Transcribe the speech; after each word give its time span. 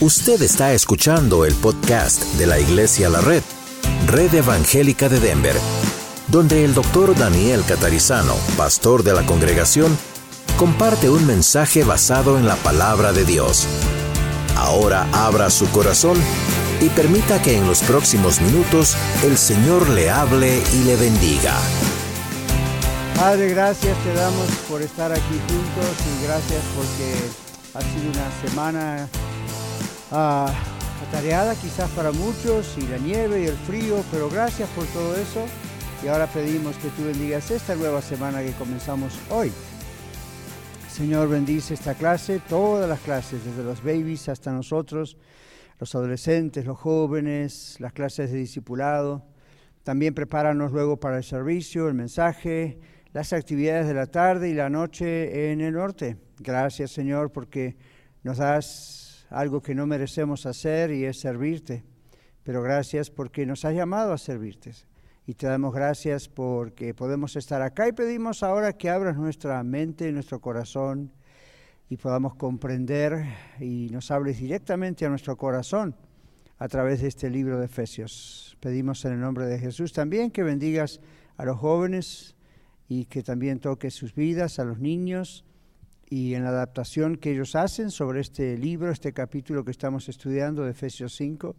Usted 0.00 0.42
está 0.42 0.72
escuchando 0.72 1.44
el 1.44 1.54
podcast 1.54 2.20
de 2.34 2.46
la 2.46 2.58
Iglesia 2.58 3.08
La 3.08 3.20
Red, 3.20 3.44
Red 4.08 4.34
Evangélica 4.34 5.08
de 5.08 5.20
Denver, 5.20 5.54
donde 6.26 6.64
el 6.64 6.74
doctor 6.74 7.16
Daniel 7.16 7.62
Catarizano, 7.66 8.34
pastor 8.56 9.04
de 9.04 9.14
la 9.14 9.24
congregación, 9.24 9.96
comparte 10.56 11.08
un 11.08 11.24
mensaje 11.26 11.84
basado 11.84 12.36
en 12.38 12.46
la 12.46 12.56
palabra 12.56 13.12
de 13.12 13.24
Dios. 13.24 13.68
Ahora 14.56 15.06
abra 15.12 15.48
su 15.48 15.70
corazón 15.70 16.18
y 16.80 16.88
permita 16.88 17.40
que 17.40 17.56
en 17.56 17.66
los 17.66 17.80
próximos 17.82 18.40
minutos 18.40 18.96
el 19.22 19.38
Señor 19.38 19.88
le 19.90 20.10
hable 20.10 20.60
y 20.74 20.84
le 20.84 20.96
bendiga. 20.96 21.54
Padre, 23.14 23.48
gracias 23.50 23.96
te 24.02 24.12
damos 24.12 24.48
por 24.68 24.82
estar 24.82 25.12
aquí 25.12 25.40
juntos 25.48 25.96
y 26.18 26.24
gracias 26.24 26.62
porque 26.74 27.44
ha 27.74 27.80
sido 27.80 28.10
una 28.10 28.48
semana 28.48 29.08
ah, 30.14 30.52
atareada 31.08 31.54
quizás 31.56 31.90
para 31.90 32.12
muchos 32.12 32.76
y 32.78 32.86
la 32.86 32.98
nieve 32.98 33.42
y 33.42 33.46
el 33.46 33.56
frío, 33.56 34.02
pero 34.10 34.30
gracias 34.30 34.68
por 34.70 34.86
todo 34.86 35.16
eso 35.16 35.44
y 36.04 36.08
ahora 36.08 36.26
pedimos 36.26 36.76
que 36.76 36.88
tú 36.90 37.04
bendigas 37.04 37.50
esta 37.50 37.74
nueva 37.74 38.02
semana 38.02 38.42
que 38.42 38.52
comenzamos 38.52 39.18
hoy. 39.30 39.50
Señor, 40.88 41.28
bendice 41.28 41.74
esta 41.74 41.94
clase, 41.94 42.40
todas 42.48 42.88
las 42.88 43.00
clases, 43.00 43.44
desde 43.44 43.64
los 43.64 43.82
babies 43.82 44.28
hasta 44.28 44.52
nosotros, 44.52 45.16
los 45.80 45.94
adolescentes, 45.94 46.66
los 46.66 46.78
jóvenes, 46.78 47.76
las 47.80 47.92
clases 47.92 48.30
de 48.30 48.38
discipulado. 48.38 49.26
También 49.82 50.14
prepáranos 50.14 50.72
luego 50.72 51.00
para 51.00 51.16
el 51.16 51.24
servicio, 51.24 51.88
el 51.88 51.94
mensaje, 51.94 52.78
las 53.12 53.32
actividades 53.32 53.86
de 53.88 53.94
la 53.94 54.06
tarde 54.06 54.50
y 54.50 54.54
la 54.54 54.70
noche 54.70 55.50
en 55.50 55.60
el 55.60 55.74
norte. 55.74 56.16
Gracias, 56.38 56.92
Señor, 56.92 57.32
porque 57.32 57.76
nos 58.22 58.38
das 58.38 59.03
algo 59.30 59.60
que 59.60 59.74
no 59.74 59.86
merecemos 59.86 60.46
hacer 60.46 60.90
y 60.90 61.04
es 61.04 61.20
servirte. 61.20 61.84
Pero 62.42 62.62
gracias 62.62 63.10
porque 63.10 63.46
nos 63.46 63.64
has 63.64 63.74
llamado 63.74 64.12
a 64.12 64.18
servirte. 64.18 64.72
Y 65.26 65.34
te 65.34 65.46
damos 65.46 65.74
gracias 65.74 66.28
porque 66.28 66.94
podemos 66.94 67.36
estar 67.36 67.62
acá 67.62 67.88
y 67.88 67.92
pedimos 67.92 68.42
ahora 68.42 68.74
que 68.74 68.90
abras 68.90 69.16
nuestra 69.16 69.62
mente 69.62 70.08
y 70.08 70.12
nuestro 70.12 70.40
corazón 70.40 71.12
y 71.88 71.96
podamos 71.96 72.34
comprender 72.34 73.24
y 73.58 73.88
nos 73.90 74.10
hables 74.10 74.38
directamente 74.38 75.06
a 75.06 75.08
nuestro 75.08 75.36
corazón 75.36 75.96
a 76.58 76.68
través 76.68 77.00
de 77.00 77.08
este 77.08 77.30
libro 77.30 77.58
de 77.58 77.66
Efesios. 77.66 78.56
Pedimos 78.60 79.04
en 79.04 79.14
el 79.14 79.20
nombre 79.20 79.46
de 79.46 79.58
Jesús 79.58 79.92
también 79.92 80.30
que 80.30 80.42
bendigas 80.42 81.00
a 81.36 81.44
los 81.44 81.58
jóvenes, 81.58 82.34
y 82.88 83.06
que 83.06 83.22
también 83.22 83.60
toque 83.60 83.90
sus 83.90 84.14
vidas 84.14 84.58
a 84.58 84.64
los 84.64 84.78
niños 84.78 85.44
y 86.14 86.36
en 86.36 86.44
la 86.44 86.50
adaptación 86.50 87.16
que 87.16 87.32
ellos 87.32 87.56
hacen 87.56 87.90
sobre 87.90 88.20
este 88.20 88.56
libro, 88.56 88.92
este 88.92 89.12
capítulo 89.12 89.64
que 89.64 89.72
estamos 89.72 90.08
estudiando 90.08 90.62
de 90.62 90.70
Efesios 90.70 91.16
5, 91.16 91.56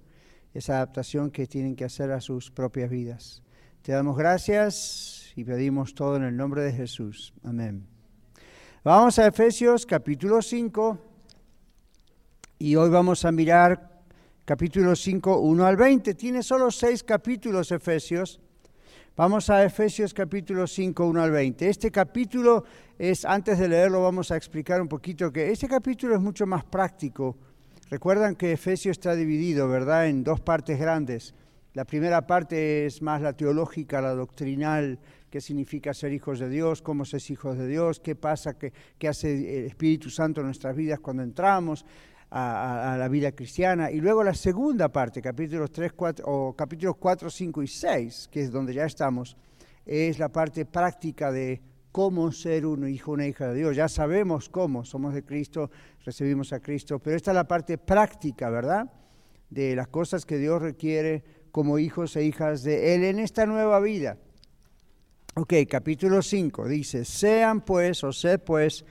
esa 0.53 0.77
adaptación 0.77 1.29
que 1.29 1.45
tienen 1.45 1.75
que 1.75 1.83
hacer 1.83 2.09
a 2.13 2.21
sus 2.21 2.51
propias 2.51 2.89
vidas. 2.89 3.43
Te 3.81 3.91
damos 3.91 4.15
gracias 4.15 5.33
y 5.35 5.43
pedimos 5.43 5.93
todo 5.93 6.15
en 6.15 6.23
el 6.23 6.37
nombre 6.37 6.61
de 6.61 6.71
Jesús. 6.71 7.33
Amén. 7.43 7.85
Vamos 8.81 9.19
a 9.19 9.27
Efesios 9.27 9.85
capítulo 9.85 10.41
5 10.41 10.99
y 12.57 12.77
hoy 12.77 12.89
vamos 12.89 13.25
a 13.25 13.33
mirar 13.33 14.05
capítulo 14.45 14.95
5, 14.95 15.37
1 15.37 15.65
al 15.65 15.75
20. 15.75 16.13
Tiene 16.13 16.41
solo 16.41 16.71
seis 16.71 17.03
capítulos 17.03 17.73
Efesios 17.73 18.39
Vamos 19.17 19.49
a 19.49 19.63
Efesios 19.63 20.13
capítulo 20.13 20.67
5, 20.67 21.05
1 21.07 21.23
al 21.23 21.31
20. 21.31 21.69
Este 21.69 21.89
capítulo 21.89 22.65
es, 22.99 23.23
antes 23.23 23.57
de 23.57 23.69
leerlo, 23.69 24.03
vamos 24.03 24.29
a 24.29 24.35
explicar 24.35 24.81
un 24.81 24.89
poquito 24.89 25.31
que 25.31 25.53
este 25.53 25.69
capítulo 25.69 26.15
es 26.15 26.19
mucho 26.19 26.45
más 26.45 26.65
práctico. 26.65 27.37
Recuerdan 27.89 28.35
que 28.35 28.51
Efesios 28.51 28.97
está 28.97 29.15
dividido, 29.15 29.69
¿verdad?, 29.69 30.07
en 30.09 30.21
dos 30.21 30.41
partes 30.41 30.77
grandes. 30.77 31.33
La 31.75 31.85
primera 31.85 32.27
parte 32.27 32.87
es 32.87 33.01
más 33.01 33.21
la 33.21 33.31
teológica, 33.31 34.01
la 34.01 34.13
doctrinal, 34.13 34.99
qué 35.29 35.39
significa 35.39 35.93
ser 35.93 36.11
hijos 36.11 36.39
de 36.39 36.49
Dios, 36.49 36.81
cómo 36.81 37.05
ser 37.05 37.21
hijos 37.29 37.57
de 37.57 37.67
Dios, 37.67 38.01
qué 38.01 38.15
pasa, 38.15 38.57
qué 38.57 39.07
hace 39.07 39.59
el 39.59 39.65
Espíritu 39.67 40.09
Santo 40.09 40.41
en 40.41 40.47
nuestras 40.47 40.75
vidas 40.75 40.99
cuando 40.99 41.23
entramos 41.23 41.85
a, 42.37 42.97
la 42.97 43.07
vida 43.07 43.31
cristiana. 43.31 43.89
Y 43.89 44.01
luego 44.01 44.23
la 44.23 44.33
segunda 44.33 44.89
parte, 44.89 45.21
capítulos 45.21 45.71
3, 45.71 45.93
4, 45.93 46.25
o 46.27 46.53
capítulos 46.53 46.97
4, 46.97 47.29
5 47.29 47.63
y 47.63 47.67
6, 47.67 48.29
que 48.29 48.41
es 48.41 48.51
donde 48.51 48.73
ya 48.73 48.85
estamos, 48.85 49.37
es 49.85 50.19
la 50.19 50.29
parte 50.29 50.65
práctica 50.65 51.31
de 51.31 51.61
cómo 51.93 52.31
ser 52.33 52.65
un 52.65 52.89
hijo, 52.89 53.13
una 53.13 53.25
hija 53.25 53.47
de 53.47 53.55
Dios. 53.55 53.75
Ya 53.77 53.87
sabemos 53.87 54.49
cómo, 54.49 54.83
somos 54.83 55.13
de 55.13 55.23
Cristo, 55.23 55.71
recibimos 56.03 56.51
a 56.51 56.59
Cristo, 56.59 56.99
pero 56.99 57.15
esta 57.15 57.31
es 57.31 57.35
la 57.35 57.47
parte 57.47 57.77
práctica, 57.77 58.49
¿verdad? 58.49 58.91
De 59.49 59.73
las 59.73 59.87
cosas 59.87 60.25
que 60.25 60.37
Dios 60.37 60.61
requiere 60.61 61.23
como 61.51 61.79
hijos 61.79 62.17
e 62.17 62.25
hijas 62.25 62.63
de 62.63 62.95
Él 62.95 63.05
en 63.05 63.19
esta 63.19 63.45
nueva 63.45 63.79
vida. 63.79 64.17
Ok, 65.35 65.53
capítulo 65.69 66.21
5 66.21 66.67
dice, 66.67 67.05
sean 67.05 67.61
pues 67.61 68.03
o 68.03 68.11
sed 68.11 68.41
pues, 68.41 68.83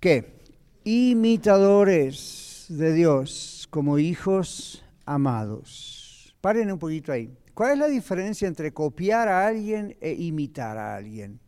¿qué? 0.00 0.36
Imitadores 0.84 2.45
de 2.68 2.92
Dios 2.92 3.66
como 3.70 3.98
hijos 3.98 4.84
amados. 5.04 6.34
Paren 6.40 6.72
un 6.72 6.78
poquito 6.78 7.12
ahí. 7.12 7.36
¿Cuál 7.54 7.72
es 7.72 7.78
la 7.78 7.86
diferencia 7.86 8.46
entre 8.48 8.72
copiar 8.72 9.28
a 9.28 9.46
alguien 9.46 9.96
e 10.00 10.12
imitar 10.12 10.76
a 10.76 10.96
alguien? 10.96 11.40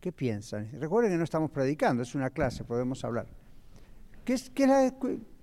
¿Qué 0.00 0.12
piensan? 0.12 0.68
Recuerden 0.80 1.12
que 1.12 1.18
no 1.18 1.24
estamos 1.24 1.50
predicando, 1.50 2.02
es 2.02 2.14
una 2.14 2.30
clase, 2.30 2.64
podemos 2.64 3.04
hablar. 3.04 3.26
¿Qué 4.24 4.34
es, 4.34 4.50
qué 4.50 4.92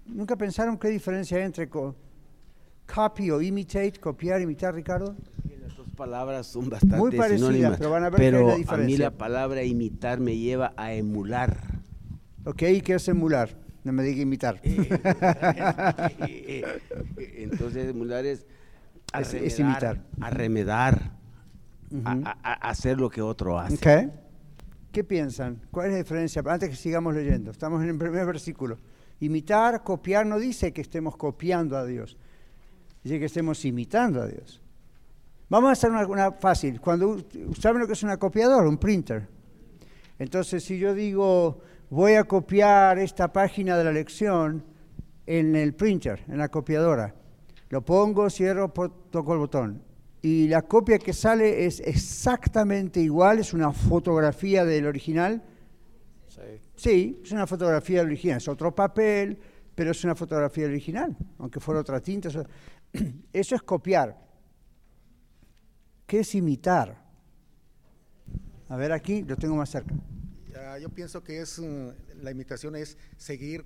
¿Nunca 0.05 0.35
pensaron 0.35 0.77
qué 0.77 0.89
diferencia 0.89 1.37
hay 1.37 1.43
entre 1.43 1.69
copy 1.69 3.31
o 3.31 3.41
imitate, 3.41 3.99
copiar, 3.99 4.41
imitar, 4.41 4.75
Ricardo? 4.75 5.15
Las 5.61 5.77
dos 5.77 5.87
palabras 5.95 6.47
son 6.47 6.69
bastante 6.69 6.97
Muy 6.97 7.15
parecidas, 7.15 7.77
pero 7.77 7.89
van 7.89 8.03
a 8.03 8.09
ver 8.09 8.19
pero 8.19 8.47
la 8.47 8.55
diferencia. 8.55 8.83
a 8.83 8.87
mí 8.87 8.97
la 8.97 9.11
palabra 9.11 9.63
imitar 9.63 10.19
me 10.19 10.37
lleva 10.37 10.73
a 10.75 10.93
emular. 10.93 11.81
Ok, 12.45 12.63
¿qué 12.83 12.95
es 12.95 13.07
emular? 13.07 13.62
No 13.83 13.91
me 13.91 14.03
diga 14.03 14.21
imitar. 14.21 14.61
Eh, 16.27 16.63
entonces, 17.37 17.89
emular 17.89 18.25
es, 18.25 18.45
es, 19.13 19.59
imitar. 19.59 20.01
Arremedar, 20.21 21.11
a, 22.05 22.69
hacer 22.69 22.99
lo 22.99 23.09
que 23.09 23.21
otro 23.21 23.59
hace. 23.59 23.75
Okay. 23.75 24.11
¿Qué 24.91 25.03
piensan? 25.03 25.61
¿Cuál 25.71 25.87
es 25.87 25.91
la 25.93 25.97
diferencia? 25.99 26.43
Antes 26.45 26.69
que 26.69 26.75
sigamos 26.75 27.13
leyendo, 27.13 27.51
estamos 27.51 27.81
en 27.83 27.89
el 27.89 27.97
primer 27.97 28.25
versículo. 28.25 28.77
Imitar, 29.19 29.83
copiar, 29.83 30.25
no 30.25 30.39
dice 30.39 30.71
que 30.71 30.81
estemos 30.81 31.17
copiando 31.17 31.77
a 31.77 31.85
Dios, 31.85 32.17
dice 33.03 33.19
que 33.19 33.25
estemos 33.25 33.63
imitando 33.65 34.21
a 34.21 34.27
Dios. 34.27 34.61
Vamos 35.49 35.69
a 35.69 35.71
hacer 35.73 35.91
una, 35.91 36.05
una 36.07 36.31
fácil. 36.31 36.79
Cuando 36.79 37.23
saben 37.59 37.81
lo 37.81 37.87
que 37.87 37.93
es 37.93 38.03
una 38.03 38.17
copiadora, 38.17 38.67
un 38.67 38.77
printer. 38.77 39.27
Entonces, 40.19 40.63
si 40.63 40.77
yo 40.77 40.93
digo, 40.93 41.61
voy 41.93 42.15
a 42.15 42.23
copiar 42.23 42.97
esta 42.97 43.31
página 43.31 43.77
de 43.77 43.83
la 43.83 43.91
lección 43.91 44.63
en 45.27 45.55
el 45.55 45.75
printer, 45.75 46.23
en 46.27 46.39
la 46.39 46.49
copiadora. 46.49 47.13
Lo 47.69 47.85
pongo, 47.85 48.31
cierro, 48.31 48.69
toco 48.71 49.33
el 49.33 49.39
botón. 49.39 49.83
Y 50.21 50.47
la 50.47 50.63
copia 50.63 50.97
que 50.97 51.13
sale 51.13 51.65
es 51.65 51.79
exactamente 51.81 52.99
igual, 52.99 53.39
es 53.39 53.53
una 53.53 53.71
fotografía 53.71 54.65
del 54.65 54.87
original. 54.87 55.43
Sí. 56.27 56.41
sí, 56.75 57.21
es 57.23 57.31
una 57.31 57.45
fotografía 57.45 57.99
del 57.99 58.07
original, 58.07 58.37
es 58.37 58.47
otro 58.47 58.73
papel, 58.73 59.37
pero 59.75 59.91
es 59.91 60.03
una 60.03 60.15
fotografía 60.15 60.65
original, 60.65 61.15
aunque 61.37 61.59
fuera 61.59 61.81
otra 61.81 61.99
tinta. 61.99 62.29
Eso 63.33 63.55
es 63.55 63.61
copiar. 63.61 64.17
¿Qué 66.07 66.21
es 66.21 66.33
imitar? 66.33 67.03
A 68.67 68.77
ver 68.77 68.91
aquí, 68.91 69.21
lo 69.21 69.35
tengo 69.35 69.55
más 69.55 69.69
cerca 69.69 69.93
yo 70.79 70.89
pienso 70.89 71.23
que 71.23 71.39
es 71.39 71.59
mm, 71.59 72.21
la 72.21 72.31
imitación 72.31 72.75
es 72.75 72.97
seguir 73.17 73.65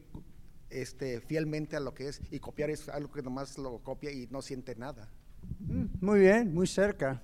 este, 0.70 1.22
fielmente 1.22 1.76
a 1.76 1.80
lo 1.80 1.94
que 1.94 2.08
es 2.08 2.22
y 2.32 2.40
copiar 2.40 2.70
es 2.70 2.90
algo 2.90 3.12
que 3.12 3.22
nomás 3.22 3.58
lo 3.58 3.80
copia 3.80 4.12
y 4.12 4.28
no 4.30 4.42
siente 4.42 4.76
nada. 4.76 5.10
Mm, 5.60 5.86
muy 6.02 6.20
bien, 6.20 6.54
muy 6.54 6.68
cerca. 6.68 7.22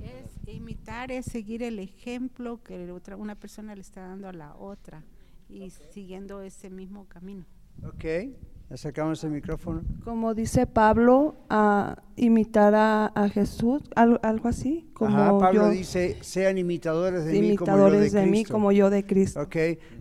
Es 0.00 0.48
imitar, 0.48 1.12
es 1.12 1.26
seguir 1.26 1.62
el 1.62 1.78
ejemplo 1.78 2.62
que 2.62 2.90
otra, 2.90 3.16
una 3.16 3.34
persona 3.34 3.74
le 3.74 3.82
está 3.82 4.00
dando 4.02 4.28
a 4.28 4.32
la 4.32 4.54
otra 4.56 5.04
y 5.48 5.68
siguiendo 5.70 6.42
ese 6.42 6.70
mismo 6.70 7.06
camino. 7.06 7.44
Ok, 7.82 8.04
Acercamos 8.70 9.24
el 9.24 9.32
micrófono. 9.32 9.82
Como 10.04 10.32
dice 10.32 10.64
Pablo, 10.64 11.34
a 11.50 12.04
imitar 12.14 12.72
a, 12.76 13.28
Jesús, 13.28 13.82
algo, 13.96 14.20
algo, 14.22 14.48
así. 14.48 14.88
Como 14.92 15.40
Pablo 15.40 15.70
dice, 15.70 16.18
sean 16.20 16.56
imitadores 16.56 17.24
de 17.24 17.32
mí 17.40 17.56
como 17.56 17.88
yo 17.88 17.90
de, 17.90 18.26
mí 18.26 18.44
como 18.44 18.70
yo 18.70 18.88
de 18.88 19.04
Cristo. 19.04 19.40
Ok, 19.40 19.56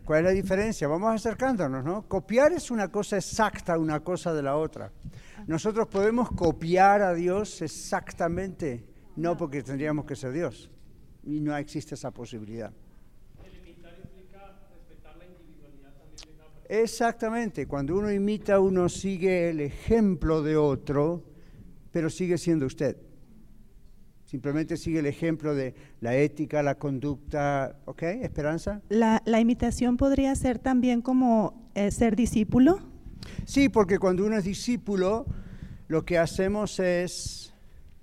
¿cuál 0.06 0.20
es 0.20 0.26
la 0.26 0.32
diferencia? 0.32 0.88
Vamos 0.88 1.16
acercándonos, 1.16 1.84
¿no? 1.84 2.08
Copiar 2.08 2.52
es 2.52 2.70
una 2.70 2.90
cosa 2.90 3.16
exacta, 3.18 3.76
una 3.80 4.02
cosa 4.02 4.36
de 4.36 4.44
la 4.44 4.56
otra. 4.56 4.92
Nosotros 5.48 5.88
podemos 5.88 6.30
copiar 6.32 7.02
a 7.02 7.16
Dios 7.16 7.64
exactamente, 7.64 8.86
no 9.16 9.36
porque 9.36 9.64
tendríamos 9.64 10.06
que 10.06 10.16
ser 10.16 10.32
Dios. 10.32 10.70
Y 11.24 11.40
no 11.40 11.58
existe 11.58 11.96
esa 11.96 12.12
posibilidad. 12.12 12.72
Exactamente, 16.70 17.66
cuando 17.66 17.98
uno 17.98 18.12
imita, 18.12 18.60
uno 18.60 18.90
sigue 18.90 19.50
el 19.50 19.60
ejemplo 19.60 20.44
de 20.44 20.56
otro, 20.56 21.26
pero 21.92 22.12
sigue 22.12 22.38
siendo 22.38 22.68
usted. 22.68 22.96
Simplemente 24.26 24.78
sigue 24.78 25.00
el 25.00 25.08
ejemplo 25.08 25.56
de 25.56 25.74
la 26.00 26.16
ética, 26.16 26.62
la 26.62 26.76
conducta, 26.76 27.80
¿ok? 27.86 28.04
Esperanza. 28.04 28.84
La, 28.88 29.24
la 29.26 29.40
imitación 29.40 29.98
podría 29.98 30.36
ser 30.36 30.60
también 30.60 31.02
como 31.02 31.72
eh, 31.74 31.90
ser 31.90 32.16
discípulo. 32.16 32.80
Sí, 33.46 33.70
porque 33.70 33.98
cuando 33.98 34.24
uno 34.24 34.38
es 34.38 34.44
discípulo, 34.44 35.26
lo 35.88 36.06
que 36.06 36.20
hacemos 36.20 36.80
es 36.80 37.56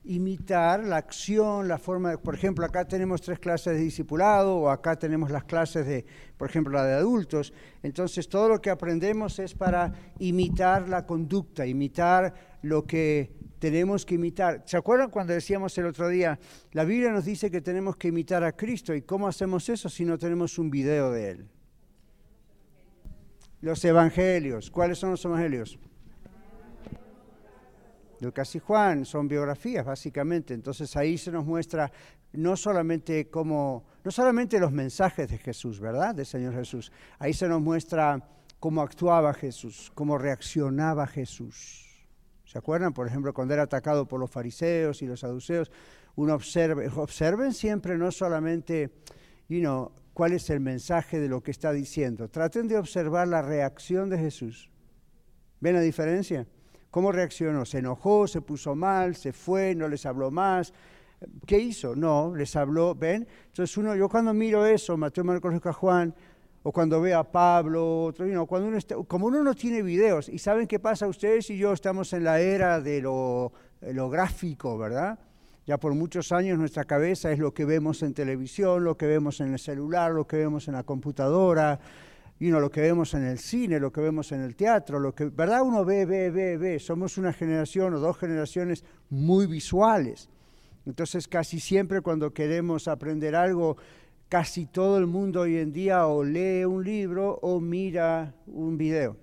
imitar 0.06 0.84
la 0.84 0.96
acción, 0.96 1.68
la 1.68 1.78
forma 1.78 2.10
de, 2.10 2.18
por 2.18 2.34
ejemplo, 2.34 2.64
acá 2.64 2.86
tenemos 2.86 3.20
tres 3.22 3.38
clases 3.38 3.76
de 3.76 3.80
discipulado 3.80 4.56
o 4.56 4.70
acá 4.70 4.96
tenemos 4.96 5.30
las 5.30 5.44
clases 5.44 5.86
de, 5.86 6.04
por 6.36 6.48
ejemplo, 6.48 6.72
la 6.72 6.84
de 6.84 6.94
adultos. 6.94 7.52
Entonces, 7.82 8.28
todo 8.28 8.48
lo 8.48 8.60
que 8.60 8.70
aprendemos 8.70 9.38
es 9.38 9.54
para 9.54 9.92
imitar 10.18 10.88
la 10.88 11.04
conducta, 11.06 11.66
imitar 11.66 12.34
lo 12.62 12.86
que 12.86 13.36
tenemos 13.58 14.06
que 14.06 14.14
imitar. 14.14 14.62
¿Se 14.66 14.76
acuerdan 14.76 15.10
cuando 15.10 15.32
decíamos 15.32 15.76
el 15.78 15.86
otro 15.86 16.08
día, 16.08 16.38
la 16.72 16.84
Biblia 16.84 17.10
nos 17.10 17.24
dice 17.24 17.50
que 17.50 17.60
tenemos 17.60 17.96
que 17.96 18.08
imitar 18.08 18.44
a 18.44 18.52
Cristo 18.52 18.94
y 18.94 19.02
cómo 19.02 19.26
hacemos 19.26 19.68
eso 19.68 19.88
si 19.88 20.04
no 20.04 20.18
tenemos 20.18 20.58
un 20.58 20.70
video 20.70 21.10
de 21.10 21.30
él? 21.30 21.48
Los 23.60 23.84
evangelios. 23.84 24.70
¿Cuáles 24.70 24.98
son 24.98 25.10
los 25.10 25.24
evangelios? 25.24 25.78
Lucas 28.20 28.54
y 28.54 28.58
Juan 28.58 29.04
son 29.04 29.28
biografías 29.28 29.84
básicamente, 29.84 30.54
entonces 30.54 30.96
ahí 30.96 31.18
se 31.18 31.30
nos 31.30 31.44
muestra 31.44 31.90
no 32.32 32.56
solamente 32.56 33.28
cómo, 33.28 33.84
no 34.04 34.10
solamente 34.10 34.58
los 34.58 34.72
mensajes 34.72 35.28
de 35.28 35.38
Jesús, 35.38 35.80
¿verdad? 35.80 36.14
Del 36.14 36.26
Señor 36.26 36.54
Jesús, 36.54 36.92
ahí 37.18 37.32
se 37.32 37.48
nos 37.48 37.60
muestra 37.60 38.22
cómo 38.58 38.82
actuaba 38.82 39.32
Jesús, 39.34 39.90
cómo 39.94 40.18
reaccionaba 40.18 41.06
Jesús. 41.06 41.84
¿Se 42.44 42.58
acuerdan? 42.58 42.92
Por 42.92 43.06
ejemplo, 43.06 43.34
cuando 43.34 43.54
era 43.54 43.64
atacado 43.64 44.06
por 44.06 44.20
los 44.20 44.30
fariseos 44.30 45.02
y 45.02 45.06
los 45.06 45.20
saduceos, 45.20 45.70
uno 46.14 46.34
observe, 46.34 46.88
observen 46.96 47.52
siempre 47.52 47.98
no 47.98 48.10
solamente, 48.10 48.90
you 49.48 49.60
know, 49.60 49.92
cuál 50.14 50.32
es 50.32 50.48
el 50.48 50.60
mensaje 50.60 51.20
de 51.20 51.28
lo 51.28 51.42
que 51.42 51.50
está 51.50 51.72
diciendo, 51.72 52.28
traten 52.28 52.68
de 52.68 52.78
observar 52.78 53.28
la 53.28 53.42
reacción 53.42 54.08
de 54.08 54.18
Jesús. 54.18 54.70
¿Ven 55.60 55.74
la 55.74 55.80
diferencia? 55.80 56.46
¿Cómo 56.96 57.12
reaccionó? 57.12 57.66
¿Se 57.66 57.80
enojó? 57.80 58.26
¿Se 58.26 58.40
puso 58.40 58.74
mal? 58.74 59.16
¿Se 59.16 59.34
fue? 59.34 59.74
¿No 59.74 59.86
les 59.86 60.06
habló 60.06 60.30
más? 60.30 60.72
¿Qué 61.44 61.58
hizo? 61.58 61.94
No, 61.94 62.34
les 62.34 62.56
habló, 62.56 62.94
¿ven? 62.94 63.28
Entonces 63.48 63.76
uno, 63.76 63.94
yo 63.94 64.08
cuando 64.08 64.32
miro 64.32 64.64
eso, 64.64 64.96
Mateo, 64.96 65.22
Marcos, 65.22 65.52
Lucas, 65.52 65.76
Juan, 65.76 66.14
o 66.62 66.72
cuando 66.72 66.98
veo 67.02 67.18
a 67.18 67.30
Pablo, 67.30 68.04
otro, 68.04 68.24
cuando 68.46 68.68
uno 68.68 69.04
como 69.06 69.26
uno 69.26 69.42
no 69.42 69.54
tiene 69.54 69.82
videos, 69.82 70.30
y 70.30 70.38
saben 70.38 70.66
qué 70.66 70.78
pasa, 70.78 71.06
ustedes 71.06 71.50
y 71.50 71.58
yo 71.58 71.74
estamos 71.74 72.14
en 72.14 72.24
la 72.24 72.40
era 72.40 72.80
de 72.80 73.02
lo 73.02 73.52
gráfico, 74.10 74.78
¿verdad? 74.78 75.18
Ya 75.66 75.76
por 75.76 75.92
muchos 75.92 76.32
años 76.32 76.58
nuestra 76.58 76.84
cabeza 76.84 77.30
es 77.30 77.38
lo 77.38 77.52
que 77.52 77.66
vemos 77.66 78.02
en 78.04 78.14
televisión, 78.14 78.84
lo 78.84 78.96
que 78.96 79.04
vemos 79.04 79.42
en 79.42 79.52
el 79.52 79.58
celular, 79.58 80.12
lo 80.12 80.26
que 80.26 80.38
vemos 80.38 80.66
en 80.66 80.72
la 80.72 80.82
computadora, 80.82 81.78
y 82.38 82.50
lo 82.50 82.70
que 82.70 82.82
vemos 82.82 83.14
en 83.14 83.24
el 83.24 83.38
cine, 83.38 83.80
lo 83.80 83.90
que 83.90 84.00
vemos 84.00 84.30
en 84.32 84.42
el 84.42 84.56
teatro, 84.56 84.98
lo 84.98 85.14
que, 85.14 85.26
¿verdad? 85.26 85.62
Uno 85.62 85.84
ve, 85.84 86.04
ve, 86.04 86.30
ve, 86.30 86.58
ve. 86.58 86.78
Somos 86.78 87.16
una 87.16 87.32
generación 87.32 87.94
o 87.94 87.98
dos 87.98 88.18
generaciones 88.18 88.84
muy 89.08 89.46
visuales. 89.46 90.28
Entonces 90.84 91.28
casi 91.28 91.60
siempre 91.60 92.02
cuando 92.02 92.32
queremos 92.34 92.88
aprender 92.88 93.34
algo, 93.34 93.78
casi 94.28 94.66
todo 94.66 94.98
el 94.98 95.06
mundo 95.06 95.42
hoy 95.42 95.56
en 95.56 95.72
día 95.72 96.06
o 96.06 96.22
lee 96.22 96.64
un 96.64 96.84
libro 96.84 97.38
o 97.40 97.58
mira 97.58 98.34
un 98.46 98.76
video. 98.76 99.16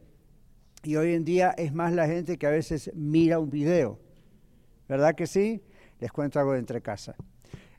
Y 0.83 0.95
hoy 0.95 1.13
en 1.13 1.23
día 1.23 1.53
es 1.57 1.73
más 1.73 1.93
la 1.93 2.07
gente 2.07 2.37
que 2.37 2.47
a 2.47 2.51
veces 2.51 2.91
mira 2.95 3.39
un 3.39 3.49
video. 3.49 3.99
¿Verdad 4.89 5.15
que 5.15 5.27
sí? 5.27 5.61
Les 5.99 6.11
cuento 6.11 6.39
algo 6.39 6.53
de 6.53 6.59
entre 6.59 6.81
casa. 6.81 7.15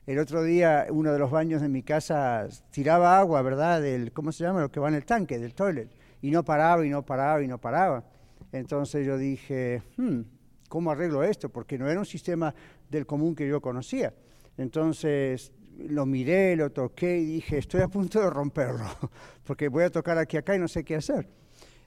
El 0.07 0.19
otro 0.19 0.43
día 0.43 0.85
uno 0.91 1.11
de 1.11 1.17
los 1.17 1.31
baños 1.31 1.63
de 1.63 1.69
mi 1.69 1.81
casa 1.81 2.47
tiraba 2.69 3.17
agua, 3.17 3.41
¿verdad? 3.41 3.81
Del, 3.81 4.11
¿Cómo 4.11 4.31
se 4.31 4.43
llama? 4.43 4.61
Lo 4.61 4.71
que 4.71 4.79
va 4.79 4.89
en 4.89 4.95
el 4.95 5.05
tanque, 5.05 5.39
del 5.39 5.55
toilet. 5.55 5.89
Y 6.21 6.29
no 6.29 6.45
paraba 6.45 6.85
y 6.85 6.89
no 6.89 7.03
paraba 7.03 7.41
y 7.41 7.47
no 7.47 7.59
paraba. 7.59 8.03
Entonces 8.51 9.05
yo 9.05 9.17
dije, 9.17 9.81
hmm, 9.97 10.21
¿cómo 10.69 10.91
arreglo 10.91 11.23
esto? 11.23 11.49
Porque 11.49 11.79
no 11.79 11.89
era 11.89 11.99
un 11.99 12.05
sistema 12.05 12.53
del 12.89 13.07
común 13.07 13.35
que 13.35 13.47
yo 13.47 13.61
conocía. 13.61 14.13
Entonces 14.57 15.51
lo 15.77 16.05
miré, 16.05 16.55
lo 16.55 16.71
toqué 16.71 17.17
y 17.17 17.25
dije, 17.25 17.57
estoy 17.57 17.81
a 17.81 17.87
punto 17.87 18.21
de 18.21 18.29
romperlo, 18.29 18.85
porque 19.43 19.67
voy 19.67 19.83
a 19.83 19.89
tocar 19.89 20.17
aquí 20.17 20.37
acá 20.37 20.55
y 20.55 20.59
no 20.59 20.67
sé 20.67 20.83
qué 20.83 20.95
hacer. 20.95 21.27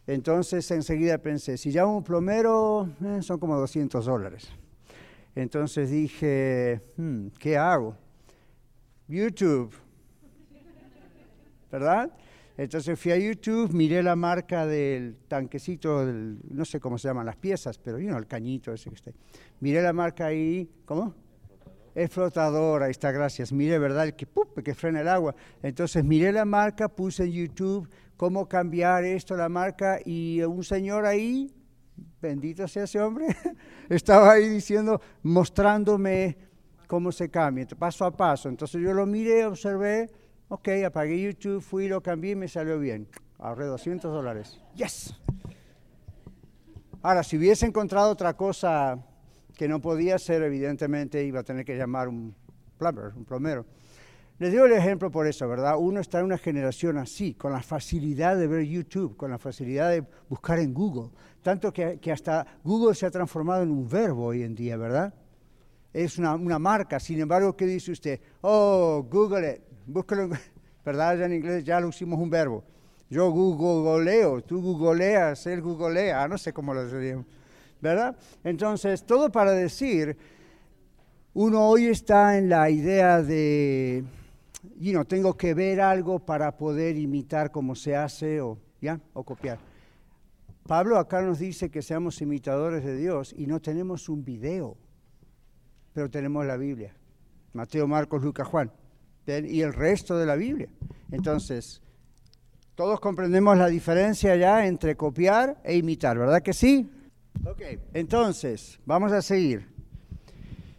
Entonces 0.07 0.69
enseguida 0.73 1.19
pensé, 1.19 1.57
si 1.57 1.71
llamo 1.71 1.99
un 1.99 2.03
plomero, 2.03 2.89
eh, 3.05 3.23
son 3.23 3.39
como 3.39 3.57
200 3.57 4.05
dólares. 4.05 4.49
Entonces 5.35 5.91
dije, 5.91 6.81
hmm, 6.97 7.29
¿qué 7.39 7.57
hago? 7.57 7.97
YouTube, 9.09 9.75
¿verdad? 11.73 12.13
Entonces 12.57 12.99
fui 12.99 13.13
a 13.13 13.17
YouTube, 13.17 13.73
miré 13.73 14.03
la 14.03 14.17
marca 14.17 14.67
del 14.67 15.17
tanquecito, 15.29 16.05
no 16.05 16.65
sé 16.65 16.81
cómo 16.81 16.99
se 16.99 17.09
llaman 17.09 17.27
las 17.27 17.37
piezas, 17.37 17.79
pero 17.79 17.99
vino 17.99 18.19
el 18.19 18.27
cañito 18.27 18.73
ese 18.73 18.91
que 18.91 18.97
está. 18.97 19.13
Miré 19.61 19.81
la 19.81 19.93
marca 19.93 20.27
ahí, 20.27 20.69
¿cómo? 20.85 21.15
Es 21.95 22.11
flotador, 22.11 22.83
ahí 22.83 22.91
está, 22.91 23.13
gracias. 23.13 23.53
Miré, 23.53 23.79
¿verdad? 23.79 24.07
El 24.07 24.15
que, 24.15 24.27
que 24.65 24.75
frena 24.75 25.01
el 25.01 25.09
agua. 25.09 25.35
Entonces 25.63 26.05
miré 26.05 26.33
la 26.33 26.45
marca, 26.45 26.89
puse 26.89 27.25
en 27.25 27.33
YouTube 27.33 27.89
cómo 28.17 28.49
cambiar 28.49 29.05
esto, 29.05 29.37
la 29.37 29.49
marca, 29.49 30.01
y 30.05 30.43
un 30.43 30.65
señor 30.65 31.07
ahí, 31.07 31.55
bendito 32.21 32.67
sea 32.67 32.85
ese 32.85 33.01
hombre, 33.01 33.27
estaba 33.89 34.33
ahí 34.33 34.49
diciendo, 34.49 35.01
mostrándome 35.23 36.48
cómo 36.89 37.13
se 37.13 37.29
cambia, 37.29 37.67
paso 37.79 38.05
a 38.05 38.11
paso. 38.11 38.49
Entonces 38.49 38.83
yo 38.83 38.93
lo 38.93 39.07
miré, 39.07 39.47
observé, 39.47 40.11
ok, 40.49 40.69
apagué 40.87 41.23
YouTube, 41.23 41.61
fui, 41.61 41.87
lo 41.87 42.03
cambié 42.03 42.33
y 42.33 42.37
me 42.37 42.49
salió 42.49 42.81
bien. 42.81 43.07
Ahorré 43.39 43.67
200 43.67 44.13
dólares. 44.13 44.59
Yes. 44.75 45.15
Ahora, 47.03 47.23
si 47.23 47.37
hubiese 47.37 47.67
encontrado 47.67 48.11
otra 48.11 48.35
cosa 48.35 48.99
que 49.57 49.69
no 49.69 49.81
podía 49.81 50.19
ser, 50.19 50.43
evidentemente 50.43 51.23
iba 51.23 51.41
a 51.41 51.45
tener 51.45 51.65
que 51.65 51.77
llamar 51.77 52.09
un 52.09 52.35
plumber, 52.79 53.13
un 53.15 53.25
plomero. 53.25 53.67
Les 54.39 54.51
digo 54.51 54.65
el 54.65 54.73
ejemplo 54.73 55.11
por 55.11 55.27
eso, 55.27 55.47
¿verdad? 55.47 55.75
Uno 55.79 56.01
está 56.01 56.21
en 56.21 56.25
una 56.25 56.39
generación 56.39 56.97
así, 56.97 57.35
con 57.35 57.53
la 57.53 57.61
facilidad 57.61 58.37
de 58.37 58.47
ver 58.47 58.65
YouTube, 58.65 59.17
con 59.17 59.31
la 59.31 59.39
facilidad 59.39 59.91
de 59.91 60.05
buscar 60.29 60.59
en 60.59 60.73
Google. 60.73 61.11
Tanto 61.43 61.73
que, 61.73 61.99
que 62.01 62.13
hasta 62.13 62.47
Google 62.65 62.95
se 62.95 63.05
ha 63.05 63.11
transformado 63.11 63.63
en 63.63 63.71
un 63.71 63.89
verbo 63.89 64.27
hoy 64.27 64.43
en 64.43 64.55
día, 64.55 64.77
¿verdad? 64.77 65.13
Es 66.05 66.17
una, 66.19 66.59
marca. 66.59 67.01
Sin 67.01 67.19
embargo, 67.21 67.57
¿qué 67.57 67.67
dice 67.67 67.91
usted? 67.91 68.21
Oh, 68.41 69.05
Google 69.11 69.55
it, 69.55 69.63
búscalo, 69.87 70.29
¿verdad? 70.85 71.19
Ya 71.19 71.25
en 71.27 71.35
inglés 71.35 71.65
ya 71.65 71.81
lo 71.81 71.89
hicimos 71.89 72.21
un 72.21 72.31
verbo. 72.31 72.63
Yo 73.11 73.31
googleo, 73.31 74.43
tú 74.43 74.61
googleas, 74.61 75.47
él 75.47 75.63
googlea, 75.63 76.29
no 76.29 76.37
sé 76.37 76.53
cómo 76.53 76.75
lo 76.75 76.87
diríamos, 76.87 77.25
¿verdad? 77.81 78.15
Entonces, 78.45 79.05
todo 79.05 79.33
para 79.33 79.53
decir, 79.53 80.17
uno 81.33 81.69
hoy 81.69 81.87
está 81.87 82.37
en 82.37 82.51
la 82.51 82.69
idea 82.69 83.23
de, 83.23 84.05
you 84.79 84.93
know, 84.93 85.07
tengo 85.07 85.37
que 85.37 85.55
ver 85.55 85.81
algo 85.81 86.19
para 86.19 86.57
poder 86.57 86.99
imitar 86.99 87.51
cómo 87.51 87.75
se 87.75 87.97
hace 87.97 88.43
o, 88.43 88.59
¿ya? 88.81 89.01
o 89.15 89.25
copiar. 89.25 89.59
Pablo 90.67 90.99
acá 90.99 91.23
nos 91.23 91.39
dice 91.39 91.71
que 91.71 91.81
seamos 91.81 92.21
imitadores 92.21 92.85
de 92.85 92.95
Dios 92.95 93.35
y 93.37 93.47
no 93.47 93.59
tenemos 93.59 94.11
un 94.11 94.23
video 94.23 94.77
pero 95.99 96.09
tenemos 96.09 96.47
la 96.47 96.57
Biblia. 96.57 96.95
Mateo, 97.55 97.89
Marcos, 97.89 98.23
Lucas, 98.23 98.47
Juan. 98.47 98.71
Y 99.27 99.63
el 99.63 99.75
resto 99.75 100.17
de 100.17 100.27
la 100.27 100.37
Biblia. 100.37 100.69
Entonces, 101.11 101.83
todos 102.77 103.01
comprendemos 103.01 103.59
la 103.59 103.67
diferencia 103.67 104.37
ya 104.37 104.65
entre 104.65 104.97
copiar 104.97 105.61
e 105.65 105.77
imitar, 105.77 106.17
¿verdad 106.17 106.41
que 106.41 106.53
sí? 106.53 106.89
Ok, 107.45 107.63
entonces, 107.95 108.79
vamos 108.87 109.11
a 109.11 109.21
seguir. 109.23 109.67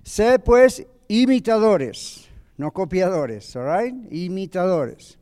Sé 0.03 0.39
pues 0.39 0.87
imitadores, 1.09 2.29
no 2.55 2.71
copiadores, 2.71 3.53
¿all 3.57 4.07
Imitadores. 4.11 5.19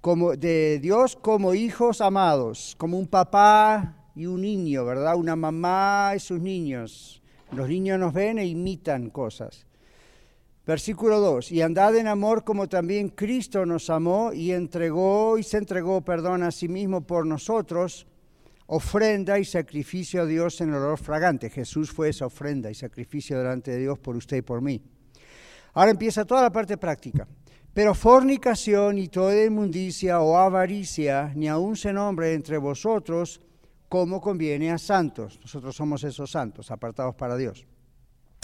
Como 0.00 0.36
de 0.36 0.78
Dios 0.80 1.16
como 1.16 1.52
hijos 1.52 2.00
amados, 2.00 2.76
como 2.78 2.96
un 2.96 3.08
papá 3.08 4.08
y 4.14 4.26
un 4.26 4.40
niño, 4.40 4.84
¿verdad? 4.84 5.16
Una 5.16 5.34
mamá 5.34 6.12
y 6.14 6.20
sus 6.20 6.40
niños 6.40 7.17
los 7.52 7.68
niños 7.68 7.98
nos 7.98 8.12
ven 8.12 8.38
e 8.38 8.46
imitan 8.46 9.10
cosas. 9.10 9.66
Versículo 10.66 11.18
2, 11.20 11.52
y 11.52 11.62
andad 11.62 11.96
en 11.96 12.08
amor 12.08 12.44
como 12.44 12.68
también 12.68 13.08
Cristo 13.08 13.64
nos 13.64 13.88
amó 13.88 14.34
y 14.34 14.52
entregó 14.52 15.38
y 15.38 15.42
se 15.42 15.56
entregó, 15.56 16.02
perdón, 16.02 16.42
a 16.42 16.50
sí 16.50 16.68
mismo 16.68 17.00
por 17.00 17.24
nosotros, 17.24 18.06
ofrenda 18.66 19.38
y 19.38 19.46
sacrificio 19.46 20.22
a 20.22 20.26
Dios 20.26 20.60
en 20.60 20.74
olor 20.74 20.98
fragante. 20.98 21.48
Jesús 21.48 21.90
fue 21.90 22.10
esa 22.10 22.26
ofrenda 22.26 22.70
y 22.70 22.74
sacrificio 22.74 23.38
delante 23.38 23.70
de 23.70 23.78
Dios 23.78 23.98
por 23.98 24.14
usted 24.14 24.36
y 24.36 24.42
por 24.42 24.60
mí. 24.60 24.82
Ahora 25.72 25.90
empieza 25.90 26.26
toda 26.26 26.42
la 26.42 26.52
parte 26.52 26.76
práctica. 26.76 27.26
Pero 27.72 27.94
fornicación 27.94 28.98
y 28.98 29.08
toda 29.08 29.44
inmundicia 29.44 30.20
o 30.20 30.36
avaricia 30.36 31.32
ni 31.34 31.48
aun 31.48 31.76
se 31.76 31.92
nombre 31.92 32.34
entre 32.34 32.58
vosotros 32.58 33.40
como 33.88 34.20
conviene 34.20 34.70
a 34.70 34.78
santos. 34.78 35.38
Nosotros 35.40 35.74
somos 35.74 36.04
esos 36.04 36.30
santos, 36.30 36.70
apartados 36.70 37.14
para 37.14 37.36
Dios. 37.36 37.66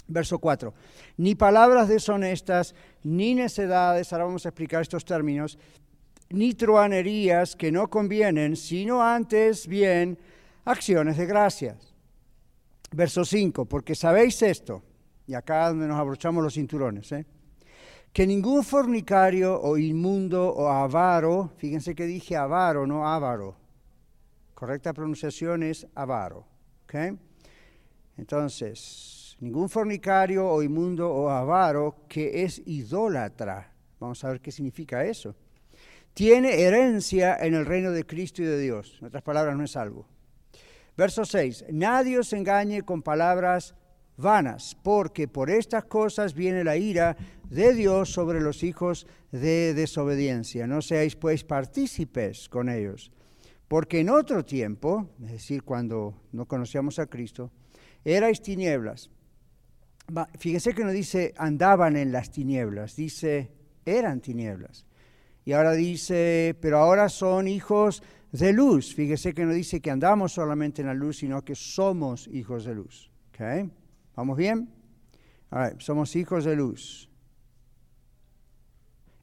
Verso 0.07 0.39
4. 0.39 0.73
Ni 1.17 1.35
palabras 1.35 1.87
deshonestas, 1.87 2.75
ni 3.03 3.33
necedades, 3.33 4.11
ahora 4.13 4.25
vamos 4.25 4.45
a 4.45 4.49
explicar 4.49 4.81
estos 4.81 5.05
términos, 5.05 5.57
ni 6.29 6.53
truanerías 6.53 7.55
que 7.55 7.71
no 7.71 7.89
convienen, 7.89 8.55
sino 8.55 9.03
antes 9.03 9.67
bien 9.67 10.17
acciones 10.65 11.17
de 11.17 11.25
gracias. 11.25 11.93
Verso 12.91 13.25
5. 13.25 13.65
Porque 13.65 13.95
sabéis 13.95 14.41
esto, 14.41 14.83
y 15.27 15.33
acá 15.33 15.69
donde 15.69 15.87
nos 15.87 15.99
abrochamos 15.99 16.43
los 16.43 16.53
cinturones, 16.53 17.11
¿eh? 17.11 17.25
que 18.13 18.25
ningún 18.25 18.63
fornicario 18.63 19.59
o 19.59 19.77
inmundo 19.77 20.47
o 20.47 20.69
avaro, 20.69 21.51
fíjense 21.57 21.93
que 21.95 22.05
dije 22.05 22.37
avaro, 22.37 22.87
no 22.87 23.07
avaro, 23.07 23.57
correcta 24.55 24.93
pronunciación 24.93 25.61
es 25.61 25.85
avaro. 25.93 26.47
Entonces, 28.17 29.35
ningún 29.39 29.69
fornicario 29.69 30.47
o 30.47 30.63
inmundo 30.63 31.11
o 31.11 31.29
avaro 31.29 32.05
que 32.07 32.43
es 32.43 32.61
idólatra, 32.65 33.73
vamos 33.99 34.23
a 34.23 34.29
ver 34.29 34.41
qué 34.41 34.51
significa 34.51 35.03
eso, 35.03 35.35
tiene 36.13 36.61
herencia 36.61 37.35
en 37.35 37.53
el 37.53 37.65
reino 37.65 37.91
de 37.91 38.05
Cristo 38.05 38.41
y 38.41 38.45
de 38.45 38.57
Dios, 38.57 38.97
en 39.01 39.07
otras 39.07 39.23
palabras, 39.23 39.57
no 39.57 39.65
es 39.65 39.71
salvo. 39.71 40.07
Verso 40.95 41.25
6, 41.25 41.65
nadie 41.71 42.17
os 42.17 42.31
engañe 42.31 42.83
con 42.83 43.01
palabras 43.01 43.75
vanas, 44.15 44.77
porque 44.81 45.27
por 45.27 45.49
estas 45.49 45.83
cosas 45.83 46.33
viene 46.33 46.63
la 46.63 46.77
ira 46.77 47.17
de 47.49 47.73
Dios 47.73 48.13
sobre 48.13 48.39
los 48.39 48.63
hijos 48.63 49.05
de 49.33 49.73
desobediencia. 49.73 50.67
No 50.67 50.81
seáis 50.81 51.17
pues 51.17 51.43
partícipes 51.43 52.47
con 52.47 52.69
ellos, 52.69 53.11
porque 53.67 53.99
en 53.99 54.09
otro 54.09 54.45
tiempo, 54.45 55.09
es 55.23 55.31
decir, 55.31 55.63
cuando 55.63 56.21
no 56.31 56.45
conocíamos 56.45 56.99
a 56.99 57.07
Cristo, 57.07 57.51
erais 58.03 58.41
tinieblas. 58.41 59.09
Fíjense 60.37 60.73
que 60.73 60.83
no 60.83 60.91
dice 60.91 61.33
andaban 61.37 61.95
en 61.95 62.11
las 62.11 62.31
tinieblas, 62.31 62.95
dice 62.95 63.51
eran 63.85 64.21
tinieblas. 64.21 64.85
Y 65.45 65.53
ahora 65.53 65.73
dice, 65.73 66.55
pero 66.59 66.79
ahora 66.79 67.09
son 67.09 67.47
hijos 67.47 68.01
de 68.31 68.51
luz. 68.51 68.93
Fíjese 68.95 69.33
que 69.33 69.45
no 69.45 69.53
dice 69.53 69.79
que 69.79 69.91
andamos 69.91 70.33
solamente 70.33 70.81
en 70.81 70.87
la 70.87 70.93
luz, 70.93 71.17
sino 71.17 71.43
que 71.43 71.55
somos 71.55 72.27
hijos 72.27 72.65
de 72.65 72.75
luz. 72.75 73.11
¿Okay? 73.29 73.69
¿Vamos 74.15 74.37
bien? 74.37 74.69
somos 75.77 76.17
hijos 76.17 76.43
de 76.43 76.55
luz 76.55 77.09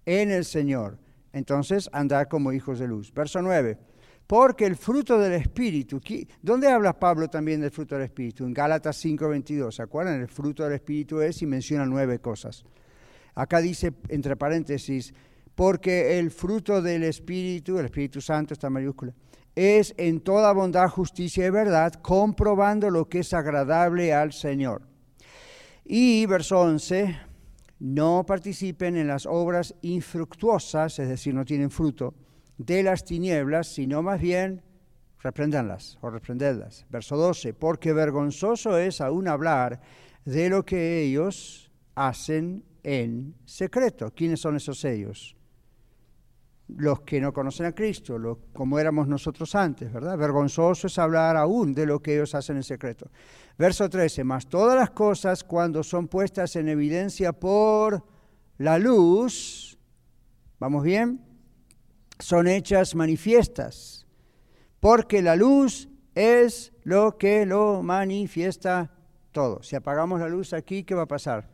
en 0.06 0.30
el 0.30 0.44
Señor. 0.44 0.98
Entonces, 1.32 1.90
andar 1.92 2.28
como 2.28 2.52
hijos 2.52 2.78
de 2.78 2.88
luz. 2.88 3.12
Verso 3.12 3.42
9. 3.42 3.78
Porque 4.26 4.64
el 4.64 4.76
fruto 4.76 5.18
del 5.18 5.34
Espíritu, 5.34 6.00
¿dónde 6.40 6.68
habla 6.68 6.98
Pablo 6.98 7.28
también 7.28 7.60
del 7.60 7.70
fruto 7.70 7.96
del 7.96 8.04
Espíritu? 8.04 8.44
En 8.44 8.54
Gálatas 8.54 8.96
5:22, 9.04 9.74
¿se 9.74 9.82
acuerdan? 9.82 10.20
El 10.20 10.28
fruto 10.28 10.64
del 10.64 10.74
Espíritu 10.74 11.20
es 11.20 11.42
y 11.42 11.46
menciona 11.46 11.84
nueve 11.84 12.18
cosas. 12.18 12.64
Acá 13.34 13.60
dice, 13.60 13.92
entre 14.08 14.36
paréntesis, 14.36 15.12
porque 15.54 16.18
el 16.18 16.30
fruto 16.30 16.80
del 16.80 17.04
Espíritu, 17.04 17.78
el 17.78 17.86
Espíritu 17.86 18.20
Santo, 18.20 18.54
esta 18.54 18.70
mayúscula, 18.70 19.12
es 19.54 19.94
en 19.98 20.20
toda 20.20 20.52
bondad, 20.52 20.88
justicia 20.88 21.46
y 21.46 21.50
verdad, 21.50 21.92
comprobando 21.94 22.90
lo 22.90 23.08
que 23.08 23.20
es 23.20 23.34
agradable 23.34 24.12
al 24.12 24.32
Señor. 24.32 24.82
Y 25.84 26.24
verso 26.26 26.60
11, 26.60 27.18
no 27.80 28.24
participen 28.24 28.96
en 28.96 29.08
las 29.08 29.26
obras 29.26 29.74
infructuosas, 29.82 30.98
es 30.98 31.08
decir, 31.08 31.34
no 31.34 31.44
tienen 31.44 31.70
fruto, 31.70 32.14
de 32.64 32.82
las 32.82 33.04
tinieblas, 33.04 33.68
sino 33.68 34.02
más 34.02 34.20
bien 34.20 34.62
reprendanlas 35.20 35.98
o 36.00 36.10
reprenderlas. 36.10 36.86
Verso 36.90 37.16
12, 37.16 37.54
porque 37.54 37.92
vergonzoso 37.92 38.78
es 38.78 39.00
aún 39.00 39.28
hablar 39.28 39.80
de 40.24 40.48
lo 40.48 40.64
que 40.64 41.02
ellos 41.02 41.70
hacen 41.94 42.64
en 42.82 43.34
secreto. 43.44 44.12
¿Quiénes 44.14 44.40
son 44.40 44.56
esos 44.56 44.84
ellos? 44.84 45.36
los 46.76 47.00
que 47.00 47.20
no 47.20 47.32
conocen 47.32 47.66
a 47.66 47.72
Cristo, 47.72 48.38
como 48.52 48.78
éramos 48.78 49.08
nosotros 49.08 49.54
antes, 49.54 49.92
¿verdad? 49.92 50.16
Vergonzoso 50.16 50.86
es 50.86 50.98
hablar 50.98 51.36
aún 51.36 51.74
de 51.74 51.86
lo 51.86 52.00
que 52.00 52.14
ellos 52.14 52.34
hacen 52.34 52.56
en 52.56 52.62
secreto. 52.62 53.10
Verso 53.58 53.88
13, 53.88 54.24
más 54.24 54.48
todas 54.48 54.76
las 54.76 54.90
cosas 54.90 55.44
cuando 55.44 55.82
son 55.82 56.08
puestas 56.08 56.56
en 56.56 56.68
evidencia 56.68 57.32
por 57.32 58.02
la 58.58 58.78
luz, 58.78 59.78
¿vamos 60.58 60.82
bien? 60.82 61.31
Son 62.22 62.46
hechas 62.46 62.94
manifiestas, 62.94 64.06
porque 64.78 65.22
la 65.22 65.34
luz 65.34 65.88
es 66.14 66.72
lo 66.84 67.18
que 67.18 67.44
lo 67.46 67.82
manifiesta 67.82 68.92
todo. 69.32 69.60
Si 69.64 69.74
apagamos 69.74 70.20
la 70.20 70.28
luz 70.28 70.52
aquí, 70.52 70.84
¿qué 70.84 70.94
va 70.94 71.02
a 71.02 71.06
pasar? 71.06 71.50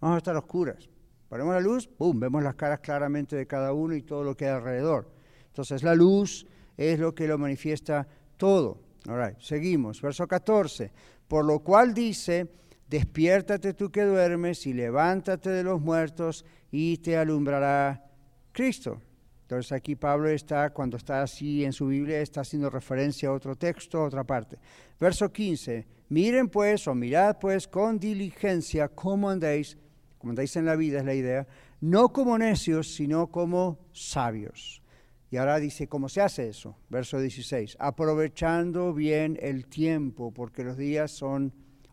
Vamos 0.00 0.16
a 0.16 0.18
estar 0.18 0.36
oscuras. 0.36 0.90
Ponemos 1.28 1.54
la 1.54 1.60
luz, 1.60 1.86
¡pum!, 1.86 2.18
vemos 2.18 2.42
las 2.42 2.56
caras 2.56 2.80
claramente 2.80 3.36
de 3.36 3.46
cada 3.46 3.72
uno 3.72 3.94
y 3.94 4.02
todo 4.02 4.24
lo 4.24 4.36
que 4.36 4.46
hay 4.46 4.56
alrededor. 4.56 5.08
Entonces 5.46 5.84
la 5.84 5.94
luz 5.94 6.44
es 6.76 6.98
lo 6.98 7.14
que 7.14 7.28
lo 7.28 7.38
manifiesta 7.38 8.08
todo. 8.36 8.80
All 9.08 9.36
seguimos. 9.38 10.02
Verso 10.02 10.26
14. 10.26 10.90
Por 11.28 11.44
lo 11.44 11.60
cual 11.60 11.94
dice, 11.94 12.50
despiértate 12.88 13.72
tú 13.72 13.92
que 13.92 14.02
duermes 14.02 14.66
y 14.66 14.72
levántate 14.72 15.50
de 15.50 15.62
los 15.62 15.80
muertos 15.80 16.44
y 16.72 16.96
te 16.96 17.16
alumbrará 17.16 18.04
Cristo. 18.50 19.00
Entonces 19.48 19.72
aquí 19.72 19.96
Pablo 19.96 20.28
está, 20.28 20.70
cuando 20.70 20.98
está 20.98 21.22
así 21.22 21.64
en 21.64 21.72
su 21.72 21.86
Biblia, 21.86 22.20
está 22.20 22.42
haciendo 22.42 22.68
referencia 22.68 23.30
a 23.30 23.32
otro 23.32 23.56
texto, 23.56 23.98
a 23.98 24.04
otra 24.04 24.22
parte. 24.22 24.58
Verso 25.00 25.32
15. 25.32 25.86
Miren 26.10 26.48
pues 26.48 26.86
o 26.86 26.94
mirad 26.94 27.38
pues 27.40 27.66
con 27.66 27.98
diligencia 27.98 28.88
cómo 28.88 29.30
andéis 29.30 29.78
como 30.18 30.34
dice 30.34 30.58
en 30.58 30.66
la 30.66 30.76
vida 30.76 30.98
es 30.98 31.04
la 31.04 31.14
idea, 31.14 31.46
no 31.80 32.12
como 32.12 32.36
necios, 32.36 32.94
sino 32.94 33.28
como 33.28 33.78
sabios. 33.92 34.82
Y 35.30 35.36
ahora 35.36 35.58
dice, 35.58 35.88
¿cómo 35.88 36.08
se 36.08 36.20
hace 36.20 36.48
eso? 36.48 36.76
Verso 36.88 37.20
16, 37.20 37.76
aprovechando 37.78 38.92
bien 38.94 39.38
el 39.40 39.66
tiempo, 39.66 40.32
porque 40.32 40.64
los 40.64 40.76
días 40.76 41.10
son 41.10 41.52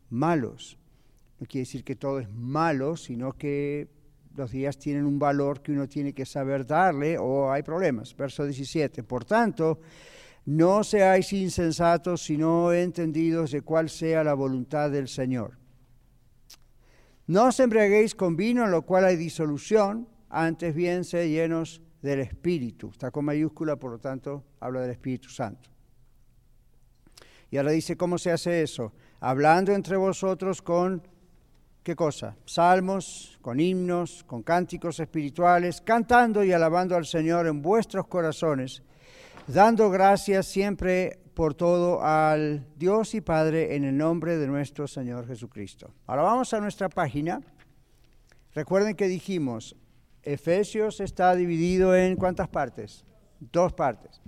malos. 0.09 0.77
No 1.39 1.45
quiere 1.45 1.63
decir 1.65 1.83
que 1.83 1.95
todo 1.95 2.19
es 2.19 2.29
malo, 2.29 2.95
sino 2.95 3.33
que 3.33 3.89
los 4.35 4.51
días 4.51 4.77
tienen 4.77 5.05
un 5.05 5.17
valor 5.17 5.61
que 5.61 5.71
uno 5.71 5.87
tiene 5.87 6.13
que 6.13 6.25
saber 6.25 6.65
darle 6.65 7.17
o 7.17 7.51
hay 7.51 7.63
problemas. 7.63 8.15
Verso 8.15 8.43
17, 8.43 9.03
por 9.03 9.25
tanto, 9.25 9.79
no 10.45 10.83
seáis 10.83 11.33
insensatos, 11.33 12.23
sino 12.23 12.71
entendidos 12.71 13.51
de 13.51 13.61
cuál 13.61 13.89
sea 13.89 14.23
la 14.23 14.33
voluntad 14.33 14.91
del 14.91 15.07
Señor 15.07 15.65
no 17.27 17.45
os 17.45 17.59
embriaguéis 17.59 18.13
con 18.13 18.35
vino 18.35 18.63
en 18.63 18.71
lo 18.71 18.83
cual 18.83 19.05
hay 19.05 19.15
disolución, 19.15 20.07
antes 20.29 20.75
bien 20.75 21.03
sé 21.03 21.29
llenos 21.29 21.81
del 22.01 22.19
Espíritu. 22.19 22.89
Está 22.91 23.09
con 23.09 23.25
mayúscula, 23.25 23.77
por 23.77 23.91
lo 23.91 23.99
tanto, 23.99 24.43
habla 24.59 24.81
del 24.81 24.91
Espíritu 24.91 25.29
Santo. 25.29 25.69
Y 27.49 27.57
ahora 27.57 27.71
dice, 27.71 27.97
¿cómo 27.97 28.19
se 28.19 28.31
hace 28.31 28.61
eso? 28.61 28.93
Hablando 29.19 29.73
entre 29.73 29.97
vosotros 29.97 30.61
con, 30.61 31.01
¿qué 31.85 31.95
cosa? 31.95 32.35
Salmos, 32.45 33.37
con 33.43 33.59
himnos, 33.59 34.23
con 34.23 34.41
cánticos 34.41 34.99
espirituales, 34.99 35.81
cantando 35.81 36.43
y 36.43 36.51
alabando 36.51 36.95
al 36.95 37.05
Señor 37.05 37.45
en 37.45 37.61
vuestros 37.61 38.07
corazones, 38.07 38.81
dando 39.45 39.91
gracias 39.91 40.47
siempre 40.47 41.19
por 41.35 41.53
todo 41.53 42.03
al 42.03 42.65
Dios 42.75 43.13
y 43.13 43.21
Padre 43.21 43.75
en 43.75 43.83
el 43.83 43.95
nombre 43.95 44.35
de 44.37 44.47
nuestro 44.47 44.87
Señor 44.87 45.27
Jesucristo. 45.27 45.93
Ahora 46.07 46.23
vamos 46.23 46.51
a 46.55 46.59
nuestra 46.59 46.89
página. 46.89 47.39
Recuerden 48.55 48.95
que 48.95 49.07
dijimos, 49.07 49.75
Efesios 50.23 50.99
está 51.01 51.35
dividido 51.35 51.95
en 51.95 52.15
cuántas 52.15 52.47
partes? 52.47 53.05
Dos 53.39 53.73
partes. 53.73 54.23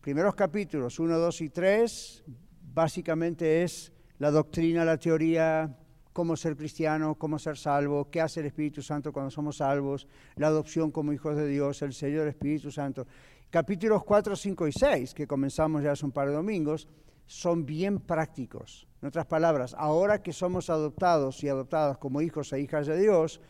Primeros 0.00 0.34
capítulos 0.34 0.98
1, 0.98 1.18
2 1.18 1.40
y 1.42 1.50
3 1.50 2.24
básicamente 2.72 3.62
es 3.62 3.92
la 4.16 4.30
doctrina, 4.30 4.86
la 4.86 4.96
teoría, 4.96 5.76
cómo 6.18 6.36
ser 6.36 6.56
cristiano, 6.56 7.14
cómo 7.14 7.38
ser 7.38 7.56
salvo, 7.56 8.10
qué 8.10 8.20
hace 8.20 8.40
el 8.40 8.46
Espíritu 8.46 8.82
Santo 8.82 9.12
cuando 9.12 9.30
somos 9.30 9.58
salvos, 9.58 10.08
la 10.34 10.48
adopción 10.48 10.90
como 10.90 11.12
hijos 11.12 11.36
de 11.36 11.46
Dios, 11.46 11.80
el 11.82 11.92
sello 11.92 12.18
del 12.18 12.30
Espíritu 12.30 12.72
Santo. 12.72 13.06
Capítulos 13.50 14.02
4, 14.02 14.34
5 14.34 14.66
y 14.66 14.72
6, 14.72 15.14
que 15.14 15.28
comenzamos 15.28 15.84
ya 15.84 15.92
hace 15.92 16.04
un 16.04 16.10
par 16.10 16.26
de 16.26 16.34
domingos, 16.34 16.88
son 17.24 17.64
bien 17.64 18.00
prácticos. 18.00 18.88
En 19.00 19.06
otras 19.06 19.26
palabras, 19.26 19.76
ahora 19.78 20.20
que 20.20 20.32
somos 20.32 20.70
adoptados 20.70 21.44
y 21.44 21.48
adoptadas 21.48 21.98
como 21.98 22.20
hijos 22.20 22.52
e 22.52 22.62
hijas 22.62 22.88
de 22.88 22.98
Dios, 22.98 23.40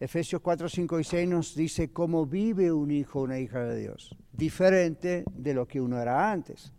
Efesios 0.00 0.40
4, 0.40 0.70
5 0.70 1.00
y 1.00 1.04
6 1.04 1.28
nos 1.28 1.54
dice 1.54 1.92
cómo 1.92 2.24
vive 2.24 2.72
un 2.72 2.92
hijo 2.92 3.20
o 3.20 3.24
una 3.24 3.38
hija 3.38 3.62
de 3.62 3.78
Dios, 3.78 4.16
diferente 4.32 5.22
de 5.30 5.52
lo 5.52 5.68
que 5.68 5.82
uno 5.82 6.00
era 6.00 6.32
antes. 6.32 6.72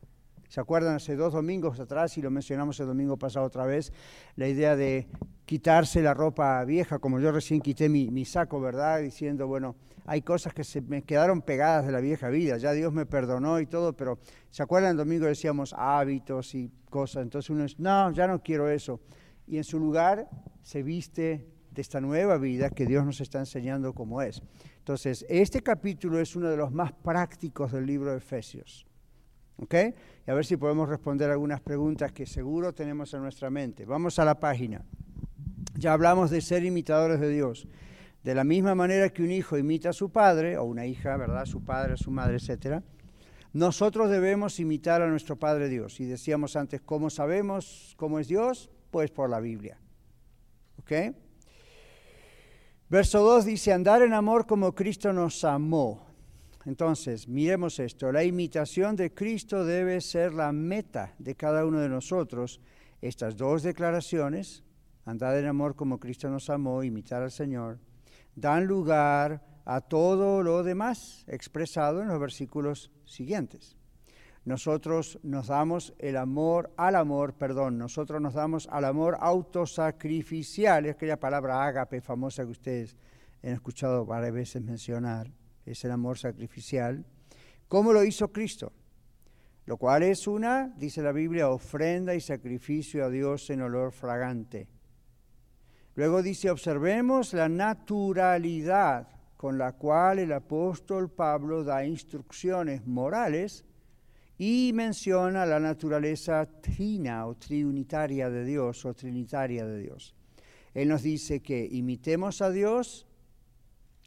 ¿Se 0.47 0.61
acuerdan 0.61 0.95
hace 0.95 1.15
dos 1.15 1.33
domingos 1.33 1.79
atrás, 1.79 2.17
y 2.17 2.21
lo 2.21 2.31
mencionamos 2.31 2.79
el 2.79 2.87
domingo 2.87 3.17
pasado 3.17 3.45
otra 3.45 3.65
vez, 3.65 3.91
la 4.35 4.47
idea 4.47 4.75
de 4.75 5.07
quitarse 5.45 6.01
la 6.01 6.13
ropa 6.13 6.63
vieja, 6.63 6.99
como 6.99 7.19
yo 7.19 7.31
recién 7.31 7.61
quité 7.61 7.89
mi, 7.89 8.09
mi 8.11 8.23
saco, 8.23 8.61
¿verdad? 8.61 9.01
Diciendo, 9.01 9.47
bueno, 9.47 9.75
hay 10.05 10.21
cosas 10.21 10.53
que 10.53 10.63
se 10.63 10.81
me 10.81 11.03
quedaron 11.03 11.41
pegadas 11.41 11.85
de 11.85 11.91
la 11.91 11.99
vieja 11.99 12.29
vida, 12.29 12.57
ya 12.57 12.71
Dios 12.71 12.93
me 12.93 13.05
perdonó 13.05 13.59
y 13.59 13.65
todo, 13.65 13.91
pero 13.93 14.19
¿se 14.49 14.63
acuerdan? 14.63 14.91
El 14.91 14.97
domingo 14.97 15.25
decíamos 15.25 15.75
hábitos 15.77 16.55
y 16.55 16.71
cosas, 16.89 17.23
entonces 17.23 17.49
uno 17.49 17.63
dice, 17.63 17.75
no, 17.79 18.11
ya 18.11 18.25
no 18.25 18.41
quiero 18.41 18.69
eso. 18.69 19.01
Y 19.47 19.57
en 19.57 19.65
su 19.65 19.79
lugar 19.79 20.29
se 20.61 20.81
viste 20.81 21.45
de 21.71 21.81
esta 21.81 21.99
nueva 21.99 22.37
vida 22.37 22.69
que 22.69 22.85
Dios 22.85 23.05
nos 23.05 23.19
está 23.19 23.39
enseñando 23.39 23.93
cómo 23.93 24.21
es. 24.21 24.41
Entonces, 24.79 25.25
este 25.27 25.61
capítulo 25.61 26.19
es 26.19 26.35
uno 26.37 26.49
de 26.49 26.57
los 26.57 26.71
más 26.71 26.93
prácticos 26.93 27.73
del 27.73 27.85
libro 27.85 28.11
de 28.11 28.17
Efesios. 28.17 28.86
¿Ok? 29.57 29.73
Y 30.27 30.31
a 30.31 30.33
ver 30.33 30.45
si 30.45 30.57
podemos 30.57 30.87
responder 30.87 31.29
algunas 31.29 31.61
preguntas 31.61 32.11
que 32.11 32.25
seguro 32.25 32.73
tenemos 32.73 33.13
en 33.13 33.21
nuestra 33.21 33.49
mente. 33.49 33.85
Vamos 33.85 34.19
a 34.19 34.25
la 34.25 34.39
página. 34.39 34.83
Ya 35.75 35.93
hablamos 35.93 36.29
de 36.29 36.41
ser 36.41 36.63
imitadores 36.63 37.19
de 37.19 37.29
Dios. 37.29 37.67
De 38.23 38.35
la 38.35 38.43
misma 38.43 38.75
manera 38.75 39.09
que 39.09 39.23
un 39.23 39.31
hijo 39.31 39.57
imita 39.57 39.89
a 39.89 39.93
su 39.93 40.09
padre, 40.09 40.57
o 40.57 40.65
una 40.65 40.85
hija, 40.85 41.15
¿verdad? 41.17 41.45
su 41.45 41.63
padre, 41.63 41.97
su 41.97 42.11
madre, 42.11 42.37
etc. 42.37 42.83
Nosotros 43.53 44.09
debemos 44.09 44.59
imitar 44.59 45.01
a 45.01 45.07
nuestro 45.07 45.37
Padre 45.37 45.69
Dios. 45.69 45.99
Y 45.99 46.05
decíamos 46.05 46.55
antes, 46.55 46.81
¿cómo 46.81 47.09
sabemos 47.09 47.95
cómo 47.97 48.19
es 48.19 48.27
Dios? 48.27 48.69
Pues 48.91 49.11
por 49.11 49.29
la 49.29 49.39
Biblia. 49.39 49.79
¿Ok? 50.79 51.15
Verso 52.89 53.21
2 53.21 53.45
dice, 53.45 53.73
andar 53.73 54.01
en 54.01 54.13
amor 54.13 54.45
como 54.45 54.75
Cristo 54.75 55.11
nos 55.11 55.43
amó. 55.43 56.06
Entonces, 56.67 57.29
miremos 57.29 57.79
esto, 57.79 58.11
la 58.11 58.25
imitación 58.25 58.97
de 58.97 59.13
Cristo 59.13 59.63
debe 59.63 60.01
ser 60.01 60.33
la 60.33 60.51
meta 60.51 61.15
de 61.17 61.33
cada 61.33 61.65
uno 61.65 61.79
de 61.79 61.87
nosotros. 61.87 62.59
Estas 63.01 63.37
dos 63.37 63.63
declaraciones, 63.63 64.65
andar 65.05 65.37
en 65.37 65.45
amor 65.45 65.77
como 65.77 65.97
Cristo 65.97 66.29
nos 66.29 66.49
amó, 66.49 66.83
imitar 66.83 67.23
al 67.23 67.31
Señor, 67.31 67.79
dan 68.35 68.67
lugar 68.67 69.45
a 69.63 69.79
todo 69.79 70.43
lo 70.43 70.61
demás 70.61 71.23
expresado 71.27 72.01
en 72.01 72.09
los 72.09 72.19
versículos 72.19 72.91
siguientes. 73.05 73.77
Nosotros 74.43 75.19
nos 75.23 75.47
damos 75.47 75.93
el 75.99 76.17
amor 76.17 76.73
al 76.75 76.97
amor, 76.97 77.35
perdón, 77.35 77.77
nosotros 77.77 78.21
nos 78.21 78.33
damos 78.33 78.67
al 78.69 78.83
amor 78.83 79.15
autosacrificial, 79.21 80.85
es 80.85 80.95
aquella 80.95 81.17
palabra 81.17 81.63
ágape 81.63 82.01
famosa 82.01 82.43
que 82.43 82.51
ustedes 82.51 82.97
han 83.41 83.51
escuchado 83.51 84.05
varias 84.05 84.33
veces 84.33 84.61
mencionar, 84.61 85.31
es 85.71 85.83
el 85.85 85.91
amor 85.91 86.17
sacrificial, 86.17 87.05
¿cómo 87.67 87.93
lo 87.93 88.03
hizo 88.03 88.31
Cristo? 88.31 88.71
Lo 89.65 89.77
cual 89.77 90.03
es 90.03 90.27
una, 90.27 90.73
dice 90.77 91.01
la 91.01 91.11
Biblia, 91.11 91.49
ofrenda 91.49 92.15
y 92.15 92.21
sacrificio 92.21 93.03
a 93.03 93.09
Dios 93.09 93.49
en 93.49 93.61
olor 93.61 93.91
fragante. 93.91 94.67
Luego 95.95 96.21
dice, 96.21 96.49
observemos 96.49 97.33
la 97.33 97.49
naturalidad 97.49 99.07
con 99.35 99.57
la 99.57 99.73
cual 99.73 100.19
el 100.19 100.31
apóstol 100.31 101.11
Pablo 101.11 101.63
da 101.63 101.85
instrucciones 101.85 102.85
morales 102.87 103.65
y 104.37 104.71
menciona 104.73 105.45
la 105.45 105.59
naturaleza 105.59 106.45
trina 106.61 107.25
o 107.27 107.35
de 107.35 108.45
Dios 108.45 108.85
o 108.85 108.93
trinitaria 108.93 109.65
de 109.65 109.79
Dios. 109.79 110.15
Él 110.73 110.89
nos 110.89 111.01
dice 111.01 111.41
que 111.41 111.67
imitemos 111.71 112.41
a 112.41 112.51
Dios, 112.51 113.07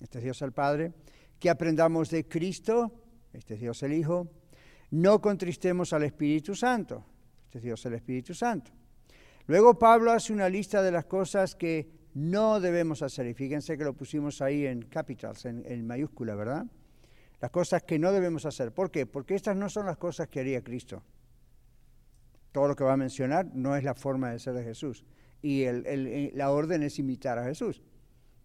este 0.00 0.18
es 0.18 0.24
Dios 0.24 0.42
el 0.42 0.52
Padre, 0.52 0.92
que 1.40 1.50
aprendamos 1.50 2.10
de 2.10 2.28
Cristo, 2.28 2.92
este 3.32 3.54
es 3.54 3.60
Dios 3.60 3.82
el 3.82 3.94
Hijo, 3.94 4.30
no 4.90 5.20
contristemos 5.20 5.92
al 5.92 6.04
Espíritu 6.04 6.54
Santo, 6.54 7.04
este 7.46 7.58
es 7.58 7.64
Dios 7.64 7.84
el 7.86 7.94
Espíritu 7.94 8.34
Santo. 8.34 8.70
Luego 9.46 9.78
Pablo 9.78 10.12
hace 10.12 10.32
una 10.32 10.48
lista 10.48 10.82
de 10.82 10.92
las 10.92 11.06
cosas 11.06 11.56
que 11.56 11.90
no 12.14 12.60
debemos 12.60 13.02
hacer. 13.02 13.26
Y 13.26 13.34
fíjense 13.34 13.76
que 13.76 13.84
lo 13.84 13.94
pusimos 13.94 14.40
ahí 14.42 14.66
en 14.66 14.82
capitals, 14.82 15.44
en, 15.44 15.86
mayúscula, 15.86 16.34
¿verdad? 16.34 16.66
Las 17.40 17.50
cosas 17.50 17.82
que 17.82 17.98
no 17.98 18.12
debemos 18.12 18.44
hacer. 18.44 18.72
¿Por 18.72 18.90
qué? 18.90 19.06
Porque 19.06 19.34
estas 19.34 19.56
no 19.56 19.68
son 19.68 19.86
las 19.86 19.96
cosas 19.96 20.28
que 20.28 20.40
haría 20.40 20.62
Cristo. 20.62 21.02
Todo 22.52 22.68
lo 22.68 22.76
que 22.76 22.84
va 22.84 22.92
a 22.92 22.96
mencionar 22.96 23.46
no 23.54 23.76
es 23.76 23.84
la 23.84 23.94
forma 23.94 24.30
de 24.30 24.38
ser 24.38 24.54
de 24.54 24.64
Jesús. 24.64 25.04
Y 25.42 25.64
la 26.34 26.50
orden 26.50 26.82
es 26.82 26.98
imitar 26.98 27.38
a 27.38 27.44
Jesús. 27.44 27.82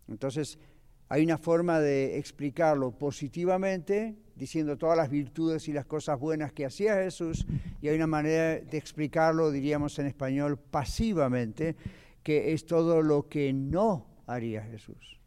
Entonces, 0.07 0.57
hay 1.09 1.23
una 1.23 1.37
forma 1.37 1.79
de 1.79 2.17
explicarlo 2.17 2.91
positivamente, 2.91 4.15
diciendo 4.35 4.77
todas 4.77 4.97
las 4.97 5.09
virtudes 5.09 5.67
y 5.67 5.73
las 5.73 5.85
cosas 5.85 6.19
buenas 6.19 6.51
que 6.51 6.65
hacía 6.65 6.95
Jesús, 6.95 7.45
y 7.81 7.87
hay 7.87 7.95
una 7.95 8.07
manera 8.07 8.59
de 8.59 8.77
explicarlo, 8.77 9.51
diríamos 9.51 9.97
en 9.99 10.07
español, 10.07 10.57
pasivamente, 10.57 11.75
que 12.23 12.53
es 12.53 12.65
todo 12.65 13.01
lo 13.01 13.27
que 13.29 13.53
no 13.53 14.07
haría 14.25 14.63
Jesús. 14.63 15.19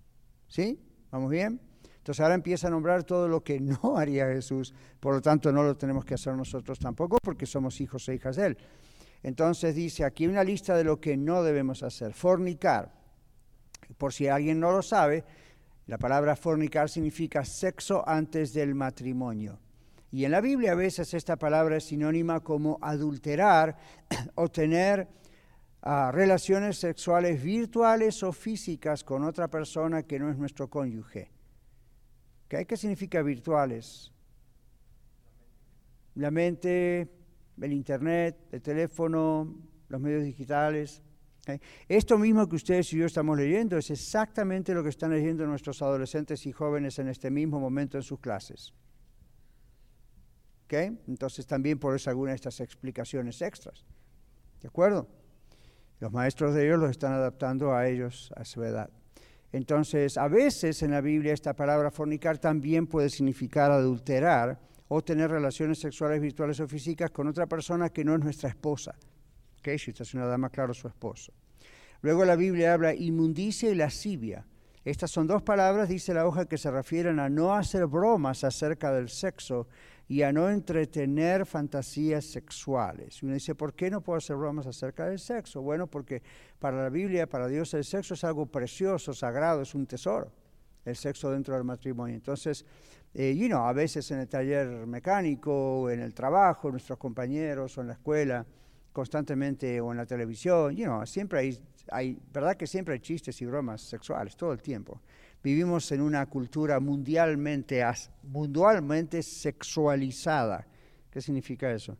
¿Sí? 0.48 0.80
¿Vamos 1.10 1.30
bien? 1.30 1.60
Entonces 2.08 2.22
ahora 2.22 2.34
empieza 2.34 2.68
a 2.68 2.70
nombrar 2.70 3.04
todo 3.04 3.28
lo 3.28 3.44
que 3.44 3.60
no 3.60 3.78
haría 3.96 4.26
Jesús, 4.26 4.74
por 4.98 5.14
lo 5.14 5.22
tanto 5.22 5.52
no 5.52 5.62
lo 5.62 5.76
tenemos 5.76 6.04
que 6.04 6.14
hacer 6.14 6.34
nosotros 6.34 6.78
tampoco 6.78 7.18
porque 7.22 7.46
somos 7.46 7.80
hijos 7.80 8.08
e 8.08 8.14
hijas 8.14 8.36
de 8.36 8.46
Él. 8.46 8.58
Entonces 9.22 9.74
dice 9.74 10.04
aquí 10.04 10.26
una 10.26 10.42
lista 10.42 10.76
de 10.76 10.84
lo 10.84 11.00
que 11.00 11.16
no 11.16 11.42
debemos 11.42 11.82
hacer. 11.82 12.14
Fornicar. 12.14 12.94
Por 13.96 14.12
si 14.12 14.28
alguien 14.28 14.58
no 14.58 14.70
lo 14.72 14.82
sabe, 14.82 15.24
la 15.88 15.96
palabra 15.96 16.36
fornicar 16.36 16.90
significa 16.90 17.46
sexo 17.46 18.06
antes 18.06 18.52
del 18.52 18.74
matrimonio. 18.74 19.58
Y 20.12 20.26
en 20.26 20.32
la 20.32 20.42
Biblia 20.42 20.72
a 20.72 20.74
veces 20.74 21.14
esta 21.14 21.36
palabra 21.36 21.78
es 21.78 21.84
sinónima 21.84 22.40
como 22.40 22.78
adulterar 22.82 23.74
o 24.34 24.50
tener 24.50 25.08
ah, 25.80 26.10
relaciones 26.12 26.76
sexuales 26.78 27.42
virtuales 27.42 28.22
o 28.22 28.32
físicas 28.32 29.02
con 29.02 29.24
otra 29.24 29.48
persona 29.48 30.02
que 30.02 30.18
no 30.18 30.30
es 30.30 30.36
nuestro 30.36 30.68
cónyuge. 30.68 31.30
¿Qué, 32.48 32.66
¿Qué 32.66 32.76
significa 32.76 33.22
virtuales? 33.22 34.12
La 36.16 36.30
mente, 36.30 37.08
el 37.62 37.72
internet, 37.72 38.36
el 38.52 38.60
teléfono, 38.60 39.56
los 39.88 40.00
medios 40.02 40.22
digitales. 40.22 41.02
Esto 41.88 42.18
mismo 42.18 42.48
que 42.48 42.56
ustedes 42.56 42.92
y 42.92 42.98
yo 42.98 43.06
estamos 43.06 43.36
leyendo 43.36 43.76
es 43.76 43.90
exactamente 43.90 44.74
lo 44.74 44.82
que 44.82 44.90
están 44.90 45.10
leyendo 45.10 45.46
nuestros 45.46 45.82
adolescentes 45.82 46.46
y 46.46 46.52
jóvenes 46.52 46.98
en 46.98 47.08
este 47.08 47.30
mismo 47.30 47.58
momento 47.58 47.96
en 47.96 48.02
sus 48.02 48.20
clases. 48.20 48.74
Entonces 50.70 51.46
también 51.46 51.78
por 51.78 51.94
eso 51.94 52.10
algunas 52.10 52.32
de 52.32 52.36
estas 52.36 52.60
explicaciones 52.60 53.40
extras. 53.40 53.86
¿De 54.60 54.68
acuerdo? 54.68 55.08
Los 56.00 56.12
maestros 56.12 56.54
de 56.54 56.66
ellos 56.66 56.78
los 56.78 56.90
están 56.90 57.12
adaptando 57.12 57.74
a 57.74 57.88
ellos, 57.88 58.32
a 58.36 58.44
su 58.44 58.62
edad. 58.62 58.90
Entonces, 59.50 60.18
a 60.18 60.28
veces 60.28 60.82
en 60.82 60.90
la 60.90 61.00
Biblia 61.00 61.32
esta 61.32 61.54
palabra 61.54 61.90
fornicar 61.90 62.38
también 62.38 62.86
puede 62.86 63.08
significar 63.08 63.70
adulterar 63.70 64.60
o 64.88 65.02
tener 65.02 65.30
relaciones 65.30 65.78
sexuales 65.78 66.20
virtuales 66.20 66.60
o 66.60 66.68
físicas 66.68 67.10
con 67.10 67.28
otra 67.28 67.46
persona 67.46 67.88
que 67.88 68.04
no 68.04 68.14
es 68.14 68.20
nuestra 68.20 68.50
esposa. 68.50 68.94
Usted 69.74 70.02
es 70.02 70.14
una 70.14 70.26
dama, 70.26 70.50
claro, 70.50 70.74
su 70.74 70.88
esposo. 70.88 71.32
Luego 72.00 72.24
la 72.24 72.36
Biblia 72.36 72.74
habla 72.74 72.94
inmundicia 72.94 73.70
y 73.70 73.74
lascivia. 73.74 74.46
Estas 74.84 75.10
son 75.10 75.26
dos 75.26 75.42
palabras, 75.42 75.88
dice 75.88 76.14
la 76.14 76.26
hoja, 76.26 76.46
que 76.46 76.56
se 76.56 76.70
refieren 76.70 77.18
a 77.18 77.28
no 77.28 77.54
hacer 77.54 77.86
bromas 77.86 78.44
acerca 78.44 78.92
del 78.92 79.08
sexo 79.08 79.66
y 80.06 80.22
a 80.22 80.32
no 80.32 80.48
entretener 80.48 81.44
fantasías 81.44 82.24
sexuales. 82.24 83.22
Uno 83.22 83.34
dice, 83.34 83.54
¿por 83.54 83.74
qué 83.74 83.90
no 83.90 84.00
puedo 84.00 84.16
hacer 84.16 84.36
bromas 84.36 84.66
acerca 84.66 85.06
del 85.06 85.18
sexo? 85.18 85.60
Bueno, 85.60 85.86
porque 85.88 86.22
para 86.58 86.82
la 86.82 86.88
Biblia, 86.88 87.28
para 87.28 87.48
Dios, 87.48 87.74
el 87.74 87.84
sexo 87.84 88.14
es 88.14 88.24
algo 88.24 88.46
precioso, 88.46 89.12
sagrado, 89.12 89.60
es 89.60 89.74
un 89.74 89.86
tesoro, 89.86 90.32
el 90.84 90.96
sexo 90.96 91.30
dentro 91.30 91.54
del 91.54 91.64
matrimonio. 91.64 92.14
Entonces, 92.14 92.64
eh, 93.12 93.34
you 93.36 93.48
know, 93.48 93.66
a 93.66 93.72
veces 93.74 94.10
en 94.10 94.20
el 94.20 94.28
taller 94.28 94.86
mecánico, 94.86 95.90
en 95.90 96.00
el 96.00 96.14
trabajo, 96.14 96.70
nuestros 96.70 96.98
compañeros 96.98 97.76
o 97.76 97.82
en 97.82 97.88
la 97.88 97.92
escuela, 97.94 98.46
constantemente 98.98 99.80
o 99.80 99.92
en 99.92 99.98
la 99.98 100.06
televisión, 100.06 100.74
you 100.74 100.84
know, 100.84 101.06
siempre 101.06 101.38
hay, 101.38 101.58
hay, 101.92 102.18
¿verdad 102.32 102.56
que 102.56 102.66
siempre 102.66 102.94
hay 102.94 103.00
chistes 103.00 103.40
y 103.40 103.46
bromas 103.46 103.80
sexuales 103.80 104.36
todo 104.36 104.52
el 104.52 104.60
tiempo? 104.60 105.00
Vivimos 105.40 105.92
en 105.92 106.00
una 106.00 106.26
cultura 106.26 106.80
mundialmente, 106.80 107.84
mundialmente 108.24 109.22
sexualizada. 109.22 110.66
¿Qué 111.12 111.20
significa 111.20 111.70
eso? 111.70 111.96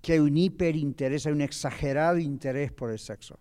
Que 0.00 0.12
hay 0.12 0.20
un 0.20 0.36
hiperinterés, 0.36 1.26
hay 1.26 1.32
un 1.32 1.40
exagerado 1.40 2.18
interés 2.18 2.70
por 2.70 2.92
el 2.92 3.00
sexo. 3.00 3.40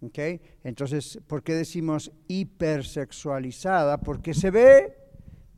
¿Okay? 0.00 0.40
Entonces, 0.62 1.18
¿por 1.26 1.42
qué 1.42 1.54
decimos 1.54 2.12
hipersexualizada? 2.28 3.98
Porque 3.98 4.34
se 4.34 4.52
ve 4.52 4.96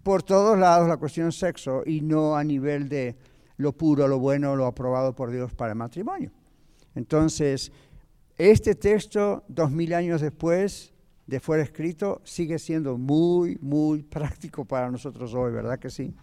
por 0.02 0.22
todos 0.22 0.58
lados 0.58 0.88
la 0.88 0.96
cuestión 0.96 1.32
sexo 1.32 1.82
y 1.84 2.00
no 2.00 2.34
a 2.34 2.44
nivel 2.44 2.88
de 2.88 3.14
lo 3.58 3.72
puro, 3.72 4.08
lo 4.08 4.18
bueno, 4.18 4.56
lo 4.56 4.66
aprobado 4.66 5.14
por 5.14 5.30
Dios 5.30 5.52
para 5.52 5.72
el 5.72 5.78
matrimonio. 5.78 6.32
Entonces, 6.94 7.70
este 8.36 8.74
texto, 8.74 9.44
dos 9.48 9.70
mil 9.70 9.92
años 9.92 10.20
después 10.20 10.94
de 11.26 11.40
fuera 11.40 11.62
escrito, 11.62 12.22
sigue 12.24 12.58
siendo 12.58 12.96
muy, 12.96 13.58
muy 13.60 14.02
práctico 14.14 14.64
para 14.64 14.90
nosotros 14.90 15.34
hoy, 15.34 15.52
¿verdad 15.52 15.78
que 15.78 15.90
sí? 15.90 16.14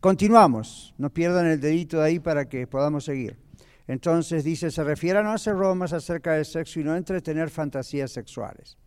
Continuamos, 0.00 0.94
no 0.98 1.10
pierdan 1.10 1.46
el 1.46 1.60
dedito 1.60 1.98
de 1.98 2.06
ahí 2.06 2.18
para 2.18 2.48
que 2.48 2.66
podamos 2.66 3.04
seguir. 3.04 3.38
Entonces 3.86 4.42
dice, 4.42 4.70
se 4.70 4.84
refiere 4.84 5.18
a 5.18 5.22
no 5.22 5.32
hacer 5.32 5.54
bromas 5.54 5.92
acerca 5.92 6.32
del 6.32 6.44
sexo 6.44 6.80
y 6.80 6.84
no 6.84 6.96
entretener 6.96 7.50
fantasías 7.50 8.10
sexuales. 8.10 8.78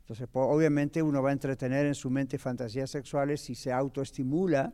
Entonces, 0.00 0.28
obviamente 0.32 1.02
uno 1.02 1.20
va 1.20 1.30
a 1.30 1.32
entretener 1.32 1.84
en 1.84 1.94
su 1.94 2.10
mente 2.10 2.38
fantasías 2.38 2.90
sexuales 2.90 3.40
si 3.40 3.54
se 3.56 3.72
autoestimula 3.72 4.72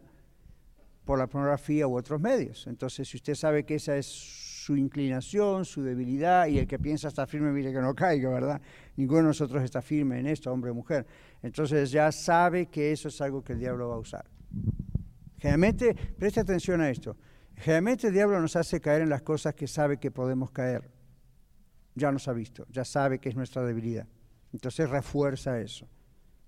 por 1.05 1.19
la 1.19 1.27
pornografía 1.27 1.87
u 1.87 1.97
otros 1.97 2.21
medios. 2.21 2.67
Entonces, 2.67 3.09
si 3.09 3.17
usted 3.17 3.35
sabe 3.35 3.65
que 3.65 3.75
esa 3.77 3.97
es 3.97 4.07
su 4.07 4.77
inclinación, 4.77 5.65
su 5.65 5.83
debilidad, 5.83 6.47
y 6.47 6.59
el 6.59 6.67
que 6.69 6.79
piensa 6.79 7.09
está 7.09 7.27
firme, 7.27 7.51
mire 7.51 7.73
que 7.73 7.81
no 7.81 7.95
caiga, 7.95 8.31
¿verdad? 8.31 8.61
Ninguno 8.97 9.23
de 9.23 9.27
nosotros 9.29 9.63
está 9.65 9.83
firme 9.83 10.21
en 10.21 10.27
esto, 10.27 10.53
hombre 10.53 10.71
o 10.71 10.75
mujer. 10.75 11.05
Entonces 11.43 11.91
ya 11.91 12.13
sabe 12.13 12.67
que 12.67 12.93
eso 12.93 13.09
es 13.09 13.21
algo 13.21 13.43
que 13.43 13.55
el 13.55 13.59
diablo 13.59 13.89
va 13.89 13.97
a 13.97 13.99
usar. 13.99 14.25
Generalmente, 15.39 15.97
preste 16.17 16.39
atención 16.39 16.81
a 16.81 16.91
esto, 16.91 17.17
generalmente 17.57 18.07
el 18.07 18.15
diablo 18.15 18.41
nos 18.41 18.55
hace 18.55 18.81
caer 18.81 19.03
en 19.03 19.09
las 19.09 19.23
cosas 19.23 19.55
que 19.55 19.67
sabe 19.67 19.99
que 19.99 20.13
podemos 20.13 20.53
caer. 20.53 20.89
Ya 21.97 22.13
nos 22.13 22.29
ha 22.29 22.33
visto, 22.33 22.65
ya 22.71 22.85
sabe 22.85 23.19
que 23.19 23.29
es 23.29 23.35
nuestra 23.35 23.65
debilidad. 23.65 24.07
Entonces 24.53 24.89
refuerza 24.89 25.61
eso. 25.61 25.89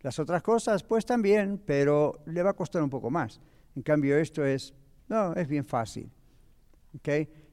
Las 0.00 0.18
otras 0.18 0.42
cosas, 0.42 0.84
pues 0.84 1.04
también, 1.04 1.60
pero 1.64 2.20
le 2.26 2.42
va 2.42 2.50
a 2.50 2.54
costar 2.54 2.82
un 2.82 2.90
poco 2.90 3.10
más. 3.10 3.40
En 3.76 3.82
cambio, 3.82 4.16
esto 4.18 4.44
es, 4.44 4.74
no, 5.08 5.34
es 5.34 5.48
bien 5.48 5.64
fácil. 5.64 6.10
¿ok? 6.96 7.08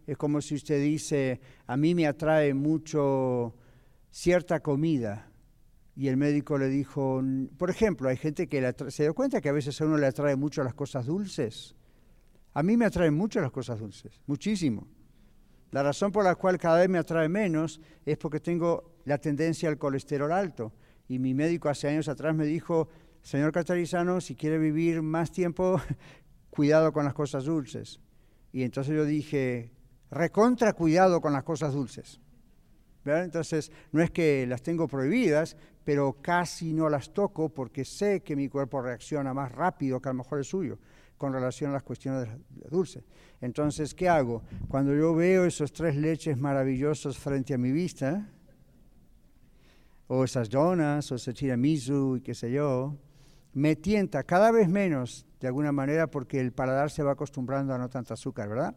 Es 0.08 0.18
como 0.18 0.42
si 0.42 0.56
usted 0.56 0.82
dice, 0.82 1.40
a 1.68 1.78
mí 1.78 1.96
me 1.96 2.08
atrae 2.08 2.54
mucho 2.54 3.56
cierta 4.10 4.60
comida. 4.62 5.28
Y 5.96 6.08
el 6.08 6.18
médico 6.18 6.58
le 6.58 6.70
dijo, 6.70 7.20
"N- 7.20 7.50
por 7.58 7.70
ejemplo, 7.70 8.10
hay 8.10 8.18
gente 8.18 8.48
que 8.48 8.74
se 8.90 9.04
dio 9.04 9.14
cuenta 9.14 9.42
que 9.42 9.50
a 9.50 9.54
veces 9.54 9.80
a 9.82 9.86
uno 9.86 9.98
le 9.98 10.08
atrae 10.08 10.36
mucho 10.36 10.64
las 10.64 10.74
cosas 10.74 11.06
dulces. 11.06 11.76
A 12.54 12.64
mí 12.64 12.78
me 12.78 12.86
atraen 12.86 13.14
mucho 13.14 13.40
las 13.42 13.52
cosas 13.52 13.80
dulces, 13.80 14.22
muchísimo. 14.28 14.88
La 15.72 15.84
razón 15.84 16.12
por 16.12 16.24
la 16.24 16.36
cual 16.36 16.58
cada 16.58 16.80
vez 16.80 16.90
me 16.90 16.98
atrae 16.98 17.30
menos 17.30 17.80
es 18.06 18.18
porque 18.18 18.40
tengo 18.40 18.96
la 19.06 19.18
tendencia 19.18 19.70
al 19.70 19.78
colesterol 19.78 20.32
alto. 20.32 20.74
Y 21.08 21.20
mi 21.20 21.34
médico 21.34 21.70
hace 21.70 21.88
años 21.88 22.08
atrás 22.10 22.36
me 22.36 22.46
dijo, 22.46 22.90
señor 23.22 23.52
Catarizano, 23.52 24.22
si 24.22 24.36
quiere 24.36 24.58
vivir 24.58 25.02
más 25.02 25.32
tiempo, 25.32 25.82
cuidado 26.50 26.92
con 26.92 27.06
las 27.06 27.14
cosas 27.14 27.46
dulces. 27.46 28.00
Y 28.52 28.64
entonces 28.64 28.96
yo 28.96 29.06
dije, 29.06 29.72
recontra 30.10 30.74
cuidado 30.74 31.22
con 31.22 31.34
las 31.34 31.44
cosas 31.44 31.74
dulces. 31.74 32.20
¿Verdad? 33.04 33.24
Entonces, 33.24 33.72
no 33.92 34.02
es 34.02 34.12
que 34.12 34.46
las 34.46 34.62
tengo 34.62 34.88
prohibidas, 34.88 35.58
pero 35.84 36.18
casi 36.22 36.72
no 36.72 36.88
las 36.88 37.12
toco 37.14 37.50
porque 37.50 37.84
sé 37.84 38.22
que 38.22 38.36
mi 38.36 38.48
cuerpo 38.48 38.80
reacciona 38.82 39.34
más 39.34 39.52
rápido 39.52 40.00
que 40.00 40.10
a 40.10 40.14
lo 40.14 40.20
mejor 40.20 40.38
el 40.38 40.46
suyo 40.46 40.78
con 41.18 41.34
relación 41.34 41.70
a 41.70 41.74
las 41.74 41.84
cuestiones 41.84 42.28
de 42.50 42.70
dulces. 42.70 43.04
Entonces, 43.42 43.94
¿qué 43.94 44.10
hago? 44.10 44.44
Cuando 44.68 44.94
yo 44.96 45.14
veo 45.14 45.46
esos 45.46 45.72
tres 45.72 45.96
leches 45.96 46.38
maravillosos 46.38 47.18
frente 47.18 47.54
a 47.54 47.60
mi 47.60 47.72
vista, 47.72 48.28
o 50.08 50.24
esas 50.24 50.50
donas, 50.50 51.12
o 51.12 51.16
ese 51.16 51.32
tiramisú 51.32 52.18
y 52.18 52.22
qué 52.22 52.34
sé 52.34 52.52
yo, 52.52 52.98
me 53.54 53.76
tienta 53.76 54.24
cada 54.24 54.52
vez 54.52 54.70
menos, 54.70 55.26
de 55.40 55.48
alguna 55.48 55.72
manera, 55.72 56.08
porque 56.08 56.40
el 56.40 56.52
paladar 56.54 56.92
se 56.92 57.04
va 57.04 57.14
acostumbrando 57.14 57.74
a 57.74 57.78
no 57.78 57.90
tanta 57.90 58.14
azúcar, 58.14 58.48
¿verdad? 58.48 58.76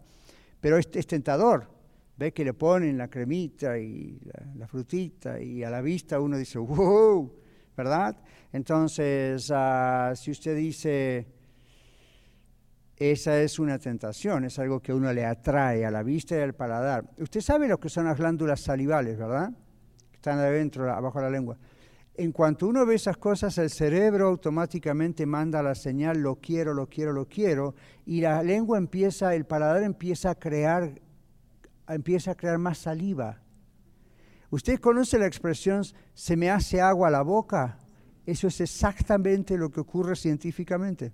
Pero 0.61 0.79
es, 0.79 0.89
tentador. 1.07 1.69
Ve 2.17 2.33
que 2.33 2.45
le 2.45 2.55
ponen 2.55 2.97
la 2.97 3.09
cremita 3.09 3.77
y 3.77 4.21
la, 4.55 4.69
frutita 4.69 5.41
y 5.41 5.65
a 5.65 5.71
la 5.71 5.81
vista 5.81 6.21
uno 6.21 6.39
dice, 6.39 6.59
wow, 6.59 7.35
¿verdad? 7.77 8.17
Entonces, 8.53 9.51
ah, 9.53 10.13
si 10.15 10.31
usted 10.31 10.57
dice, 10.57 11.27
esa 12.97 13.41
es 13.41 13.59
una 13.59 13.79
tentación, 13.79 14.45
es 14.45 14.59
algo 14.61 14.81
que 14.81 14.93
uno 14.93 15.13
le 15.13 15.27
atrae 15.27 15.85
a 15.85 15.91
la 15.91 16.05
vista 16.05 16.37
y 16.37 16.41
al 16.41 16.55
paladar. 16.55 17.11
Usted 17.19 17.41
sabe 17.41 17.67
lo 17.67 17.79
que 17.79 17.89
son 17.89 18.05
las 18.05 18.17
glándulas 18.17 18.61
salivales, 18.61 19.19
¿verdad? 19.19 19.51
Que 20.11 20.17
están 20.17 20.39
adentro, 20.39 20.91
abajo 20.91 21.19
de 21.19 21.25
la 21.25 21.31
lengua. 21.31 21.59
En 22.17 22.31
cuanto 22.31 22.69
uno 22.69 22.87
ve 22.87 22.95
esas 22.95 23.17
cosas, 23.17 23.59
el 23.59 23.71
cerebro 23.71 24.29
automáticamente 24.29 25.27
manda 25.27 25.65
la 25.65 25.75
señal, 25.75 26.21
lo 26.21 26.37
quiero, 26.37 26.73
lo 26.73 26.89
quiero, 26.89 27.13
lo 27.13 27.27
quiero, 27.27 27.75
y 28.07 28.21
la 28.21 28.41
lengua 28.45 28.79
empieza, 28.79 29.35
el 29.35 29.47
paladar 29.47 29.83
empieza 29.83 30.31
a 30.31 30.35
crear, 30.37 31.01
empieza 31.89 32.31
a 32.31 32.35
crear 32.37 32.59
más 32.59 32.79
saliva. 32.79 33.43
¿Usted 34.51 34.79
conoce 34.79 35.19
la 35.19 35.27
expresión 35.27 35.83
se 36.15 36.37
me 36.37 36.51
hace 36.51 36.81
agua 36.81 37.09
a 37.09 37.11
la 37.11 37.23
boca? 37.23 37.79
Eso 38.25 38.47
es 38.47 38.61
exactamente 38.61 39.57
lo 39.59 39.71
que 39.71 39.81
ocurre 39.81 40.15
científicamente. 40.15 41.13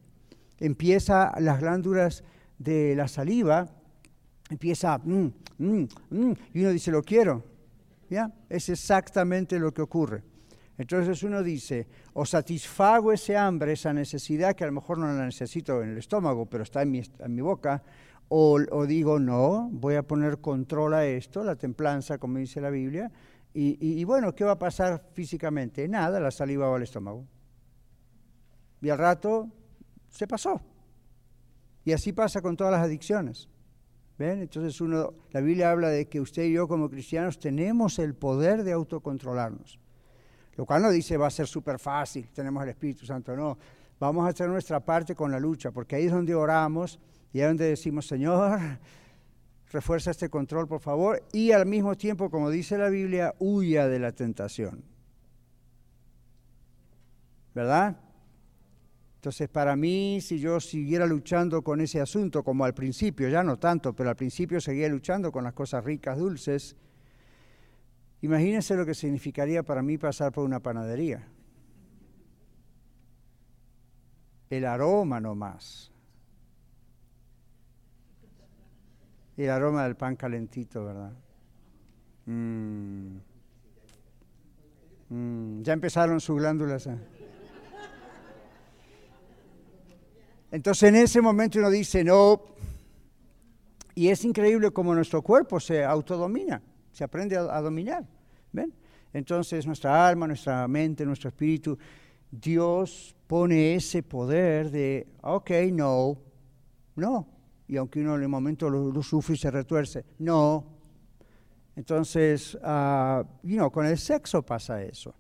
Empieza 0.59 1.33
las 1.41 1.61
glándulas 1.61 2.25
de 2.59 2.95
la 2.95 3.09
saliva, 3.09 3.67
empieza, 4.51 4.99
mm, 4.99 5.33
mm, 5.57 5.89
mm, 6.11 6.33
y 6.53 6.61
uno 6.61 6.71
dice, 6.71 6.91
lo 6.91 7.03
quiero. 7.03 7.43
¿Ya? 8.11 8.31
Es 8.51 8.69
exactamente 8.69 9.59
lo 9.59 9.73
que 9.73 9.81
ocurre. 9.81 10.30
Entonces 10.81 11.23
uno 11.25 11.43
dice, 11.43 11.87
o 12.15 12.25
satisfago 12.25 13.13
ese 13.13 13.37
hambre, 13.37 13.73
esa 13.73 13.93
necesidad 13.93 14.57
que 14.57 14.65
a 14.65 14.67
lo 14.67 14.73
mejor 14.73 14.97
no 14.97 15.13
la 15.13 15.27
necesito 15.27 15.83
en 15.83 15.91
el 15.91 15.99
estómago, 15.99 16.47
pero 16.47 16.63
está 16.63 16.81
en 16.81 16.91
mi, 16.91 17.43
boca, 17.43 17.83
o, 18.29 18.87
digo, 18.87 19.19
no, 19.19 19.69
voy 19.71 19.97
a 19.97 20.03
poner 20.03 20.39
control 20.39 20.95
a 20.95 21.05
esto, 21.05 21.45
la 21.45 21.55
templanza, 21.55 22.17
como 22.17 22.39
dice 22.39 22.63
la 22.63 22.71
Biblia, 22.71 23.13
y, 23.53 23.77
y, 23.79 24.01
y, 24.01 24.05
bueno, 24.05 24.35
¿qué 24.35 24.43
va 24.43 24.53
a 24.53 24.59
pasar 24.59 25.05
físicamente? 25.13 25.87
Nada, 25.87 26.19
la 26.19 26.31
saliva 26.31 26.67
va 26.67 26.77
al 26.77 26.83
estómago. 26.83 27.27
Y 28.81 28.89
al 28.89 28.97
rato 28.97 29.51
se 30.09 30.27
pasó. 30.27 30.63
Y 31.85 31.93
así 31.93 32.15
pasa 32.15 32.41
con 32.41 32.57
todas 32.57 32.73
las 32.73 32.87
adicciones. 32.87 33.51
¿Ven? 34.17 34.41
Entonces 34.41 34.81
uno, 34.81 35.13
la 35.31 35.43
Biblia 35.43 35.73
habla 35.73 35.89
de 35.89 36.09
que 36.09 36.23
usted 36.23 36.45
y 36.45 36.53
yo 36.53 36.67
como 36.67 36.89
cristianos 36.89 37.39
tenemos 37.39 37.99
el 37.99 38.15
poder 38.15 38.65
de 38.65 38.73
autocontrolarnos. 38.73 39.79
Lo 40.57 40.67
cual 40.67 40.83
no 40.83 40.91
dice 40.91 41.17
va 41.17 41.29
a 41.29 41.31
ser 41.31 41.47
súper 41.47 41.79
fácil, 41.79 42.29
tenemos 42.35 42.63
el 42.63 42.71
Espíritu 42.71 43.07
Santo, 43.07 43.37
no. 43.37 43.57
Vamos 43.99 44.27
a 44.27 44.31
hacer 44.31 44.49
nuestra 44.49 44.81
parte 44.81 45.15
con 45.15 45.31
la 45.31 45.39
lucha, 45.39 45.71
porque 45.71 45.97
ahí 45.97 46.07
es 46.07 46.13
donde 46.13 46.35
oramos 46.35 46.99
y 47.33 47.39
ahí 47.39 47.45
es 47.45 47.49
donde 47.51 47.69
decimos, 47.69 48.07
Señor, 48.07 48.59
refuerza 49.71 50.11
este 50.11 50.29
control, 50.29 50.67
por 50.67 50.81
favor, 50.81 51.23
y 51.33 51.53
al 51.53 51.67
mismo 51.67 51.97
tiempo, 51.97 52.31
como 52.31 52.51
dice 52.51 52.79
la 52.79 52.89
Biblia, 52.89 53.35
huya 53.39 53.89
de 53.89 53.99
la 53.99 54.13
tentación. 54.13 54.85
¿Verdad? 57.55 57.97
Entonces, 59.17 59.51
para 59.51 59.77
mí, 59.77 60.21
si 60.23 60.39
yo 60.39 60.61
siguiera 60.61 61.07
luchando 61.07 61.63
con 61.63 61.83
ese 61.83 62.01
asunto, 62.01 62.43
como 62.43 62.65
al 62.65 62.73
principio, 62.73 63.29
ya 63.29 63.43
no 63.43 63.59
tanto, 63.59 63.93
pero 63.95 64.09
al 64.09 64.17
principio 64.17 64.63
seguía 64.63 64.89
luchando 64.89 65.31
con 65.31 65.45
las 65.45 65.53
cosas 65.53 65.85
ricas, 65.85 66.19
dulces, 66.19 66.75
imagínense 68.23 68.77
lo 68.77 68.87
que 68.87 68.95
significaría 68.95 69.63
para 69.63 69.83
mí 69.83 69.99
pasar 69.99 70.33
por 70.33 70.45
una 70.45 70.61
panadería. 70.61 71.27
El 74.49 74.65
aroma 74.65 75.21
nomás. 75.21 75.93
El 79.37 79.51
aroma 79.51 79.85
del 79.85 79.97
pan 79.97 80.17
calentito, 80.17 80.85
¿verdad? 80.85 81.13
Mm. 82.27 83.17
Mm. 85.09 85.63
Ya 85.63 85.73
empezaron 85.73 86.21
sus 86.21 86.39
glándulas. 86.39 86.87
¿eh? 86.87 86.99
Entonces 90.51 90.89
en 90.89 90.97
ese 90.97 91.21
momento 91.21 91.59
uno 91.59 91.71
dice, 91.71 92.03
no, 92.03 92.43
y 93.95 94.09
es 94.09 94.25
increíble 94.25 94.71
cómo 94.73 94.95
nuestro 94.95 95.23
cuerpo 95.23 95.61
se 95.61 95.85
autodomina, 95.85 96.61
se 96.93 97.05
aprende 97.05 97.37
a, 97.37 97.61
dominar. 97.61 98.07
¿Ven? 98.53 98.73
Entonces 99.13 99.67
nuestra 99.67 100.07
alma, 100.09 100.27
nuestra 100.27 100.67
mente, 100.69 101.05
nuestro 101.05 101.29
espíritu, 101.29 101.79
Dios 102.31 103.15
pone 103.27 103.75
ese 103.75 104.03
poder 104.03 104.71
de, 104.71 105.07
ok, 105.23 105.51
no, 105.73 106.19
no. 106.97 107.29
Y 107.67 107.77
aunque 107.77 108.01
uno 108.01 108.17
en 108.17 108.23
el 108.23 108.29
momento 108.29 108.69
lo, 108.69 108.91
lo 108.91 109.03
sufre 109.03 109.35
y 109.35 109.39
se 109.39 109.51
retuerce, 109.51 110.05
no. 110.19 110.81
Entonces, 111.77 112.57
uh, 112.57 113.71
con 113.71 113.87
el 113.87 113.97
sexo 113.97 114.43
pasa 114.43 114.83
eso. 114.83 115.15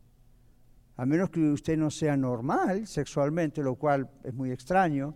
A 0.96 1.06
menos 1.06 1.30
que 1.30 1.40
usted 1.40 1.78
no 1.78 1.90
sea 1.90 2.16
normal 2.16 2.86
sexualmente, 2.86 3.62
lo 3.62 3.76
cual 3.76 4.10
es 4.22 4.34
muy 4.34 4.50
extraño, 4.50 5.14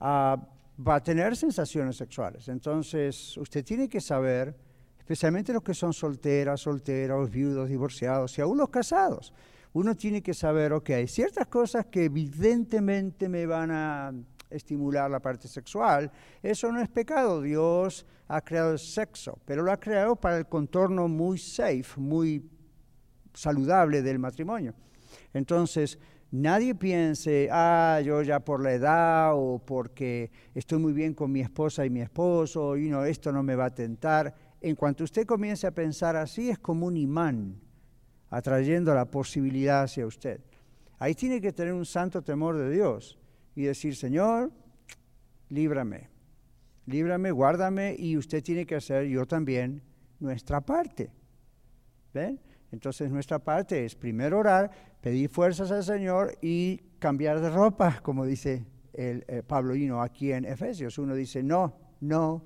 uh, 0.00 0.02
va 0.02 0.94
a 0.94 1.02
tener 1.02 1.36
sensaciones 1.36 1.96
sexuales. 1.96 2.48
Entonces, 2.48 3.36
usted 3.36 3.62
tiene 3.62 3.88
que 3.88 4.00
saber, 4.00 4.56
especialmente 5.00 5.52
los 5.52 5.62
que 5.62 5.74
son 5.74 5.92
solteras, 5.92 6.60
solteros, 6.60 7.30
viudos, 7.30 7.68
divorciados 7.68 8.38
y 8.38 8.40
aún 8.40 8.58
los 8.58 8.68
casados, 8.68 9.32
uno 9.72 9.96
tiene 9.96 10.22
que 10.22 10.34
saber, 10.34 10.72
ok, 10.72 10.90
hay 10.90 11.08
ciertas 11.08 11.46
cosas 11.46 11.86
que 11.86 12.04
evidentemente 12.04 13.28
me 13.28 13.46
van 13.46 13.70
a 13.70 14.12
estimular 14.48 15.10
la 15.10 15.20
parte 15.20 15.48
sexual, 15.48 16.10
eso 16.42 16.72
no 16.72 16.80
es 16.80 16.88
pecado, 16.88 17.40
Dios 17.40 18.04
ha 18.28 18.40
creado 18.40 18.72
el 18.72 18.78
sexo, 18.78 19.38
pero 19.44 19.62
lo 19.62 19.72
ha 19.72 19.78
creado 19.78 20.16
para 20.16 20.38
el 20.38 20.46
contorno 20.46 21.08
muy 21.08 21.38
safe, 21.38 21.84
muy 21.96 22.48
saludable 23.32 24.02
del 24.02 24.18
matrimonio. 24.18 24.74
Entonces, 25.32 25.98
nadie 26.32 26.74
piense, 26.74 27.48
ah, 27.50 28.00
yo 28.04 28.22
ya 28.22 28.40
por 28.40 28.62
la 28.62 28.72
edad 28.72 29.32
o 29.34 29.58
porque 29.64 30.30
estoy 30.54 30.78
muy 30.78 30.92
bien 30.92 31.14
con 31.14 31.30
mi 31.30 31.40
esposa 31.40 31.86
y 31.86 31.90
mi 31.90 32.00
esposo, 32.00 32.76
y 32.76 32.88
know, 32.88 33.02
esto 33.02 33.32
no 33.32 33.42
me 33.42 33.54
va 33.54 33.66
a 33.66 33.74
tentar. 33.74 34.34
En 34.60 34.76
cuanto 34.76 35.04
usted 35.04 35.26
comience 35.26 35.66
a 35.66 35.74
pensar 35.74 36.16
así, 36.16 36.50
es 36.50 36.58
como 36.58 36.86
un 36.86 36.96
imán 36.96 37.60
atrayendo 38.28 38.94
la 38.94 39.10
posibilidad 39.10 39.82
hacia 39.82 40.06
usted. 40.06 40.40
Ahí 40.98 41.14
tiene 41.14 41.40
que 41.40 41.52
tener 41.52 41.72
un 41.72 41.86
santo 41.86 42.22
temor 42.22 42.56
de 42.56 42.70
Dios 42.70 43.18
y 43.54 43.62
decir, 43.62 43.96
Señor, 43.96 44.52
líbrame, 45.48 46.08
líbrame, 46.86 47.30
guárdame 47.30 47.96
y 47.98 48.16
usted 48.16 48.42
tiene 48.42 48.66
que 48.66 48.76
hacer, 48.76 49.06
yo 49.06 49.26
también, 49.26 49.82
nuestra 50.20 50.60
parte. 50.60 51.10
¿Ven? 52.12 52.40
Entonces 52.72 53.10
nuestra 53.10 53.38
parte 53.38 53.84
es 53.84 53.94
primero 53.94 54.38
orar, 54.38 54.70
pedir 55.00 55.28
fuerzas 55.28 55.70
al 55.70 55.82
Señor 55.82 56.36
y 56.40 56.78
cambiar 56.98 57.40
de 57.40 57.50
ropa, 57.50 58.00
como 58.02 58.24
dice 58.24 58.64
el, 58.92 59.24
eh, 59.26 59.42
Pablo 59.46 59.74
Hino 59.74 60.02
aquí 60.02 60.32
en 60.32 60.44
Efesios. 60.44 60.98
Uno 60.98 61.14
dice, 61.14 61.42
no, 61.42 61.76
no, 62.00 62.44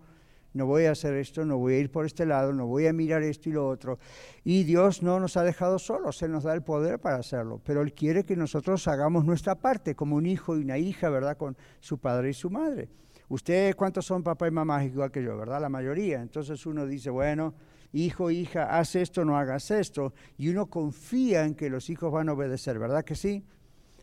no 0.54 0.66
voy 0.66 0.84
a 0.84 0.92
hacer 0.92 1.14
esto, 1.14 1.44
no 1.44 1.58
voy 1.58 1.74
a 1.74 1.78
ir 1.80 1.90
por 1.90 2.06
este 2.06 2.24
lado, 2.24 2.52
no 2.52 2.66
voy 2.66 2.86
a 2.86 2.92
mirar 2.92 3.22
esto 3.22 3.48
y 3.48 3.52
lo 3.52 3.68
otro. 3.68 3.98
Y 4.44 4.62
Dios 4.64 5.02
no 5.02 5.20
nos 5.20 5.36
ha 5.36 5.42
dejado 5.42 5.78
solos, 5.78 6.22
Él 6.22 6.30
nos 6.32 6.44
da 6.44 6.54
el 6.54 6.62
poder 6.62 7.00
para 7.00 7.16
hacerlo, 7.16 7.60
pero 7.64 7.82
Él 7.82 7.92
quiere 7.92 8.24
que 8.24 8.36
nosotros 8.36 8.86
hagamos 8.88 9.24
nuestra 9.24 9.56
parte 9.56 9.94
como 9.94 10.16
un 10.16 10.26
hijo 10.26 10.56
y 10.56 10.60
una 10.62 10.78
hija, 10.78 11.10
¿verdad? 11.10 11.36
Con 11.36 11.56
su 11.80 11.98
padre 11.98 12.30
y 12.30 12.34
su 12.34 12.50
madre. 12.50 12.88
Ustedes, 13.28 13.74
¿cuántos 13.74 14.06
son 14.06 14.22
papá 14.22 14.46
y 14.46 14.52
mamá 14.52 14.84
igual 14.84 15.10
que 15.10 15.22
yo, 15.22 15.36
verdad? 15.36 15.60
La 15.60 15.68
mayoría. 15.68 16.22
Entonces 16.22 16.64
uno 16.66 16.86
dice, 16.86 17.10
bueno, 17.10 17.54
hijo, 17.92 18.30
hija, 18.30 18.78
haz 18.78 18.94
esto, 18.94 19.24
no 19.24 19.36
hagas 19.36 19.70
esto. 19.72 20.14
Y 20.36 20.50
uno 20.50 20.66
confía 20.66 21.44
en 21.44 21.54
que 21.54 21.68
los 21.68 21.90
hijos 21.90 22.12
van 22.12 22.28
a 22.28 22.34
obedecer, 22.34 22.78
¿verdad 22.78 23.04
que 23.04 23.16
sí? 23.16 23.44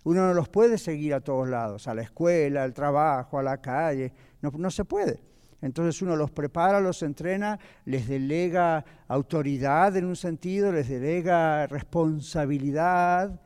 Uno 0.04 0.28
no 0.28 0.34
los 0.34 0.50
puede 0.50 0.78
seguir 0.78 1.14
a 1.14 1.22
todos 1.22 1.48
lados, 1.48 1.88
a 1.88 1.94
la 1.94 2.02
escuela, 2.02 2.64
al 2.64 2.74
trabajo, 2.74 3.38
a 3.38 3.44
la 3.44 3.62
calle. 3.62 4.12
No, 4.42 4.52
no 4.58 4.72
se 4.72 4.84
puede. 4.84 5.31
Entonces 5.62 6.02
uno 6.02 6.16
los 6.16 6.32
prepara, 6.32 6.80
los 6.80 7.04
entrena, 7.04 7.60
les 7.86 8.08
delega 8.08 8.84
autoridad 9.08 9.96
en 9.96 10.06
un 10.06 10.16
sentido, 10.16 10.72
les 10.72 10.90
delega 10.90 11.68
responsabilidad 11.68 13.40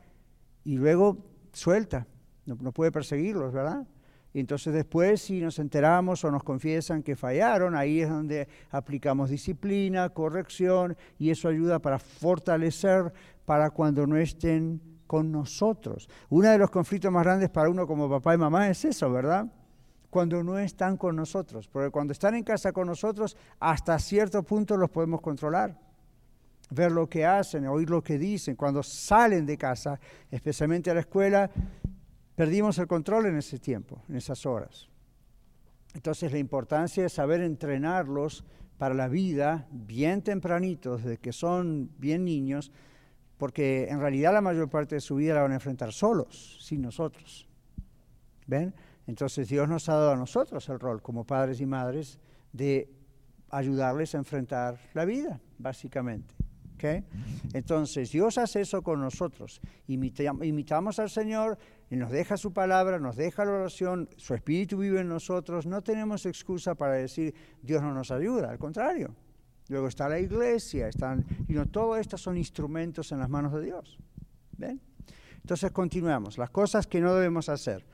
y 0.64 0.76
luego 0.76 1.18
suelta. 1.52 2.06
No, 2.46 2.72
puede 2.72 2.92
perseguirlos, 2.92 3.52
¿verdad? 3.52 3.86
Y 4.32 4.40
entonces 4.40 4.72
después 4.72 5.22
si 5.22 5.40
nos 5.40 5.58
enteramos 5.58 6.24
o 6.24 6.30
nos 6.30 6.42
confiesan 6.42 7.02
que 7.02 7.16
fallaron, 7.16 7.74
ahí 7.74 8.00
es 8.00 8.08
donde 8.08 8.48
aplicamos 8.70 9.30
disciplina, 9.30 10.08
corrección 10.10 10.96
y 11.18 11.30
eso 11.30 11.48
ayuda 11.48 11.80
para 11.80 11.98
fortalecer 11.98 13.12
para 13.44 13.70
cuando 13.70 14.06
no 14.06 14.16
estén 14.16 14.80
con 15.06 15.32
nosotros. 15.32 16.08
Uno 16.28 16.50
de 16.50 16.58
los 16.58 16.70
conflictos 16.70 17.10
más 17.10 17.24
grandes 17.24 17.50
para 17.50 17.68
uno 17.68 17.86
como 17.86 18.08
papá 18.08 18.34
y 18.34 18.38
mamá 18.38 18.68
es 18.68 18.84
eso, 18.84 19.10
¿verdad? 19.10 19.46
Cuando 20.16 20.42
no 20.42 20.58
están 20.58 20.96
con 20.96 21.14
nosotros, 21.14 21.68
porque 21.68 21.90
cuando 21.90 22.12
están 22.12 22.34
en 22.34 22.42
casa 22.42 22.72
con 22.72 22.86
nosotros, 22.86 23.36
hasta 23.60 23.98
cierto 23.98 24.42
punto 24.42 24.76
los 24.76 24.90
podemos 24.90 25.20
controlar 25.20 25.78
ver 26.70 26.90
lo 26.90 27.08
que 27.08 27.24
hacen, 27.24 27.66
oír 27.66 27.88
lo 27.88 28.02
que 28.02 28.18
dicen. 28.18 28.56
Cuando 28.56 28.82
salen 28.82 29.46
de 29.46 29.56
casa, 29.56 30.00
especialmente 30.30 30.90
a 30.90 30.94
la 30.94 31.00
escuela, 31.00 31.50
Perdimos 32.36 32.78
el 32.78 32.86
control 32.86 33.26
en 33.26 33.38
ese 33.38 33.58
tiempo, 33.58 34.02
en 34.10 34.16
esas 34.16 34.44
horas. 34.44 34.90
Entonces 35.94 36.30
la 36.30 36.38
importancia 36.38 37.06
es 37.06 37.14
saber 37.14 37.40
entrenarlos 37.40 38.44
para 38.76 38.94
la 38.94 39.08
vida 39.08 39.66
bien 39.70 40.20
tempranitos, 40.20 41.02
desde 41.02 41.16
que 41.16 41.32
son 41.32 41.90
bien 41.96 42.26
niños, 42.26 42.70
porque 43.38 43.88
en 43.88 44.00
realidad 44.00 44.34
la 44.34 44.42
mayor 44.42 44.68
parte 44.68 44.96
de 44.96 45.00
su 45.00 45.16
vida 45.16 45.32
la 45.32 45.42
van 45.42 45.52
a 45.52 45.54
enfrentar 45.54 45.94
solos, 45.94 46.58
sin 46.60 46.82
nosotros. 46.82 47.48
¿Ven? 48.46 48.74
Entonces 49.06 49.48
Dios 49.48 49.68
nos 49.68 49.88
ha 49.88 49.94
dado 49.94 50.12
a 50.12 50.16
nosotros 50.16 50.68
el 50.68 50.80
rol 50.80 51.02
como 51.02 51.24
padres 51.24 51.60
y 51.60 51.66
madres 51.66 52.18
de 52.52 52.90
ayudarles 53.50 54.14
a 54.14 54.18
enfrentar 54.18 54.78
la 54.94 55.04
vida, 55.04 55.40
básicamente. 55.58 56.34
Entonces 57.52 58.12
Dios 58.12 58.38
hace 58.38 58.60
eso 58.60 58.82
con 58.82 59.00
nosotros. 59.00 59.60
imitamos 59.86 60.98
al 60.98 61.10
Señor, 61.10 61.58
y 61.90 61.96
nos 61.96 62.10
deja 62.10 62.36
su 62.36 62.52
palabra, 62.52 62.98
nos 62.98 63.16
deja 63.16 63.44
la 63.44 63.52
oración, 63.52 64.08
su 64.16 64.34
espíritu 64.34 64.78
vive 64.78 65.00
en 65.00 65.08
nosotros, 65.08 65.66
no 65.66 65.82
tenemos 65.82 66.26
excusa 66.26 66.74
para 66.74 66.94
decir 66.94 67.34
Dios 67.62 67.82
no 67.82 67.94
nos 67.94 68.10
ayuda, 68.10 68.50
al 68.50 68.58
contrario. 68.58 69.14
Luego 69.68 69.88
está 69.88 70.08
la 70.08 70.18
iglesia, 70.18 70.88
están, 70.88 71.24
y 71.48 71.54
no, 71.54 71.66
todo 71.66 71.96
esto 71.96 72.16
son 72.16 72.36
instrumentos 72.36 73.10
en 73.12 73.18
las 73.18 73.28
manos 73.28 73.52
de 73.52 73.62
Dios. 73.62 73.98
¿Ven? 74.58 74.80
Entonces 75.36 75.70
continuamos, 75.70 76.38
las 76.38 76.50
cosas 76.50 76.86
que 76.86 77.00
no 77.00 77.14
debemos 77.14 77.48
hacer. 77.48 77.84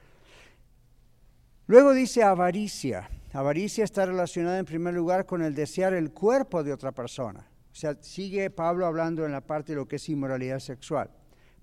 Luego 1.66 1.92
dice 1.92 2.22
avaricia. 2.22 3.09
Avaricia 3.33 3.85
está 3.85 4.05
relacionada 4.05 4.59
en 4.59 4.64
primer 4.64 4.94
lugar 4.94 5.27
con 5.27 5.42
el 5.42 5.55
desear 5.55 5.94
el 5.94 6.11
cuerpo 6.11 6.62
de 6.62 6.72
otra 6.72 6.92
persona. 6.92 7.48
O 7.72 7.75
sea, 7.75 7.96
sigue 8.01 8.51
Pablo 8.51 8.85
hablando 8.85 9.25
en 9.25 9.33
la 9.33 9.40
parte 9.40 9.72
de 9.72 9.77
lo 9.77 9.87
que 9.87 9.96
es 9.96 10.09
inmoralidad 10.09 10.59
sexual. 10.59 11.11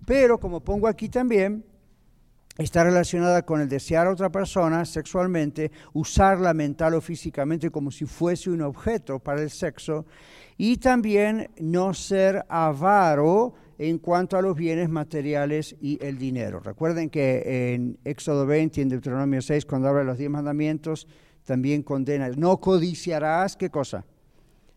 Pero 0.05 0.39
como 0.39 0.61
pongo 0.61 0.87
aquí 0.87 1.09
también, 1.09 1.63
está 2.57 2.83
relacionada 2.83 3.43
con 3.43 3.61
el 3.61 3.69
desear 3.69 4.07
a 4.07 4.11
otra 4.11 4.29
persona 4.29 4.83
sexualmente, 4.85 5.71
usarla 5.93 6.53
mental 6.53 6.95
o 6.95 7.01
físicamente 7.01 7.69
como 7.69 7.91
si 7.91 8.05
fuese 8.05 8.49
un 8.49 8.61
objeto 8.61 9.19
para 9.19 9.41
el 9.41 9.49
sexo, 9.49 10.05
y 10.57 10.77
también 10.77 11.51
no 11.59 11.93
ser 11.93 12.45
avaro 12.49 13.53
en 13.79 13.97
cuanto 13.97 14.37
a 14.37 14.41
los 14.41 14.55
bienes 14.55 14.89
materiales 14.89 15.75
y 15.81 15.97
el 16.05 16.19
dinero. 16.19 16.59
Recuerden 16.59 17.09
que 17.09 17.73
en 17.73 17.97
Éxodo 18.03 18.45
20 18.45 18.79
y 18.79 18.83
en 18.83 18.89
Deuteronomio 18.89 19.41
6, 19.41 19.65
cuando 19.65 19.87
habla 19.87 20.01
de 20.01 20.05
los 20.05 20.17
diez 20.17 20.29
mandamientos, 20.29 21.07
también 21.45 21.81
condena, 21.81 22.29
no 22.29 22.59
codiciarás, 22.59 23.55
¿qué 23.55 23.71
cosa? 23.71 24.05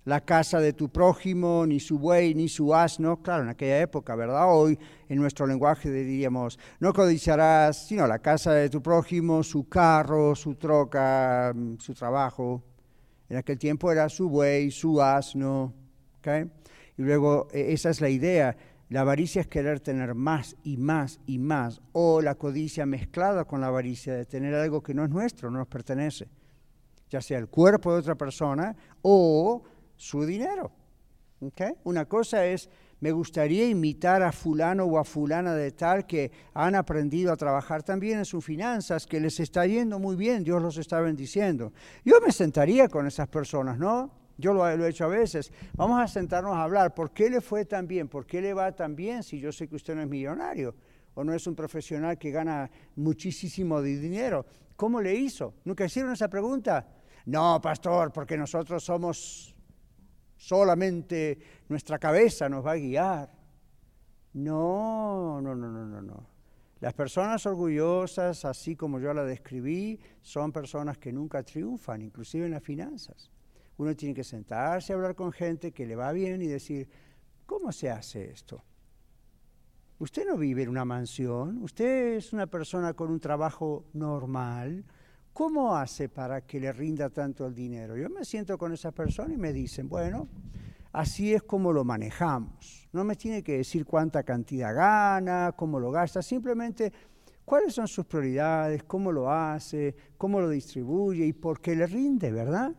la 0.04 0.20
casa 0.20 0.58
de 0.58 0.72
tu 0.72 0.88
prójimo, 0.88 1.64
ni 1.66 1.78
su 1.78 1.98
buey, 1.98 2.34
ni 2.34 2.48
su 2.48 2.74
asno. 2.74 3.22
Claro, 3.22 3.44
en 3.44 3.50
aquella 3.50 3.80
época, 3.80 4.16
¿verdad? 4.16 4.46
Hoy, 4.48 4.78
en 5.08 5.18
nuestro 5.18 5.46
lenguaje 5.46 5.90
diríamos, 5.90 6.58
no 6.80 6.92
codiciarás, 6.92 7.86
sino 7.86 8.06
la 8.06 8.18
casa 8.18 8.52
de 8.52 8.68
tu 8.68 8.82
prójimo, 8.82 9.42
su 9.42 9.68
carro, 9.68 10.34
su 10.34 10.56
troca, 10.56 11.54
su 11.78 11.94
trabajo. 11.94 12.62
En 13.28 13.36
aquel 13.36 13.58
tiempo 13.58 13.92
era 13.92 14.08
su 14.08 14.28
buey, 14.28 14.70
su 14.70 15.00
asno. 15.00 15.72
¿okay? 16.18 16.50
Y 16.98 17.02
luego, 17.02 17.48
e, 17.52 17.72
esa 17.72 17.90
es 17.90 18.00
la 18.00 18.08
idea. 18.08 18.56
La 18.92 19.00
avaricia 19.00 19.40
es 19.40 19.46
querer 19.46 19.80
tener 19.80 20.14
más 20.14 20.54
y 20.64 20.76
más 20.76 21.18
y 21.24 21.38
más, 21.38 21.80
o 21.92 22.20
la 22.20 22.34
codicia 22.34 22.84
mezclada 22.84 23.46
con 23.46 23.62
la 23.62 23.68
avaricia 23.68 24.12
de 24.12 24.26
tener 24.26 24.52
algo 24.52 24.82
que 24.82 24.92
no 24.92 25.02
es 25.02 25.08
nuestro, 25.08 25.50
no 25.50 25.60
nos 25.60 25.66
pertenece, 25.66 26.28
ya 27.08 27.22
sea 27.22 27.38
el 27.38 27.48
cuerpo 27.48 27.94
de 27.94 28.00
otra 28.00 28.16
persona 28.16 28.76
o 29.00 29.62
su 29.96 30.26
dinero. 30.26 30.72
Una 31.84 32.04
cosa 32.04 32.44
es, 32.44 32.68
me 33.00 33.12
gustaría 33.12 33.66
imitar 33.66 34.22
a 34.22 34.30
fulano 34.30 34.84
o 34.84 34.98
a 34.98 35.04
fulana 35.04 35.54
de 35.54 35.70
tal 35.70 36.06
que 36.06 36.30
han 36.52 36.74
aprendido 36.74 37.32
a 37.32 37.36
trabajar 37.38 37.82
también 37.82 38.18
en 38.18 38.26
sus 38.26 38.44
finanzas, 38.44 39.06
que 39.06 39.20
les 39.20 39.40
está 39.40 39.64
yendo 39.64 39.98
muy 39.98 40.16
bien, 40.16 40.44
Dios 40.44 40.60
los 40.60 40.76
está 40.76 41.00
bendiciendo. 41.00 41.72
Yo 42.04 42.20
me 42.20 42.30
sentaría 42.30 42.88
con 42.88 43.06
esas 43.06 43.28
personas, 43.28 43.78
¿no? 43.78 44.21
Yo 44.38 44.52
lo, 44.52 44.68
he 44.68 44.88
hecho 44.88 45.04
a 45.04 45.08
veces. 45.08 45.52
Vamos 45.74 46.00
a 46.00 46.08
sentarnos 46.08 46.54
a 46.54 46.62
hablar. 46.62 46.94
¿Por 46.94 47.12
qué 47.12 47.30
le 47.30 47.40
fue 47.40 47.64
tan 47.64 47.86
bien? 47.86 48.08
¿Por 48.08 48.26
qué 48.26 48.40
le 48.40 48.54
va 48.54 48.72
tan 48.72 48.96
bien 48.96 49.22
si 49.22 49.38
yo 49.38 49.52
sé 49.52 49.68
que 49.68 49.76
usted 49.76 49.94
no 49.94 50.02
es 50.02 50.08
millonario? 50.08 50.74
¿O 51.14 51.24
no 51.24 51.34
es 51.34 51.46
un 51.46 51.54
profesional 51.54 52.18
que 52.18 52.30
gana 52.30 52.70
muchísimo 52.96 53.82
de 53.82 53.98
dinero? 53.98 54.46
¿Cómo 54.76 55.00
le 55.00 55.14
hizo? 55.14 55.54
¿Nunca 55.64 55.84
hicieron 55.84 56.12
esa 56.12 56.28
pregunta? 56.28 56.88
No, 57.26 57.60
pastor, 57.60 58.12
porque 58.12 58.36
nosotros 58.36 58.82
somos 58.82 59.54
solamente 60.36 61.38
nuestra 61.68 61.98
cabeza 61.98 62.48
nos 62.48 62.66
va 62.66 62.72
a 62.72 62.76
guiar. 62.76 63.30
No, 64.32 65.40
no, 65.40 65.54
no, 65.54 65.68
no, 65.68 65.86
no, 65.86 66.02
no. 66.02 66.26
Las 66.80 66.94
personas 66.94 67.46
orgullosas, 67.46 68.44
así 68.44 68.74
como 68.74 68.98
yo 68.98 69.14
la 69.14 69.22
describí, 69.22 70.00
son 70.20 70.50
personas 70.50 70.98
que 70.98 71.12
nunca 71.12 71.44
triunfan, 71.44 72.02
inclusive 72.02 72.46
en 72.46 72.52
las 72.52 72.62
finanzas. 72.62 73.30
Uno 73.82 73.94
tiene 73.94 74.14
que 74.14 74.24
sentarse 74.24 74.92
a 74.92 74.96
hablar 74.96 75.14
con 75.14 75.32
gente 75.32 75.72
que 75.72 75.86
le 75.86 75.96
va 75.96 76.12
bien 76.12 76.40
y 76.42 76.46
decir, 76.46 76.88
¿cómo 77.46 77.72
se 77.72 77.90
hace 77.90 78.30
esto? 78.30 78.62
Usted 79.98 80.26
no 80.26 80.36
vive 80.36 80.62
en 80.62 80.68
una 80.68 80.84
mansión, 80.84 81.62
usted 81.62 82.16
es 82.16 82.32
una 82.32 82.46
persona 82.46 82.94
con 82.94 83.10
un 83.10 83.20
trabajo 83.20 83.84
normal, 83.92 84.84
¿Cómo 85.32 85.74
hace 85.74 86.10
para 86.10 86.42
que 86.42 86.60
le 86.60 86.70
rinda 86.72 87.08
tanto 87.08 87.46
el 87.46 87.54
dinero? 87.54 87.96
Yo 87.96 88.10
me 88.10 88.22
siento 88.22 88.58
con 88.58 88.72
esa 88.74 88.92
persona 88.92 89.32
y 89.32 89.38
me 89.38 89.50
dicen, 89.50 89.88
bueno, 89.88 90.28
así 90.92 91.32
es 91.32 91.42
como 91.42 91.72
lo 91.72 91.84
manejamos. 91.84 92.86
No 92.92 93.02
me 93.02 93.16
tiene 93.16 93.42
que 93.42 93.56
decir 93.56 93.86
cuánta 93.86 94.24
cantidad 94.24 94.74
gana, 94.74 95.52
cómo 95.56 95.80
lo 95.80 95.90
gasta, 95.90 96.20
simplemente 96.20 96.92
cuáles 97.46 97.72
son 97.72 97.88
sus 97.88 98.04
prioridades, 98.04 98.82
cómo 98.84 99.10
lo 99.10 99.32
hace, 99.32 99.96
cómo 100.18 100.38
lo 100.38 100.50
distribuye 100.50 101.24
y 101.24 101.32
por 101.32 101.62
qué 101.62 101.74
le 101.76 101.86
rinde, 101.86 102.30
¿verdad? 102.30 102.74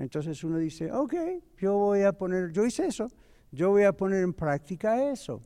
Entonces 0.00 0.42
uno 0.44 0.56
dice, 0.56 0.90
ok, 0.90 1.14
yo 1.58 1.76
voy 1.76 2.02
a 2.02 2.12
poner, 2.12 2.50
yo 2.52 2.64
hice 2.64 2.86
eso, 2.86 3.08
yo 3.52 3.68
voy 3.68 3.82
a 3.82 3.92
poner 3.92 4.22
en 4.22 4.32
práctica 4.32 5.10
eso. 5.10 5.42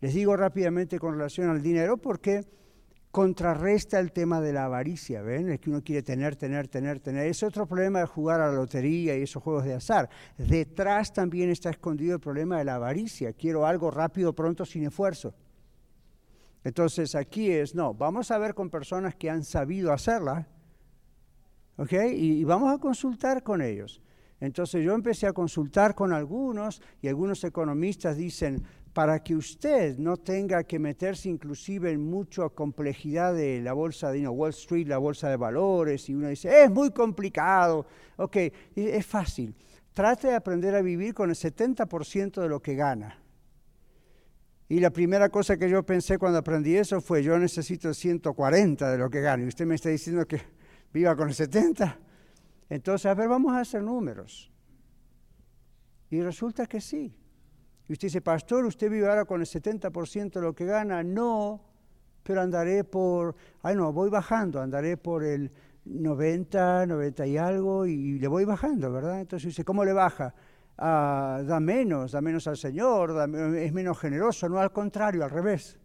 Les 0.00 0.14
digo 0.14 0.36
rápidamente 0.36 0.98
con 1.00 1.14
relación 1.14 1.50
al 1.50 1.60
dinero 1.60 1.96
porque 1.96 2.44
contrarresta 3.10 3.98
el 3.98 4.12
tema 4.12 4.40
de 4.40 4.52
la 4.52 4.66
avaricia, 4.66 5.22
¿ven? 5.22 5.50
Es 5.50 5.58
que 5.58 5.70
uno 5.70 5.82
quiere 5.82 6.02
tener, 6.02 6.36
tener, 6.36 6.68
tener, 6.68 7.00
tener. 7.00 7.26
Es 7.26 7.42
otro 7.42 7.66
problema 7.66 7.98
de 8.00 8.06
jugar 8.06 8.40
a 8.40 8.48
la 8.48 8.52
lotería 8.52 9.16
y 9.16 9.22
esos 9.22 9.42
juegos 9.42 9.64
de 9.64 9.74
azar. 9.74 10.08
Detrás 10.38 11.12
también 11.12 11.50
está 11.50 11.70
escondido 11.70 12.14
el 12.14 12.20
problema 12.20 12.58
de 12.58 12.64
la 12.64 12.76
avaricia. 12.76 13.32
Quiero 13.32 13.66
algo 13.66 13.90
rápido, 13.90 14.34
pronto, 14.34 14.64
sin 14.64 14.84
esfuerzo. 14.84 15.34
Entonces 16.62 17.14
aquí 17.16 17.50
es, 17.50 17.74
no, 17.74 17.92
vamos 17.92 18.30
a 18.30 18.38
ver 18.38 18.54
con 18.54 18.70
personas 18.70 19.16
que 19.16 19.30
han 19.30 19.42
sabido 19.42 19.92
hacerla, 19.92 20.46
¿ok? 21.76 21.92
Y, 22.12 22.44
vamos 22.44 22.74
a 22.74 22.78
consultar 22.78 23.42
con 23.42 23.62
ellos. 23.62 24.02
Entonces 24.40 24.84
yo 24.84 24.94
empecé 24.94 25.26
a 25.26 25.32
consultar 25.32 25.94
con 25.94 26.12
algunos 26.12 26.82
y 27.00 27.08
algunos 27.08 27.42
economistas 27.44 28.16
dicen, 28.16 28.62
para 28.92 29.22
que 29.22 29.34
usted 29.34 29.98
no 29.98 30.16
tenga 30.16 30.64
que 30.64 30.78
meterse 30.78 31.28
inclusive 31.28 31.90
en 31.90 32.02
mucha 32.02 32.48
complejidad 32.48 33.34
de 33.34 33.60
la 33.60 33.72
bolsa 33.72 34.10
de 34.10 34.26
Wall 34.26 34.50
Street, 34.50 34.86
la 34.86 34.98
bolsa 34.98 35.28
de 35.28 35.36
valores, 35.36 36.08
y 36.08 36.14
uno 36.14 36.28
dice, 36.28 36.64
es 36.64 36.70
muy 36.70 36.90
complicado. 36.90 37.86
Ok, 38.16 38.36
es 38.74 39.06
fácil. 39.06 39.54
Trate 39.92 40.28
de 40.28 40.34
aprender 40.34 40.74
a 40.74 40.82
vivir 40.82 41.14
con 41.14 41.30
el 41.30 41.36
70% 41.36 42.40
de 42.40 42.48
lo 42.48 42.60
que 42.60 42.74
gana. 42.74 43.18
Y 44.68 44.80
la 44.80 44.90
primera 44.90 45.28
cosa 45.28 45.56
que 45.56 45.70
yo 45.70 45.84
pensé 45.84 46.18
cuando 46.18 46.38
aprendí 46.38 46.76
eso 46.76 47.00
fue, 47.00 47.22
yo 47.22 47.38
necesito 47.38 47.88
el 47.88 47.94
140 47.94 48.90
de 48.90 48.98
lo 48.98 49.08
que 49.08 49.20
gano. 49.20 49.44
Y 49.44 49.48
usted 49.48 49.64
me 49.64 49.76
está 49.76 49.90
diciendo 49.90 50.26
que 50.26 50.40
viva 50.92 51.16
con 51.16 51.28
el 51.28 51.34
70. 51.34 51.98
Entonces, 52.68 53.06
a 53.06 53.14
ver, 53.14 53.28
vamos 53.28 53.52
a 53.52 53.60
hacer 53.60 53.82
números. 53.82 54.50
Y 56.10 56.20
resulta 56.20 56.66
que 56.66 56.80
sí. 56.80 57.14
Y 57.88 57.92
usted 57.92 58.08
dice, 58.08 58.20
pastor, 58.20 58.64
¿usted 58.64 58.90
vive 58.90 59.08
ahora 59.08 59.24
con 59.24 59.40
el 59.40 59.46
70% 59.46 60.32
de 60.32 60.40
lo 60.40 60.54
que 60.54 60.64
gana? 60.64 61.02
No, 61.02 61.62
pero 62.22 62.40
andaré 62.40 62.82
por, 62.84 63.36
ay 63.62 63.76
no, 63.76 63.92
voy 63.92 64.10
bajando, 64.10 64.60
andaré 64.60 64.96
por 64.96 65.22
el 65.22 65.52
90, 65.84 66.86
90 66.86 67.26
y 67.26 67.36
algo, 67.36 67.86
y 67.86 68.18
le 68.18 68.26
voy 68.26 68.44
bajando, 68.44 68.92
¿verdad? 68.92 69.20
Entonces 69.20 69.48
dice, 69.48 69.64
¿cómo 69.64 69.84
le 69.84 69.92
baja? 69.92 70.34
Ah, 70.78 71.42
da 71.44 71.60
menos, 71.60 72.12
da 72.12 72.20
menos 72.20 72.46
al 72.48 72.56
Señor, 72.56 73.14
es 73.56 73.72
menos 73.72 73.98
generoso, 73.98 74.48
no 74.48 74.58
al 74.58 74.72
contrario, 74.72 75.22
al 75.22 75.30
revés. 75.30 75.78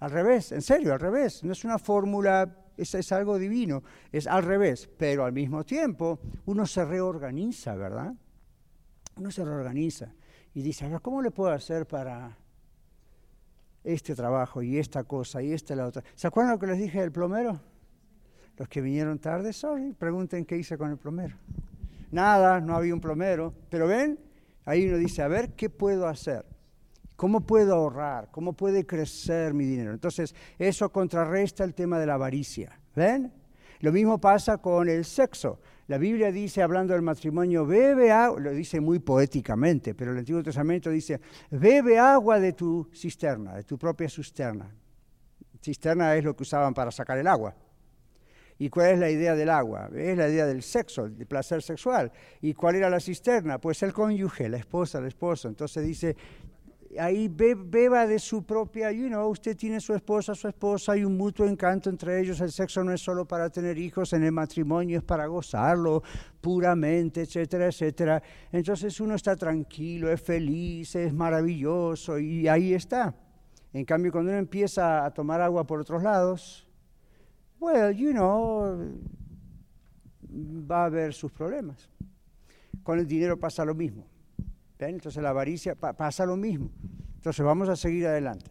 Al 0.00 0.10
revés, 0.10 0.50
en 0.52 0.60
serio, 0.60 0.92
al 0.92 1.00
revés. 1.00 1.44
No 1.44 1.52
es 1.52 1.64
una 1.64 1.78
fórmula, 1.78 2.63
es, 2.76 2.94
es 2.94 3.12
algo 3.12 3.38
divino, 3.38 3.82
es 4.12 4.26
al 4.26 4.42
revés, 4.42 4.88
pero 4.96 5.24
al 5.24 5.32
mismo 5.32 5.64
tiempo 5.64 6.20
uno 6.46 6.66
se 6.66 6.84
reorganiza, 6.84 7.74
¿verdad? 7.74 8.14
Uno 9.16 9.30
se 9.30 9.44
reorganiza 9.44 10.12
y 10.54 10.62
dice, 10.62 10.86
a 10.86 11.00
¿cómo 11.00 11.20
le 11.22 11.30
puedo 11.30 11.52
hacer 11.52 11.86
para 11.86 12.36
este 13.82 14.14
trabajo 14.14 14.62
y 14.62 14.78
esta 14.78 15.04
cosa 15.04 15.42
y 15.42 15.52
esta 15.52 15.74
la 15.74 15.86
otra? 15.86 16.02
¿Se 16.14 16.26
acuerdan 16.26 16.52
lo 16.52 16.58
que 16.58 16.66
les 16.66 16.78
dije 16.78 17.00
del 17.00 17.12
plomero? 17.12 17.60
Los 18.56 18.68
que 18.68 18.80
vinieron 18.80 19.18
tarde, 19.18 19.52
sorry, 19.52 19.92
pregunten 19.92 20.44
qué 20.44 20.56
hice 20.56 20.78
con 20.78 20.90
el 20.90 20.96
plomero. 20.96 21.36
Nada, 22.12 22.60
no 22.60 22.76
había 22.76 22.94
un 22.94 23.00
plomero, 23.00 23.52
pero 23.68 23.88
ven, 23.88 24.18
ahí 24.64 24.86
uno 24.86 24.96
dice, 24.96 25.22
a 25.22 25.28
ver, 25.28 25.54
¿qué 25.54 25.68
puedo 25.68 26.06
hacer? 26.06 26.44
¿Cómo 27.16 27.40
puedo 27.42 27.74
ahorrar? 27.74 28.30
¿Cómo 28.30 28.54
puede 28.54 28.84
crecer 28.86 29.54
mi 29.54 29.64
dinero? 29.64 29.92
Entonces, 29.92 30.34
eso 30.58 30.90
contrarresta 30.90 31.64
el 31.64 31.74
tema 31.74 31.98
de 31.98 32.06
la 32.06 32.14
avaricia. 32.14 32.80
¿Ven? 32.94 33.32
Lo 33.80 33.92
mismo 33.92 34.20
pasa 34.20 34.58
con 34.58 34.88
el 34.88 35.04
sexo. 35.04 35.60
La 35.86 35.98
Biblia 35.98 36.32
dice, 36.32 36.62
hablando 36.62 36.94
del 36.94 37.02
matrimonio, 37.02 37.66
bebe 37.66 38.10
agua, 38.10 38.40
lo 38.40 38.50
dice 38.52 38.80
muy 38.80 38.98
poéticamente, 38.98 39.94
pero 39.94 40.12
el 40.12 40.18
Antiguo 40.18 40.42
Testamento 40.42 40.90
dice, 40.90 41.20
bebe 41.50 41.98
agua 41.98 42.40
de 42.40 42.54
tu 42.54 42.88
cisterna, 42.94 43.54
de 43.54 43.64
tu 43.64 43.76
propia 43.76 44.08
cisterna. 44.08 44.74
Cisterna 45.60 46.14
es 46.16 46.24
lo 46.24 46.34
que 46.34 46.42
usaban 46.42 46.72
para 46.72 46.90
sacar 46.90 47.18
el 47.18 47.26
agua. 47.26 47.54
¿Y 48.58 48.70
cuál 48.70 48.92
es 48.92 48.98
la 48.98 49.10
idea 49.10 49.34
del 49.34 49.50
agua? 49.50 49.90
Es 49.94 50.16
la 50.16 50.28
idea 50.28 50.46
del 50.46 50.62
sexo, 50.62 51.08
del 51.08 51.26
placer 51.26 51.60
sexual. 51.62 52.12
¿Y 52.40 52.54
cuál 52.54 52.76
era 52.76 52.88
la 52.88 53.00
cisterna? 53.00 53.58
Pues 53.58 53.82
el 53.82 53.92
cónyuge, 53.92 54.48
la 54.48 54.58
esposa, 54.58 54.98
el 54.98 55.06
esposo. 55.06 55.48
Entonces 55.48 55.84
dice, 55.84 56.16
ahí 56.98 57.28
beba 57.28 58.06
de 58.06 58.18
su 58.18 58.44
propia, 58.44 58.92
you 58.92 59.08
know, 59.08 59.28
usted 59.28 59.56
tiene 59.56 59.80
su 59.80 59.94
esposa, 59.94 60.34
su 60.34 60.48
esposa, 60.48 60.92
hay 60.92 61.04
un 61.04 61.16
mutuo 61.16 61.46
encanto 61.46 61.90
entre 61.90 62.20
ellos, 62.20 62.40
el 62.40 62.52
sexo 62.52 62.84
no 62.84 62.92
es 62.92 63.00
solo 63.00 63.26
para 63.26 63.50
tener 63.50 63.78
hijos, 63.78 64.12
en 64.12 64.24
el 64.24 64.32
matrimonio 64.32 64.98
es 64.98 65.04
para 65.04 65.26
gozarlo 65.26 66.02
puramente, 66.40 67.22
etcétera, 67.22 67.66
etcétera. 67.66 68.22
Entonces 68.52 69.00
uno 69.00 69.14
está 69.14 69.36
tranquilo, 69.36 70.10
es 70.10 70.20
feliz, 70.20 70.94
es 70.94 71.12
maravilloso 71.12 72.18
y 72.18 72.48
ahí 72.48 72.74
está. 72.74 73.14
En 73.72 73.84
cambio, 73.84 74.12
cuando 74.12 74.30
uno 74.30 74.38
empieza 74.38 75.04
a 75.04 75.10
tomar 75.12 75.40
agua 75.40 75.66
por 75.66 75.80
otros 75.80 76.02
lados, 76.02 76.68
well, 77.58 77.92
you 77.92 78.12
know, 78.12 78.78
va 80.30 80.82
a 80.82 80.86
haber 80.86 81.12
sus 81.12 81.32
problemas. 81.32 81.90
Con 82.82 82.98
el 82.98 83.06
dinero 83.06 83.38
pasa 83.38 83.64
lo 83.64 83.74
mismo. 83.74 84.13
Entonces 84.92 85.22
la 85.22 85.30
avaricia 85.30 85.74
pasa 85.74 86.26
lo 86.26 86.36
mismo. 86.36 86.70
Entonces 87.16 87.44
vamos 87.44 87.68
a 87.68 87.76
seguir 87.76 88.06
adelante. 88.06 88.50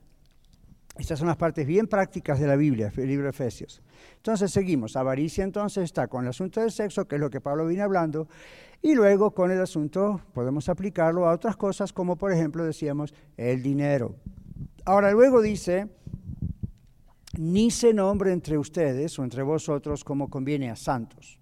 Estas 0.98 1.17
son 1.17 1.28
las 1.28 1.38
partes 1.38 1.65
bien 1.65 1.88
prácticas 1.88 2.39
de 2.39 2.46
la 2.46 2.56
Biblia, 2.56 2.91
el 2.96 3.08
libro 3.08 3.24
de 3.24 3.32
Efesios. 3.32 3.82
Entonces 4.17 4.52
seguimos. 4.52 4.96
Avaricia 4.96 5.43
entonces 5.43 5.86
está 5.86 6.08
con 6.08 6.24
el 6.24 6.30
asunto 6.30 6.62
del 6.62 6.72
sexo, 6.72 7.08
que 7.08 7.15
es 7.15 7.22
lo 7.22 7.32
que 7.32 7.41
Pablo 7.41 7.65
viene 7.65 7.82
hablando, 7.82 8.28
y 8.82 8.93
luego 8.93 9.32
con 9.32 9.50
el 9.50 9.60
asunto 9.60 10.22
podemos 10.34 10.69
aplicarlo 10.69 11.28
a 11.28 11.34
otras 11.34 11.56
cosas, 11.56 11.91
como 11.93 12.15
por 12.15 12.32
ejemplo 12.32 12.63
decíamos 12.63 13.13
el 13.38 13.63
dinero. 13.63 14.15
Ahora 14.86 15.12
luego 15.12 15.41
dice, 15.41 15.88
ni 17.39 17.72
se 17.72 17.93
nombre 17.93 18.32
entre 18.32 18.60
ustedes 18.60 19.17
o 19.17 19.24
entre 19.24 19.41
vosotros 19.41 20.04
como 20.04 20.30
conviene 20.30 20.69
a 20.69 20.76
santos. 20.76 21.39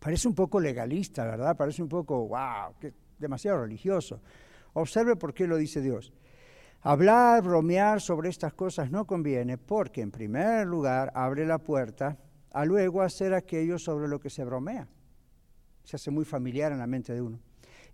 Parece 0.00 0.28
un 0.28 0.34
poco 0.34 0.60
legalista, 0.60 1.24
¿verdad? 1.24 1.56
Parece 1.56 1.82
un 1.82 1.88
poco, 1.88 2.28
wow, 2.28 2.74
qué 2.80 2.94
demasiado 3.18 3.62
religioso. 3.62 4.20
Observe 4.72 5.16
por 5.16 5.32
qué 5.32 5.46
lo 5.46 5.56
dice 5.56 5.80
Dios. 5.80 6.12
Hablar, 6.82 7.42
bromear 7.42 8.00
sobre 8.00 8.28
estas 8.28 8.52
cosas 8.54 8.90
no 8.90 9.06
conviene 9.06 9.58
porque, 9.58 10.02
en 10.02 10.10
primer 10.10 10.66
lugar, 10.66 11.10
abre 11.14 11.46
la 11.46 11.58
puerta 11.58 12.18
a 12.52 12.64
luego 12.64 13.02
hacer 13.02 13.34
aquello 13.34 13.78
sobre 13.78 14.08
lo 14.08 14.20
que 14.20 14.30
se 14.30 14.44
bromea. 14.44 14.88
Se 15.84 15.96
hace 15.96 16.10
muy 16.10 16.24
familiar 16.24 16.72
en 16.72 16.78
la 16.78 16.86
mente 16.86 17.12
de 17.12 17.22
uno. 17.22 17.40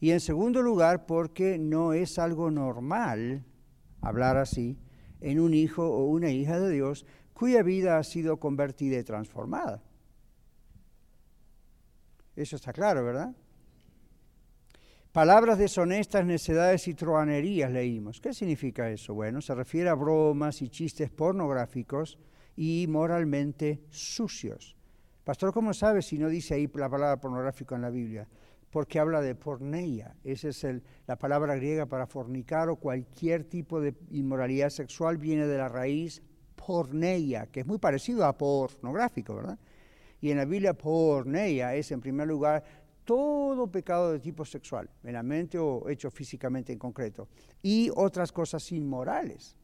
Y 0.01 0.11
en 0.11 0.21
segundo 0.21 0.63
lugar, 0.63 1.07
porque 1.07 1.59
no 1.59 1.93
es 1.93 2.19
algo 2.19 2.51
normal 2.51 3.45
hablar 4.01 4.37
así 4.37 4.79
en 5.21 5.41
un 5.41 5.55
hijo 5.55 5.89
o 5.89 6.07
una 6.07 6.31
hija 6.31 6.59
de 6.59 6.71
Dios 6.71 7.07
cuya 7.33 7.63
vida 7.63 7.99
ha 7.99 8.05
sido 8.05 8.39
convertida 8.39 8.99
y 8.99 9.05
transformada. 9.05 9.83
Eso 12.37 12.57
está 12.57 12.73
claro, 12.73 13.05
¿verdad? 13.05 13.35
Palabras 15.13 15.59
deshonestas, 15.59 16.25
necedades 16.25 16.89
y 16.89 16.95
truanerías 16.95 17.71
leímos. 17.71 18.19
¿Qué 18.19 18.33
significa 18.33 18.89
eso? 18.89 19.13
Bueno, 19.13 19.43
se 19.43 19.55
refiere 19.55 19.91
a 19.91 19.95
bromas 19.95 20.63
y 20.63 20.71
chistes 20.71 21.11
pornográficos 21.11 22.19
y 22.57 22.87
moralmente 22.89 23.83
sucios. 23.91 24.75
Pastor, 25.23 25.53
¿cómo 25.53 25.75
sabe 25.75 26.01
si 26.01 26.17
no 26.17 26.31
dice 26.31 26.55
ahí 26.55 26.67
la 26.73 26.89
palabra 26.89 27.21
pornográfico 27.21 27.75
en 27.75 27.83
la 27.83 27.91
Biblia? 27.91 28.27
Porque 28.71 28.99
habla 28.99 29.21
de 29.21 29.35
porneia. 29.35 30.17
Esa 30.25 30.49
es 30.49 30.67
la 31.07 31.17
palabra 31.19 31.57
griega 31.57 31.85
para 31.85 32.07
fornicar 32.07 32.71
o 32.71 32.77
cualquier 32.77 33.45
tipo 33.45 33.83
de 33.83 33.95
inmoralidad 34.13 34.71
sexual 34.71 35.19
viene 35.19 35.47
de 35.47 35.59
la 35.59 35.69
raíz 35.69 36.23
porneia, 36.57 37.49
que 37.49 37.61
es 37.61 37.67
muy 37.67 37.77
parecido 37.77 38.25
a 38.25 38.39
pornográfico, 38.39 39.35
¿verdad? 39.35 39.59
Y 40.23 40.31
en 40.31 40.39
la 40.39 40.47
Biblia 40.47 40.73
porneia 40.73 41.75
es 41.75 41.91
en 41.91 42.01
primer 42.01 42.29
lugar 42.29 42.65
todo 43.05 43.71
pecado 43.71 44.13
de 44.13 44.21
tipo 44.21 44.45
sexual, 44.45 44.89
en 45.03 45.13
la 45.13 45.23
mente 45.23 45.59
o 45.59 45.89
hecho 45.89 46.11
físicamente 46.11 46.73
en 46.73 46.79
concreto, 46.79 47.29
y 47.63 47.91
otras 47.95 48.33
cosas 48.33 48.71
inmorales 48.73 49.57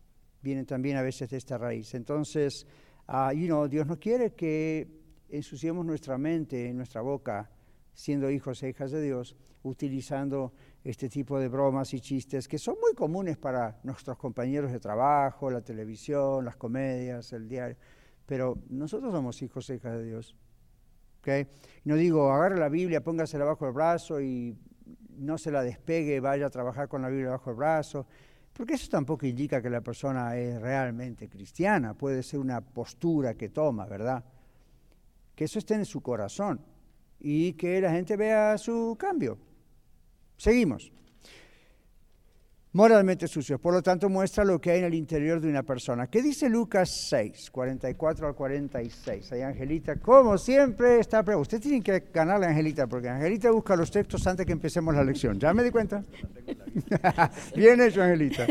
vienen 0.43 0.67
también 0.67 0.97
a 0.97 1.03
veces 1.03 1.31
de 1.31 1.37
esta 1.37 1.59
raíz. 1.59 1.95
Entonces, 1.95 2.67
uh, 3.09 3.33
you 3.33 3.47
know, 3.47 3.69
Dios 3.69 3.87
no 3.87 3.99
quiere 3.99 4.35
que 4.35 4.89
ensuciemos 5.29 5.85
nuestra 5.85 6.19
mente, 6.19 6.73
nuestra 6.73 7.01
boca, 7.01 7.51
siendo 7.93 8.31
hijos 8.31 8.63
e 8.63 8.71
hijas 8.71 8.91
de 8.91 9.03
Dios, 9.03 9.37
utilizando 9.63 10.53
este 10.85 11.09
tipo 11.09 11.39
de 11.39 11.49
bromas 11.49 11.93
y 11.93 12.01
chistes 12.01 12.47
que 12.47 12.59
son 12.59 12.77
muy 12.81 12.95
comunes 12.95 13.37
para 13.37 13.81
nuestros 13.83 14.17
compañeros 14.17 14.73
de 14.73 14.79
trabajo, 14.79 15.51
la 15.51 15.61
televisión, 15.61 16.45
las 16.45 16.57
comedias, 16.57 17.33
el 17.33 17.49
diario, 17.49 17.77
pero 18.25 18.59
nosotros 18.69 19.13
somos 19.13 19.43
hijos 19.43 19.69
e 19.71 19.75
hijas 19.77 19.95
de 19.95 20.05
Dios. 20.05 20.37
No 21.85 21.97
digo, 21.97 22.33
agarre 22.33 22.59
la 22.59 22.69
Biblia, 22.69 23.03
póngasela 23.03 23.45
bajo 23.45 23.67
el 23.67 23.73
brazo 23.73 24.21
y 24.21 24.57
no 25.19 25.37
se 25.39 25.51
la 25.51 25.63
despegue, 25.63 26.21
vaya 26.21 26.47
a 26.47 26.51
trabajar 26.51 26.89
con 26.89 27.03
la 27.03 27.09
Biblia 27.09 27.31
bajo 27.31 27.51
el 27.51 27.57
brazo, 27.57 28.07
porque 28.53 28.75
eso 28.75 28.89
tampoco 28.89 29.27
indica 29.27 29.61
que 29.61 29.71
la 29.71 29.81
persona 29.81 30.37
es 30.37 30.61
realmente 30.61 31.29
cristiana, 31.29 31.95
puede 31.95 32.23
ser 32.23 32.41
una 32.41 32.61
postura 32.61 33.35
que 33.35 33.49
toma, 33.51 33.87
¿verdad? 33.87 34.25
Que 35.35 35.45
eso 35.45 35.59
esté 35.59 35.75
en 35.75 35.85
su 35.85 36.01
corazón 36.01 36.61
y 37.21 37.53
que 37.55 37.81
la 37.81 37.93
gente 37.93 38.17
vea 38.17 38.57
su 38.59 38.97
cambio. 38.99 39.39
Seguimos. 40.37 40.93
Moralmente 42.73 43.27
sucios. 43.27 43.61
Por 43.61 43.75
lo 43.75 43.83
tanto, 43.83 44.09
muestra 44.09 44.45
lo 44.45 44.61
que 44.61 44.71
hay 44.71 44.79
en 44.81 44.85
el 44.87 44.95
interior 44.95 45.41
de 45.41 45.49
una 45.49 45.63
persona. 45.63 46.07
¿Qué 46.07 46.23
dice 46.23 46.49
Lucas 46.49 47.09
6, 47.09 47.51
44 47.51 48.29
al 48.29 48.35
46? 48.35 49.33
Ahí 49.33 49.43
Angelita, 49.43 49.97
como 49.97 50.39
siempre, 50.39 51.01
está... 51.01 51.23
Pero 51.23 51.41
usted 51.41 51.61
tiene 51.61 51.83
que 51.83 52.05
ganarle 52.13 52.47
a 52.47 52.51
Angelita, 52.51 52.87
porque 52.87 53.09
Angelita 53.09 53.51
busca 53.51 53.77
los 53.77 53.91
textos 53.91 54.27
antes 54.27 54.47
que 54.47 54.53
empecemos 54.53 54.95
la 54.95 55.05
lección. 55.05 55.39
¿Ya 55.39 55.53
me 55.55 55.63
di 55.63 55.71
cuenta? 55.71 56.03
Bien 57.57 57.81
hecho, 57.81 58.03
Angelita. 58.03 58.47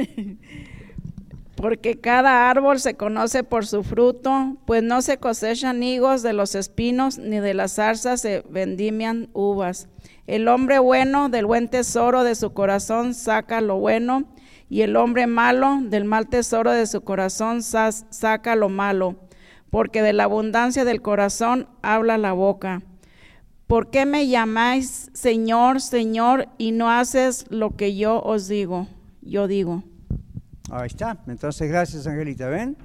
Porque 1.57 1.99
cada 1.99 2.51
árbol 2.51 2.79
se 2.79 2.93
conoce 2.93 3.43
por 3.43 3.65
su 3.65 3.83
fruto, 3.83 4.57
pues 4.67 4.83
no 4.83 5.01
se 5.01 5.17
cosechan 5.17 5.81
higos 5.81 6.21
de 6.21 6.31
los 6.33 6.53
espinos, 6.53 7.17
ni 7.17 7.39
de 7.39 7.55
las 7.55 7.73
zarzas 7.73 8.21
se 8.21 8.43
vendimian 8.47 9.29
uvas. 9.33 9.89
El 10.27 10.47
hombre 10.49 10.77
bueno 10.77 11.29
del 11.29 11.47
buen 11.47 11.67
tesoro 11.67 12.23
de 12.23 12.35
su 12.35 12.53
corazón 12.53 13.15
saca 13.15 13.59
lo 13.59 13.79
bueno, 13.79 14.25
y 14.69 14.81
el 14.81 14.95
hombre 14.95 15.25
malo 15.25 15.79
del 15.81 16.05
mal 16.05 16.27
tesoro 16.27 16.71
de 16.71 16.85
su 16.85 17.01
corazón 17.01 17.63
saca 17.63 18.55
lo 18.55 18.69
malo, 18.69 19.15
porque 19.71 20.03
de 20.03 20.13
la 20.13 20.25
abundancia 20.25 20.85
del 20.85 21.01
corazón 21.01 21.67
habla 21.81 22.19
la 22.19 22.33
boca. 22.33 22.83
¿Por 23.65 23.89
qué 23.89 24.05
me 24.05 24.27
llamáis 24.27 25.09
Señor, 25.13 25.81
Señor, 25.81 26.49
y 26.59 26.71
no 26.71 26.91
haces 26.91 27.45
lo 27.49 27.75
que 27.75 27.95
yo 27.95 28.21
os 28.21 28.47
digo? 28.47 28.87
Yo 29.23 29.47
digo. 29.47 29.83
Ahí 30.70 30.88
está. 30.88 31.18
Entonces, 31.28 31.70
gracias, 31.70 32.07
Angelita. 32.07 32.49
¿Ven? 32.49 32.78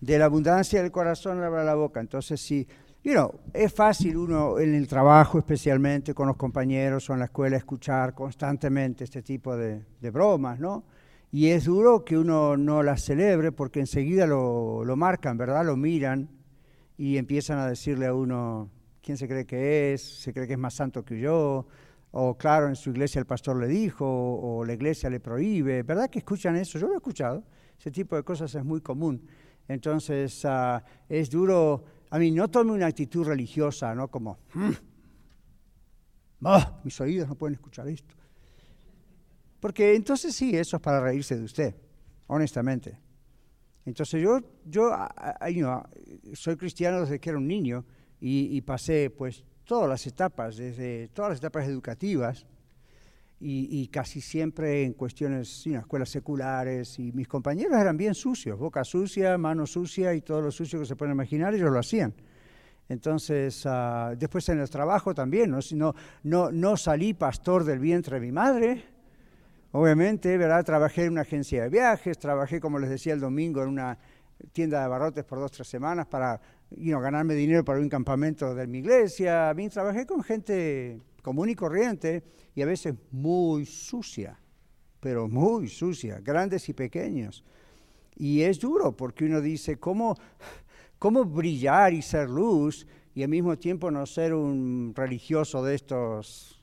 De 0.00 0.18
la 0.18 0.24
abundancia 0.24 0.82
del 0.82 0.90
corazón 0.90 1.42
habla 1.42 1.62
la 1.64 1.74
boca. 1.74 2.00
Entonces, 2.00 2.40
sí. 2.40 2.66
You 3.04 3.12
know, 3.14 3.34
es 3.52 3.72
fácil 3.72 4.16
uno 4.16 4.60
en 4.60 4.76
el 4.76 4.86
trabajo, 4.86 5.38
especialmente 5.38 6.14
con 6.14 6.28
los 6.28 6.36
compañeros 6.36 7.10
o 7.10 7.14
en 7.14 7.18
la 7.18 7.24
escuela, 7.24 7.56
escuchar 7.56 8.14
constantemente 8.14 9.02
este 9.02 9.22
tipo 9.22 9.56
de, 9.56 9.82
bromas, 10.12 10.60
¿no? 10.60 10.84
Y 11.32 11.48
es 11.48 11.64
duro 11.64 12.04
que 12.04 12.16
uno 12.16 12.56
no 12.56 12.82
las 12.84 13.02
celebre 13.02 13.50
porque 13.50 13.80
enseguida 13.80 14.24
lo, 14.26 14.84
lo, 14.84 14.94
marcan, 14.94 15.36
¿verdad? 15.36 15.66
Lo 15.66 15.76
miran 15.76 16.28
y 16.96 17.16
empiezan 17.16 17.58
a 17.58 17.66
decirle 17.66 18.06
a 18.06 18.14
uno 18.14 18.70
quién 19.02 19.16
se 19.16 19.26
cree 19.26 19.46
que 19.46 19.94
es, 19.94 20.20
se 20.20 20.32
cree 20.32 20.46
que 20.46 20.52
es 20.52 20.58
más 20.58 20.74
santo 20.74 21.04
que 21.04 21.18
yo, 21.18 21.66
o 22.14 22.36
claro, 22.36 22.68
en 22.68 22.76
su 22.76 22.90
iglesia 22.90 23.18
el 23.20 23.24
pastor 23.24 23.56
le 23.56 23.66
dijo, 23.66 24.06
o 24.06 24.64
la 24.66 24.74
iglesia 24.74 25.08
le 25.08 25.18
prohíbe. 25.18 25.82
¿Verdad 25.82 26.10
que 26.10 26.18
escuchan 26.18 26.56
eso? 26.56 26.78
Yo 26.78 26.86
lo 26.86 26.92
he 26.92 26.96
escuchado. 26.96 27.42
Ese 27.78 27.90
tipo 27.90 28.16
de 28.16 28.22
cosas 28.22 28.54
es 28.54 28.62
muy 28.62 28.82
común. 28.82 29.26
Entonces, 29.66 30.44
ah, 30.44 30.84
es 31.08 31.30
duro. 31.30 31.84
A 32.10 32.18
mí, 32.18 32.30
no 32.30 32.48
tome 32.48 32.72
una 32.72 32.86
actitud 32.86 33.26
religiosa, 33.26 33.94
¿no? 33.94 34.08
Como, 34.08 34.38
mm, 34.52 34.70
mis 36.84 37.00
oídos 37.00 37.28
no 37.28 37.34
pueden 37.34 37.54
escuchar 37.54 37.88
esto. 37.88 38.14
Porque 39.58 39.94
entonces 39.94 40.34
sí, 40.36 40.54
eso 40.54 40.76
es 40.76 40.82
para 40.82 41.00
reírse 41.00 41.34
de 41.34 41.44
usted, 41.44 41.74
honestamente. 42.26 43.00
Entonces 43.86 44.20
yo, 44.20 44.40
yo 44.66 44.94
soy 46.34 46.56
cristiano 46.56 47.00
desde 47.00 47.18
que 47.18 47.30
era 47.30 47.38
un 47.38 47.46
niño 47.46 47.86
y 48.20 48.60
pasé 48.60 49.08
pues 49.08 49.44
todas 49.64 49.88
las 49.88 50.06
etapas, 50.06 50.56
desde 50.56 51.08
todas 51.08 51.30
las 51.30 51.38
etapas 51.38 51.66
educativas 51.66 52.46
y, 53.44 53.88
casi 53.88 54.20
siempre 54.20 54.84
en 54.84 54.92
cuestiones, 54.92 55.66
en 55.66 55.76
escuelas 55.76 56.08
seculares 56.10 56.98
y 57.00 57.10
mis 57.10 57.26
compañeros 57.26 57.76
eran 57.80 57.96
bien 57.96 58.14
sucios, 58.14 58.56
boca 58.56 58.84
sucia, 58.84 59.36
mano 59.36 59.66
sucia 59.66 60.14
y 60.14 60.20
todo 60.20 60.40
lo 60.40 60.52
sucio 60.52 60.78
que 60.78 60.86
se 60.86 60.94
pueden 60.94 61.14
imaginar, 61.14 61.52
ellos 61.52 61.72
lo 61.72 61.80
hacían. 61.80 62.14
Entonces, 62.88 63.64
ah, 63.66 64.14
después 64.16 64.48
en 64.48 64.60
el 64.60 64.70
trabajo 64.70 65.12
también, 65.12 65.50
¿no? 65.50 65.58
No, 65.72 65.94
no, 66.22 66.52
no 66.52 66.76
salí 66.76 67.14
pastor 67.14 67.64
del 67.64 67.80
vientre 67.80 68.20
de 68.20 68.20
mi 68.20 68.30
madre, 68.30 68.84
obviamente, 69.72 70.36
¿verdad? 70.36 70.64
Trabajé 70.64 71.06
en 71.06 71.12
una 71.12 71.22
agencia 71.22 71.64
de 71.64 71.68
viajes, 71.68 72.18
trabajé, 72.18 72.60
como 72.60 72.78
les 72.78 72.90
decía 72.90 73.12
el 73.12 73.20
domingo, 73.20 73.62
en 73.62 73.70
una 73.70 73.98
tienda 74.52 74.82
de 74.82 74.88
barrotes 74.88 75.24
por 75.24 75.38
dos, 75.38 75.52
tres 75.52 75.68
semanas 75.68 76.06
para 76.06 76.40
ganarme 76.70 77.34
dinero 77.34 77.64
para 77.64 77.80
un 77.80 77.88
campamento 77.88 78.54
de 78.54 78.66
mi 78.66 78.78
iglesia. 78.78 79.50
A 79.50 79.54
trabajé 79.54 80.06
con 80.06 80.22
gente 80.22 81.00
común 81.22 81.48
y 81.48 81.54
corriente 81.54 82.22
y 82.54 82.62
a 82.62 82.66
veces 82.66 82.94
muy 83.10 83.64
sucia, 83.66 84.38
pero 85.00 85.28
muy 85.28 85.68
sucia, 85.68 86.20
grandes 86.20 86.68
y 86.68 86.72
pequeños. 86.72 87.44
Y 88.16 88.42
es 88.42 88.58
duro 88.58 88.96
porque 88.96 89.24
uno 89.24 89.40
dice, 89.40 89.78
¿cómo, 89.78 90.16
cómo 90.98 91.24
brillar 91.24 91.92
y 91.92 92.02
ser 92.02 92.28
luz 92.28 92.86
y 93.14 93.22
al 93.22 93.28
mismo 93.28 93.58
tiempo 93.58 93.90
no 93.90 94.06
ser 94.06 94.34
un 94.34 94.92
religioso 94.94 95.62
de 95.62 95.74
estos 95.74 96.62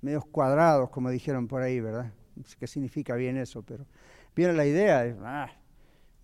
medios 0.00 0.24
cuadrados, 0.26 0.90
como 0.90 1.10
dijeron 1.10 1.48
por 1.48 1.62
ahí, 1.62 1.80
¿verdad? 1.80 2.12
¿Qué 2.58 2.66
significa 2.66 3.14
bien 3.16 3.36
eso? 3.36 3.62
Pero 3.62 3.86
viene 4.34 4.52
la 4.52 4.66
idea, 4.66 5.16
ah, 5.22 5.50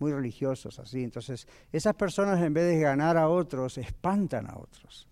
muy 0.02 0.12
religiosos 0.12 0.80
así. 0.80 1.04
Entonces, 1.04 1.46
esas 1.70 1.94
personas 1.94 2.42
en 2.42 2.52
vez 2.52 2.66
de 2.66 2.80
ganar 2.80 3.16
a 3.16 3.28
otros, 3.28 3.78
espantan 3.78 4.50
a 4.50 4.58
otros. 4.58 5.08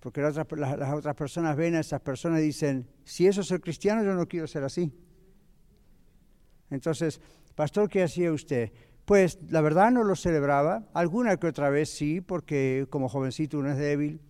Porque 0.00 0.22
las 0.22 0.38
otras, 0.38 0.78
las, 0.78 0.94
otras 0.94 1.14
personas 1.14 1.54
ven 1.56 1.74
a 1.74 1.80
esas 1.80 2.00
personas 2.00 2.40
y 2.40 2.44
dicen, 2.44 2.88
si 3.04 3.26
eso 3.26 3.42
es 3.42 3.48
ser 3.48 3.60
cristiano, 3.60 4.02
yo 4.02 4.14
no 4.14 4.26
quiero 4.26 4.46
ser 4.46 4.64
así. 4.64 4.90
Entonces, 6.70 7.20
pastor, 7.54 7.90
¿qué 7.90 8.02
hacía 8.02 8.32
usted? 8.32 8.72
Pues 9.04 9.38
la 9.50 9.60
verdad 9.60 9.90
no 9.90 10.02
lo 10.04 10.16
celebraba, 10.16 10.88
alguna 10.94 11.36
que 11.36 11.46
otra 11.46 11.68
vez 11.68 11.90
sí, 11.90 12.22
porque 12.22 12.86
como 12.88 13.10
jovencito 13.10 13.58
uno 13.58 13.72
es 13.72 13.76
débil 13.76 14.22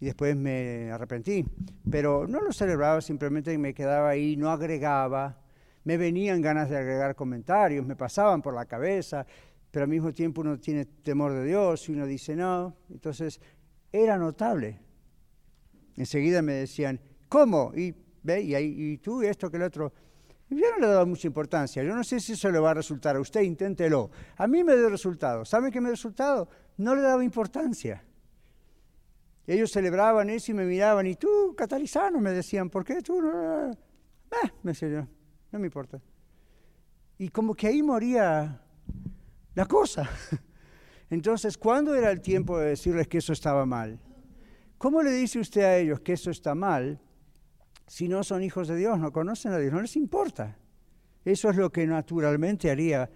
y 0.00 0.06
después 0.06 0.34
me 0.34 0.90
arrepentí, 0.90 1.44
pero 1.90 2.26
no 2.26 2.40
lo 2.40 2.52
celebraba, 2.52 3.02
simplemente 3.02 3.56
me 3.58 3.74
quedaba 3.74 4.08
ahí, 4.08 4.36
no 4.38 4.50
agregaba, 4.50 5.41
me 5.84 5.96
venían 5.96 6.40
ganas 6.40 6.70
de 6.70 6.76
agregar 6.76 7.14
comentarios, 7.14 7.84
me 7.84 7.96
pasaban 7.96 8.40
por 8.40 8.54
la 8.54 8.66
cabeza, 8.66 9.26
pero 9.70 9.84
al 9.84 9.90
mismo 9.90 10.12
tiempo 10.12 10.42
uno 10.42 10.58
tiene 10.58 10.84
temor 10.84 11.32
de 11.32 11.44
Dios 11.44 11.88
y 11.88 11.92
uno 11.92 12.06
dice 12.06 12.36
no. 12.36 12.76
Entonces 12.90 13.40
era 13.90 14.16
notable. 14.18 14.80
Enseguida 15.96 16.42
me 16.42 16.52
decían, 16.52 17.00
¿cómo? 17.28 17.72
Y, 17.74 17.94
ve, 18.22 18.42
y, 18.42 18.98
tú, 18.98 19.22
esto, 19.22 19.50
que 19.50 19.56
el 19.56 19.64
otro. 19.64 19.92
yo 20.50 20.70
no 20.72 20.78
le 20.78 20.86
daba 20.86 21.04
mucha 21.04 21.26
importancia. 21.26 21.82
Yo 21.82 21.94
no 21.94 22.04
sé 22.04 22.20
si 22.20 22.32
eso 22.32 22.50
le 22.50 22.58
va 22.58 22.70
a 22.70 22.74
resultar 22.74 23.16
a 23.16 23.20
usted, 23.20 23.40
inténtelo. 23.40 24.10
A 24.36 24.46
mí 24.46 24.62
me 24.62 24.76
dio 24.76 24.88
resultado. 24.88 25.44
¿Sabe 25.44 25.70
qué 25.70 25.80
me 25.80 25.88
dio 25.88 25.94
resultado? 25.94 26.48
No 26.76 26.94
le 26.94 27.02
daba 27.02 27.24
importancia. 27.24 28.04
Ellos 29.46 29.72
celebraban 29.72 30.30
eso 30.30 30.52
y 30.52 30.54
me 30.54 30.64
miraban, 30.64 31.04
y 31.06 31.16
tú, 31.16 31.54
catalizano, 31.56 32.20
me 32.20 32.30
decían, 32.30 32.70
¿por 32.70 32.84
qué 32.84 33.02
tú 33.02 33.20
no? 33.20 33.72
Ah, 34.30 34.52
me 34.62 34.70
decía 34.70 34.88
yo 34.88 35.21
no 35.52 35.58
me 35.58 35.66
importa. 35.66 36.00
Y 37.18 37.28
como 37.28 37.54
que 37.54 37.68
ahí 37.68 37.82
moría 37.82 38.60
la 39.54 39.66
cosa. 39.66 40.08
Entonces, 41.10 41.58
¿cuándo 41.58 41.94
era 41.94 42.10
el 42.10 42.20
tiempo 42.20 42.58
de 42.58 42.70
decirles 42.70 43.06
que 43.06 43.18
eso 43.18 43.32
estaba 43.32 43.66
mal? 43.66 44.00
¿Cómo 44.78 45.02
le 45.02 45.12
dice 45.12 45.38
usted 45.38 45.62
a 45.62 45.76
ellos 45.76 46.00
que 46.00 46.14
eso 46.14 46.30
está 46.30 46.54
mal 46.54 46.98
si 47.86 48.08
no 48.08 48.24
son 48.24 48.42
hijos 48.42 48.66
de 48.68 48.76
Dios, 48.76 48.98
no 48.98 49.12
conocen 49.12 49.52
a 49.52 49.58
Dios, 49.58 49.72
no 49.72 49.82
les 49.82 49.94
importa? 49.96 50.56
Eso 51.24 51.50
es 51.50 51.56
lo 51.56 51.70
que 51.70 51.86
naturalmente 51.86 52.70
haría 52.70 53.08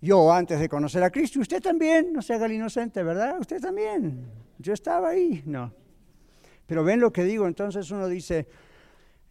yo 0.00 0.32
antes 0.32 0.60
de 0.60 0.68
conocer 0.68 1.02
a 1.02 1.10
Cristo. 1.10 1.40
Usted 1.40 1.60
también, 1.60 2.12
no 2.12 2.22
se 2.22 2.34
haga 2.34 2.46
el 2.46 2.52
inocente, 2.52 3.02
¿verdad? 3.02 3.40
Usted 3.40 3.60
también. 3.60 4.30
Yo 4.58 4.74
estaba 4.74 5.08
ahí, 5.08 5.42
no. 5.46 5.72
Pero 6.66 6.84
ven 6.84 7.00
lo 7.00 7.12
que 7.12 7.24
digo, 7.24 7.46
entonces 7.46 7.90
uno 7.90 8.06
dice, 8.06 8.46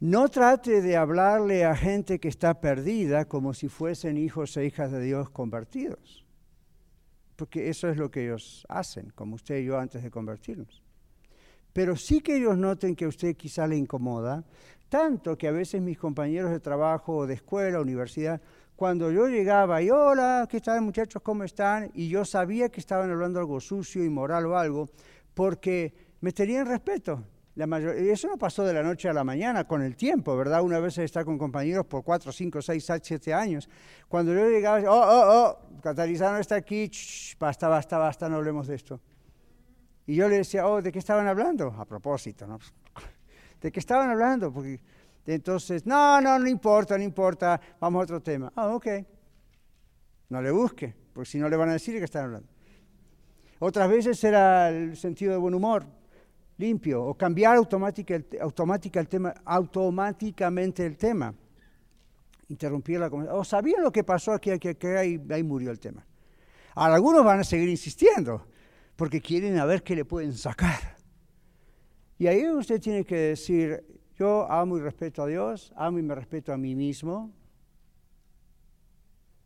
no 0.05 0.29
trate 0.29 0.83
de 0.83 0.97
hablarle 0.97 1.65
a 1.65 1.75
gente 1.75 2.19
que 2.19 2.27
está 2.27 2.61
perdida 2.61 3.25
como 3.25 3.55
si 3.55 3.69
fuesen 3.69 4.17
hijos 4.17 4.55
e 4.55 4.63
hijas 4.63 4.91
de 4.91 5.01
Dios 5.01 5.31
convertidos, 5.31 6.23
porque 7.35 7.69
eso 7.69 7.89
es 7.89 7.97
lo 7.97 8.11
que 8.11 8.25
ellos 8.25 8.67
hacen, 8.69 9.11
como 9.15 9.33
usted 9.33 9.57
y 9.57 9.65
yo 9.65 9.79
antes 9.79 10.03
de 10.03 10.11
convertirnos. 10.11 10.83
Pero 11.73 11.95
sí 11.95 12.21
que 12.21 12.37
ellos 12.37 12.55
noten 12.55 12.95
que 12.95 13.05
a 13.05 13.07
usted 13.07 13.35
quizá 13.35 13.65
le 13.65 13.77
incomoda, 13.77 14.43
tanto 14.89 15.39
que 15.39 15.47
a 15.47 15.51
veces 15.51 15.81
mis 15.81 15.97
compañeros 15.97 16.51
de 16.51 16.59
trabajo, 16.59 17.25
de 17.25 17.33
escuela, 17.33 17.81
universidad, 17.81 18.39
cuando 18.75 19.09
yo 19.09 19.27
llegaba 19.27 19.81
y 19.81 19.89
hola, 19.89 20.47
¿qué 20.47 20.61
tal 20.61 20.83
muchachos? 20.83 21.23
¿Cómo 21.23 21.43
están? 21.43 21.89
Y 21.95 22.09
yo 22.09 22.25
sabía 22.25 22.69
que 22.69 22.79
estaban 22.79 23.09
hablando 23.09 23.39
algo 23.39 23.59
sucio, 23.59 24.05
inmoral 24.05 24.45
o 24.45 24.55
algo, 24.55 24.87
porque 25.33 25.95
me 26.21 26.31
tenían 26.31 26.67
respeto. 26.67 27.23
La 27.55 27.79
eso 27.79 28.27
no 28.27 28.37
pasó 28.37 28.65
de 28.65 28.73
la 28.73 28.83
noche 28.83 29.07
a 29.07 29.13
la 29.13 29.23
mañana, 29.23 29.65
con 29.65 29.81
el 29.81 29.95
tiempo, 29.95 30.35
¿verdad? 30.35 30.61
Una 30.61 30.79
vez 30.79 30.97
está 30.97 31.23
con 31.23 31.37
compañeros 31.37 31.85
por 31.85 32.03
4, 32.03 32.29
5, 32.29 32.61
6, 32.61 32.91
7 33.01 33.33
años. 33.33 33.69
Cuando 34.09 34.33
yo 34.33 34.49
llegaba, 34.49 34.79
oh, 34.91 34.93
oh, 34.93 35.33
oh, 35.33 35.81
Catalizano 35.81 36.37
está 36.39 36.55
aquí, 36.55 36.91
basta, 37.39 37.69
basta, 37.69 37.97
basta, 37.97 38.27
no 38.27 38.35
hablemos 38.35 38.67
de 38.67 38.75
esto. 38.75 38.99
Y 40.05 40.15
yo 40.15 40.27
le 40.27 40.39
decía, 40.39 40.67
oh, 40.67 40.81
¿de 40.81 40.91
qué 40.91 40.99
estaban 40.99 41.27
hablando? 41.27 41.67
A 41.79 41.85
propósito, 41.85 42.45
¿no? 42.45 42.59
¿De 43.61 43.71
qué 43.71 43.79
estaban 43.79 44.09
hablando? 44.09 44.51
Porque 44.51 44.81
entonces, 45.25 45.85
no, 45.85 46.19
no, 46.19 46.37
no 46.37 46.49
importa, 46.49 46.97
no 46.97 47.05
importa, 47.05 47.59
vamos 47.79 48.01
a 48.01 48.03
otro 48.03 48.21
tema. 48.21 48.51
Ah, 48.53 48.67
ok. 48.75 48.87
No 50.27 50.41
le 50.41 50.51
busque, 50.51 50.93
porque 51.13 51.29
si 51.29 51.37
no 51.37 51.47
le 51.47 51.55
van 51.55 51.69
a 51.69 51.73
decir 51.73 51.93
de 51.93 52.01
qué 52.01 52.05
están 52.05 52.25
hablando. 52.25 52.49
Otras 53.59 53.89
veces 53.89 54.21
era 54.25 54.69
el 54.69 54.97
sentido 54.97 55.31
de 55.31 55.37
buen 55.37 55.53
humor 55.53 55.85
limpio 56.57 57.03
o 57.03 57.13
cambiar 57.15 57.57
automática, 57.57 58.21
automática 58.41 58.99
el 58.99 59.07
tema, 59.07 59.33
automáticamente 59.45 60.85
el 60.85 60.97
tema. 60.97 61.33
interrumpir 62.47 62.99
la 62.99 63.09
conversación. 63.09 63.41
O 63.41 63.43
sabían 63.43 63.81
lo 63.81 63.91
que 63.91 64.03
pasó 64.03 64.31
aquí, 64.31 64.51
aquí, 64.51 64.67
aquí, 64.67 64.87
ahí, 64.87 65.21
ahí 65.31 65.43
murió 65.43 65.71
el 65.71 65.79
tema. 65.79 66.05
Algunos 66.75 67.23
van 67.23 67.39
a 67.39 67.43
seguir 67.43 67.69
insistiendo 67.69 68.45
porque 68.95 69.19
quieren 69.21 69.57
a 69.57 69.65
ver 69.65 69.81
qué 69.81 69.95
le 69.95 70.05
pueden 70.05 70.33
sacar. 70.33 70.95
Y 72.17 72.27
ahí 72.27 72.47
usted 72.49 72.79
tiene 72.79 73.03
que 73.03 73.15
decir, 73.15 73.83
yo 74.17 74.49
amo 74.49 74.77
y 74.77 74.81
respeto 74.81 75.23
a 75.23 75.27
Dios, 75.27 75.73
amo 75.75 75.99
y 75.99 76.03
me 76.03 76.15
respeto 76.15 76.53
a 76.53 76.57
mí 76.57 76.75
mismo. 76.75 77.33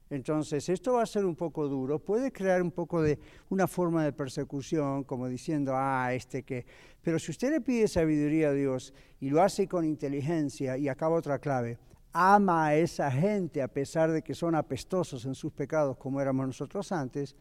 Entonces, 0.09 0.67
esto 0.69 0.93
va 0.93 1.03
a 1.03 1.05
ser 1.05 1.23
un 1.23 1.35
poco 1.35 1.67
duro, 1.67 1.99
puede 1.99 2.31
crear 2.31 2.63
un 2.63 2.71
poco 2.71 3.01
de 3.01 3.19
una 3.49 3.67
forma 3.67 4.03
de 4.03 4.11
persecución, 4.11 5.03
como 5.03 5.27
diciendo, 5.27 5.73
ah, 5.75 6.11
este 6.13 6.43
que... 6.43 6.65
Pero 7.01 7.19
si 7.19 7.31
usted 7.31 7.51
le 7.51 7.61
pide 7.61 7.87
sabiduría 7.87 8.49
a 8.49 8.53
Dios 8.53 8.93
y 9.19 9.29
lo 9.29 9.43
hace 9.43 9.67
con 9.67 9.85
inteligencia, 9.85 10.77
y 10.77 10.87
acaba 10.87 11.15
otra 11.15 11.37
clave, 11.37 11.77
ama 12.11 12.67
a 12.67 12.75
esa 12.75 13.11
gente 13.11 13.61
a 13.61 13.67
pesar 13.67 14.11
de 14.11 14.23
que 14.23 14.33
son 14.33 14.55
apestosos 14.55 15.25
en 15.25 15.35
sus 15.35 15.51
pecados 15.53 15.95
como 15.97 16.19
éramos 16.19 16.47
nosotros 16.47 16.91
antes, 16.91 17.35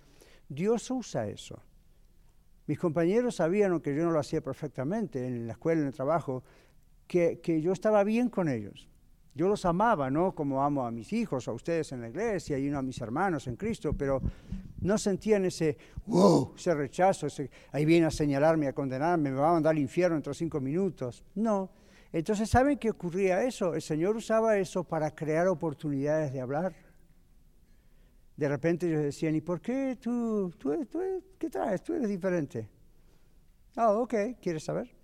Dios 0.47 0.91
usa 0.91 1.27
eso. 1.27 1.63
Mis 2.67 2.79
compañeros 2.79 3.37
sabían, 3.37 3.81
que 3.81 3.95
yo 3.97 4.05
no 4.05 4.11
lo 4.11 4.19
hacía 4.19 4.43
perfectamente 4.43 5.27
en 5.27 5.47
la 5.47 5.55
escuela, 5.55 5.81
en 5.81 5.87
el 5.87 5.95
trabajo, 5.95 6.45
que, 7.07 7.41
que 7.41 7.63
yo 7.63 7.73
estaba 7.73 8.05
bien 8.05 8.29
con 8.29 8.47
ellos. 8.47 8.91
Yo 9.39 9.47
los 9.47 9.65
amaba, 9.67 10.11
¿no? 10.11 10.35
Como 10.35 10.61
amo 10.65 10.85
a 10.85 10.91
mis 10.91 11.13
hijos, 11.13 11.47
a 11.47 11.53
ustedes 11.53 11.93
en 11.93 12.01
la 12.01 12.09
iglesia 12.09 12.59
y 12.59 12.69
a 12.71 12.83
mis 12.83 13.01
hermanos 13.01 13.47
en 13.47 13.55
Cristo, 13.55 13.93
pero 13.97 14.21
no 14.81 14.99
sentían 14.99 15.45
ese, 15.45 15.79
wow, 16.07 16.55
ese 16.57 16.75
rechazo, 16.75 17.29
ese, 17.29 17.49
ahí 17.71 17.85
viene 17.85 18.07
a 18.07 18.11
señalarme, 18.11 18.67
a 18.67 18.73
condenarme, 18.73 19.31
me 19.31 19.37
va 19.39 19.51
a 19.51 19.53
mandar 19.53 19.71
al 19.71 19.79
infierno 19.79 20.17
dentro 20.17 20.33
de 20.33 20.39
cinco 20.39 20.61
minutos. 20.61 21.23
No, 21.37 21.71
entonces, 22.13 22.51
¿saben 22.51 22.79
qué 22.79 22.91
ocurría 22.91 23.45
eso? 23.45 23.75
El 23.75 23.83
Señor 23.83 24.17
usaba 24.17 24.59
eso 24.59 24.83
para 24.83 25.15
crear 25.15 25.47
oportunidades 25.47 26.33
de 26.33 26.41
hablar. 26.41 26.75
De 28.37 28.49
repente 28.49 28.89
ellos 28.89 29.03
decían, 29.03 29.37
¿y 29.37 29.41
por 29.41 29.61
qué 29.61 29.97
tú, 30.01 30.53
tú, 30.59 30.85
tú 30.87 31.01
qué 31.39 31.49
traes? 31.49 31.81
Tú 31.85 31.95
eres 31.95 32.09
diferente. 32.09 32.69
Ah, 33.77 33.93
oh, 33.93 34.03
ok, 34.03 34.15
¿quieres 34.43 34.65
saber? 34.65 34.98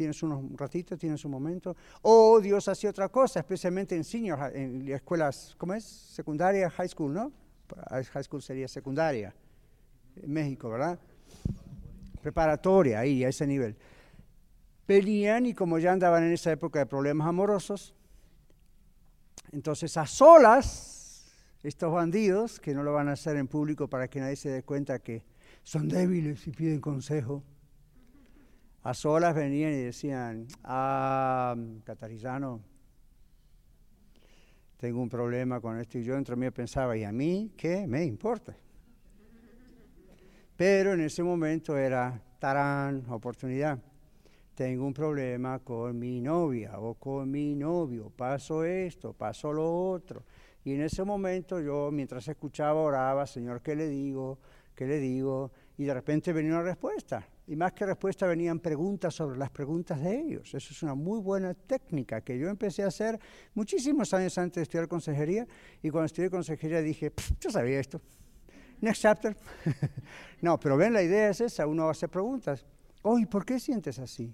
Tienes 0.00 0.22
un 0.22 0.56
ratito, 0.56 0.96
tienes 0.96 1.22
un 1.26 1.30
momento. 1.30 1.76
O 2.00 2.40
Dios 2.40 2.66
hacía 2.68 2.88
otra 2.88 3.10
cosa, 3.10 3.40
especialmente 3.40 3.94
en 3.94 4.02
senior, 4.02 4.50
en 4.56 4.88
escuelas, 4.88 5.54
¿cómo 5.58 5.74
es? 5.74 5.84
Secundaria, 5.84 6.70
high 6.70 6.88
school, 6.88 7.12
¿no? 7.12 7.30
High 7.90 8.24
school 8.24 8.40
sería 8.40 8.66
secundaria, 8.66 9.34
en 10.16 10.32
México, 10.32 10.70
¿verdad? 10.70 10.98
Preparatoria, 12.22 13.00
ahí, 13.00 13.24
a 13.24 13.28
ese 13.28 13.46
nivel 13.46 13.76
venían 14.88 15.44
y 15.44 15.52
como 15.52 15.78
ya 15.78 15.92
andaban 15.92 16.24
en 16.24 16.32
esa 16.32 16.50
época 16.50 16.78
de 16.78 16.86
problemas 16.86 17.28
amorosos, 17.28 17.94
entonces 19.52 19.98
a 19.98 20.06
solas, 20.06 21.30
estos 21.62 21.92
bandidos, 21.92 22.58
que 22.58 22.72
no 22.72 22.82
lo 22.82 22.94
van 22.94 23.08
a 23.08 23.12
hacer 23.12 23.36
en 23.36 23.48
público 23.48 23.86
para 23.86 24.08
que 24.08 24.18
nadie 24.18 24.36
se 24.36 24.48
dé 24.48 24.62
cuenta 24.62 24.98
que 24.98 25.24
son 25.62 25.88
débiles 25.88 26.46
y 26.46 26.52
piden 26.52 26.80
consejo, 26.80 27.44
a 28.82 28.94
solas 28.94 29.34
venían 29.34 29.72
y 29.72 29.82
decían, 29.82 30.46
ah, 30.64 31.56
Catarizano, 31.84 32.60
tengo 34.76 35.00
un 35.00 35.08
problema 35.08 35.60
con 35.60 35.78
esto. 35.78 35.98
Y 35.98 36.04
yo 36.04 36.16
entre 36.16 36.36
mí 36.36 36.50
pensaba, 36.50 36.96
¿y 36.96 37.04
a 37.04 37.12
mí 37.12 37.52
qué 37.56 37.86
me 37.86 38.04
importa? 38.04 38.56
Pero 40.56 40.94
en 40.94 41.00
ese 41.00 41.22
momento 41.22 41.76
era, 41.76 42.22
tarán, 42.38 43.04
oportunidad 43.08 43.78
tengo 44.60 44.84
un 44.84 44.92
problema 44.92 45.60
con 45.60 45.98
mi 45.98 46.20
novia 46.20 46.78
o 46.78 46.92
con 46.92 47.30
mi 47.30 47.54
novio, 47.54 48.12
paso 48.14 48.62
esto, 48.62 49.14
paso 49.14 49.54
lo 49.54 49.88
otro. 49.88 50.22
Y 50.62 50.74
en 50.74 50.82
ese 50.82 51.02
momento 51.02 51.60
yo, 51.60 51.90
mientras 51.90 52.28
escuchaba, 52.28 52.78
oraba, 52.78 53.26
Señor, 53.26 53.62
¿qué 53.62 53.74
le 53.74 53.88
digo? 53.88 54.38
¿Qué 54.74 54.86
le 54.86 54.98
digo? 54.98 55.50
Y 55.78 55.84
de 55.84 55.94
repente 55.94 56.34
venía 56.34 56.52
una 56.52 56.62
respuesta. 56.62 57.26
Y 57.50 57.56
más 57.56 57.72
que 57.72 57.84
respuesta 57.84 58.28
venían 58.28 58.60
preguntas 58.60 59.12
sobre 59.12 59.36
las 59.36 59.50
preguntas 59.50 60.00
de 60.00 60.20
ellos. 60.20 60.54
Eso 60.54 60.72
es 60.72 60.82
una 60.84 60.94
muy 60.94 61.18
buena 61.18 61.52
técnica 61.52 62.20
que 62.20 62.38
yo 62.38 62.48
empecé 62.48 62.84
a 62.84 62.86
hacer 62.86 63.18
muchísimos 63.54 64.14
años 64.14 64.38
antes 64.38 64.54
de 64.54 64.62
estudiar 64.62 64.86
consejería. 64.86 65.48
Y 65.82 65.90
cuando 65.90 66.06
estudié 66.06 66.30
consejería 66.30 66.80
dije, 66.80 67.12
yo 67.40 67.50
sabía 67.50 67.80
esto. 67.80 68.00
Next 68.80 69.02
chapter. 69.02 69.36
no, 70.40 70.60
pero 70.60 70.76
ven, 70.76 70.92
la 70.92 71.02
idea 71.02 71.28
es 71.30 71.40
esa, 71.40 71.66
uno 71.66 71.90
hace 71.90 72.06
preguntas. 72.06 72.64
Oh, 73.02 73.18
¿y 73.18 73.26
por 73.26 73.44
qué 73.44 73.58
sientes 73.58 73.98
así? 73.98 74.32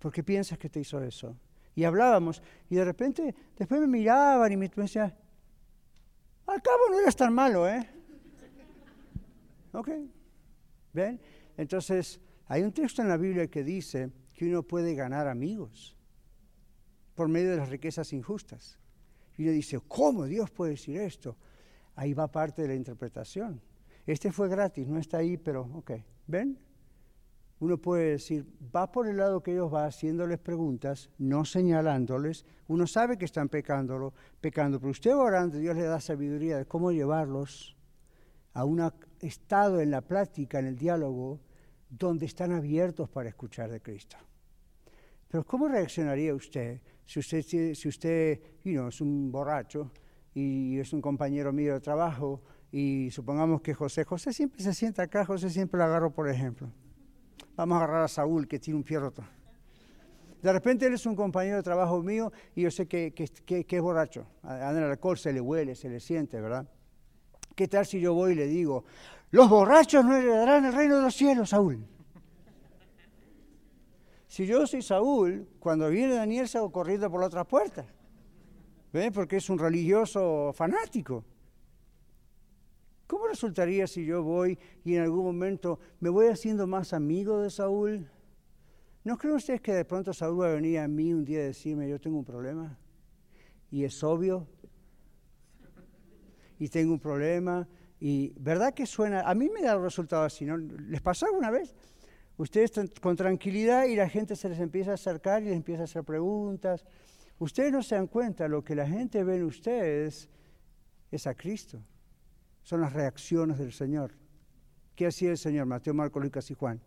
¿Por 0.00 0.10
qué 0.10 0.24
piensas 0.24 0.58
que 0.58 0.68
te 0.68 0.80
hizo 0.80 1.00
eso? 1.00 1.36
Y 1.76 1.84
hablábamos, 1.84 2.42
y 2.70 2.74
de 2.74 2.84
repente 2.84 3.36
después 3.56 3.80
me 3.80 3.86
miraban 3.86 4.50
y 4.50 4.56
me, 4.56 4.68
decían, 4.68 5.14
al 6.44 6.60
cabo 6.60 6.88
no 6.90 6.98
eres 6.98 7.14
tan 7.14 7.32
malo, 7.32 7.68
¿eh? 7.68 7.88
Ok, 9.72 9.90
¿ven? 10.92 11.20
Entonces, 11.56 12.20
hay 12.46 12.62
un 12.62 12.72
texto 12.72 13.02
en 13.02 13.08
la 13.08 13.16
Biblia 13.16 13.46
que 13.48 13.64
dice 13.64 14.10
que 14.32 14.48
uno 14.48 14.62
puede 14.62 14.94
ganar 14.94 15.28
amigos 15.28 15.96
por 17.14 17.28
medio 17.28 17.50
de 17.50 17.56
las 17.58 17.68
riquezas 17.68 18.12
injustas. 18.12 18.78
Y 19.36 19.42
uno 19.42 19.52
dice, 19.52 19.80
¿cómo 19.86 20.24
Dios 20.24 20.50
puede 20.50 20.72
decir 20.72 20.96
esto? 20.98 21.36
Ahí 21.96 22.12
va 22.12 22.30
parte 22.30 22.62
de 22.62 22.68
la 22.68 22.74
interpretación. 22.74 23.60
Este 24.06 24.32
fue 24.32 24.48
gratis, 24.48 24.88
no 24.88 24.98
está 24.98 25.18
ahí, 25.18 25.36
pero 25.36 25.62
ok, 25.62 25.92
¿ven? 26.26 26.58
uno 27.64 27.78
puede 27.78 28.10
decir, 28.10 28.46
va 28.74 28.90
por 28.90 29.08
el 29.08 29.16
lado 29.16 29.42
que 29.42 29.52
ellos 29.52 29.72
va 29.72 29.86
haciéndoles 29.86 30.38
preguntas, 30.38 31.10
no 31.18 31.44
señalándoles, 31.44 32.44
uno 32.68 32.86
sabe 32.86 33.16
que 33.16 33.24
están 33.24 33.48
pecándolo, 33.48 34.12
pecando, 34.40 34.78
pero 34.78 34.90
usted 34.90 35.14
orando, 35.14 35.58
Dios 35.58 35.74
le 35.74 35.84
da 35.84 36.00
sabiduría 36.00 36.58
de 36.58 36.66
cómo 36.66 36.92
llevarlos 36.92 37.73
a 38.54 38.64
un 38.64 38.90
estado 39.20 39.80
en 39.80 39.90
la 39.90 40.00
plática, 40.00 40.58
en 40.58 40.66
el 40.66 40.76
diálogo, 40.76 41.40
donde 41.90 42.26
están 42.26 42.52
abiertos 42.52 43.08
para 43.08 43.28
escuchar 43.28 43.70
de 43.70 43.80
Cristo. 43.80 44.16
Pero 45.28 45.44
¿cómo 45.44 45.68
reaccionaría 45.68 46.34
usted 46.34 46.80
si 47.04 47.18
usted, 47.18 47.74
si 47.74 47.88
usted 47.88 48.40
es 48.64 49.00
un 49.00 49.30
borracho 49.30 49.90
y 50.32 50.78
es 50.78 50.92
un 50.92 51.00
compañero 51.00 51.52
mío 51.52 51.74
de 51.74 51.80
trabajo 51.80 52.42
y 52.70 53.10
supongamos 53.10 53.60
que 53.60 53.74
José, 53.74 54.04
José 54.04 54.32
siempre 54.32 54.62
se 54.62 54.72
sienta 54.72 55.02
acá, 55.02 55.24
José 55.24 55.50
siempre 55.50 55.78
lo 55.78 55.84
agarro 55.84 56.12
por 56.12 56.28
ejemplo. 56.28 56.70
Vamos 57.56 57.76
a 57.76 57.84
agarrar 57.84 58.02
a 58.02 58.08
Saúl, 58.08 58.48
que 58.48 58.58
tiene 58.58 58.78
un 58.78 58.84
pie 58.84 58.98
roto. 58.98 59.24
De 60.42 60.52
repente 60.52 60.86
él 60.86 60.94
es 60.94 61.06
un 61.06 61.14
compañero 61.14 61.56
de 61.56 61.62
trabajo 61.62 62.02
mío 62.02 62.32
y 62.54 62.62
yo 62.62 62.70
sé 62.70 62.86
que, 62.86 63.12
que, 63.12 63.66
es 63.68 63.82
borracho. 63.82 64.26
Anda 64.42 64.78
en 64.78 64.84
alcohol, 64.84 65.16
se 65.16 65.32
le 65.32 65.40
huele, 65.40 65.74
se 65.74 65.88
le 65.88 66.00
siente, 66.00 66.40
¿verdad? 66.40 66.68
¿Qué 67.54 67.68
tal 67.68 67.86
si 67.86 68.00
yo 68.00 68.14
voy 68.14 68.32
y 68.32 68.36
le 68.36 68.46
digo, 68.46 68.84
los 69.30 69.48
borrachos 69.48 70.04
no 70.04 70.16
heredarán 70.16 70.64
el 70.64 70.72
reino 70.72 70.96
de 70.96 71.02
los 71.02 71.14
cielos, 71.14 71.50
Saúl? 71.50 71.86
Si 74.26 74.46
yo 74.46 74.66
soy 74.66 74.82
Saúl, 74.82 75.46
cuando 75.60 75.88
viene 75.88 76.14
Daniel 76.14 76.48
salgo 76.48 76.72
corriendo 76.72 77.08
por 77.08 77.20
la 77.20 77.28
otra 77.28 77.44
puerta. 77.44 77.86
¿Ven? 78.92 79.12
Porque 79.12 79.36
es 79.36 79.48
un 79.48 79.58
religioso 79.58 80.52
fanático. 80.52 81.24
¿Cómo 83.06 83.28
resultaría 83.28 83.86
si 83.86 84.04
yo 84.04 84.22
voy 84.22 84.58
y 84.84 84.96
en 84.96 85.02
algún 85.02 85.24
momento 85.24 85.78
me 86.00 86.08
voy 86.08 86.26
haciendo 86.26 86.66
más 86.66 86.92
amigo 86.92 87.40
de 87.40 87.50
Saúl? 87.50 88.08
¿No 89.04 89.18
creen 89.18 89.36
ustedes 89.36 89.60
que 89.60 89.74
de 89.74 89.84
pronto 89.84 90.12
Saúl 90.12 90.40
va 90.40 90.48
a 90.48 90.54
venir 90.54 90.78
a 90.78 90.88
mí 90.88 91.12
un 91.12 91.24
día 91.24 91.40
a 91.40 91.44
decirme, 91.44 91.88
yo 91.88 92.00
tengo 92.00 92.18
un 92.18 92.24
problema? 92.24 92.78
Y 93.70 93.84
es 93.84 94.02
obvio. 94.02 94.48
Y 96.58 96.68
tengo 96.68 96.92
un 96.92 97.00
problema. 97.00 97.66
Y 98.00 98.32
verdad 98.38 98.74
que 98.74 98.86
suena, 98.86 99.22
a 99.22 99.34
mí 99.34 99.48
me 99.48 99.62
da 99.62 99.78
resultado 99.78 100.24
así, 100.24 100.44
¿no? 100.44 100.56
¿Les 100.56 101.00
pasó 101.00 101.26
alguna 101.26 101.50
vez? 101.50 101.74
Ustedes 102.36 102.66
están 102.70 102.88
con 103.00 103.16
tranquilidad 103.16 103.84
y 103.86 103.96
la 103.96 104.08
gente 104.08 104.36
se 104.36 104.48
les 104.48 104.58
empieza 104.58 104.92
a 104.92 104.94
acercar 104.94 105.42
y 105.42 105.46
les 105.46 105.56
empieza 105.56 105.82
a 105.82 105.84
hacer 105.84 106.04
preguntas. 106.04 106.84
Ustedes 107.38 107.72
no 107.72 107.82
se 107.82 107.94
dan 107.94 108.06
cuenta, 108.06 108.48
lo 108.48 108.62
que 108.62 108.74
la 108.74 108.86
gente 108.86 109.22
ve 109.24 109.36
en 109.36 109.44
ustedes 109.44 110.28
es 111.10 111.26
a 111.26 111.34
Cristo 111.34 111.80
son 112.64 112.80
las 112.80 112.92
reacciones 112.92 113.58
del 113.58 113.72
Señor. 113.72 114.12
¿Qué 114.96 115.06
hacía 115.06 115.30
el 115.30 115.38
Señor? 115.38 115.66
Mateo, 115.66 115.94
Marcos, 115.94 116.22
Lucas 116.22 116.50
y 116.50 116.54
Juan. 116.54 116.80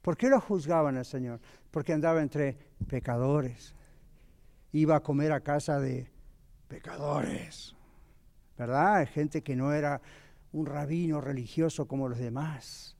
¿Por 0.00 0.16
qué 0.16 0.28
lo 0.28 0.40
juzgaban 0.40 0.96
al 0.96 1.04
Señor? 1.04 1.40
Porque 1.70 1.92
andaba 1.92 2.22
entre 2.22 2.56
pecadores. 2.88 3.74
Iba 4.72 4.96
a 4.96 5.00
comer 5.00 5.32
a 5.32 5.40
casa 5.40 5.80
de 5.80 6.10
pecadores. 6.68 7.74
¿Verdad? 8.58 9.08
Gente 9.08 9.42
que 9.42 9.54
no 9.54 9.72
era 9.72 10.02
un 10.52 10.66
rabino 10.66 11.20
religioso 11.20 11.86
como 11.86 12.08
los 12.08 12.18
demás. 12.18 12.96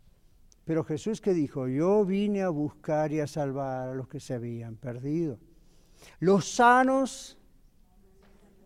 Pero 0.64 0.84
Jesús 0.84 1.20
que 1.20 1.34
dijo, 1.34 1.66
yo 1.66 2.04
vine 2.04 2.42
a 2.42 2.48
buscar 2.50 3.10
y 3.12 3.20
a 3.20 3.26
salvar 3.26 3.88
a 3.88 3.94
los 3.94 4.06
que 4.06 4.20
se 4.20 4.34
habían 4.34 4.76
perdido. 4.76 5.38
Los 6.20 6.48
sanos, 6.54 7.38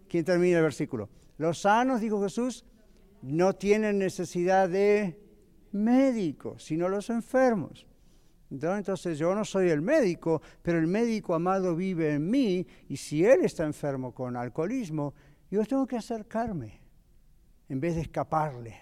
¿quién 0.08 0.24
termina 0.24 0.58
el 0.58 0.64
versículo? 0.64 1.08
Los 1.38 1.62
sanos, 1.62 2.00
dijo 2.00 2.22
Jesús, 2.22 2.66
no 3.22 3.54
tienen 3.54 3.98
necesidad 3.98 4.68
de 4.68 5.18
médicos, 5.70 6.64
sino 6.64 6.88
los 6.88 7.08
enfermos. 7.08 7.86
Entonces 8.50 9.16
yo 9.16 9.34
no 9.34 9.46
soy 9.46 9.70
el 9.70 9.80
médico, 9.80 10.42
pero 10.60 10.78
el 10.78 10.86
médico 10.86 11.34
amado 11.34 11.74
vive 11.74 12.12
en 12.12 12.28
mí 12.28 12.66
y 12.88 12.98
si 12.98 13.24
él 13.24 13.44
está 13.44 13.64
enfermo 13.64 14.12
con 14.12 14.36
alcoholismo, 14.36 15.14
Yo 15.50 15.62
tengo 15.66 15.86
que 15.86 15.98
acercarme 15.98 16.81
en 17.72 17.80
vez 17.80 17.94
de 17.94 18.02
escaparle 18.02 18.76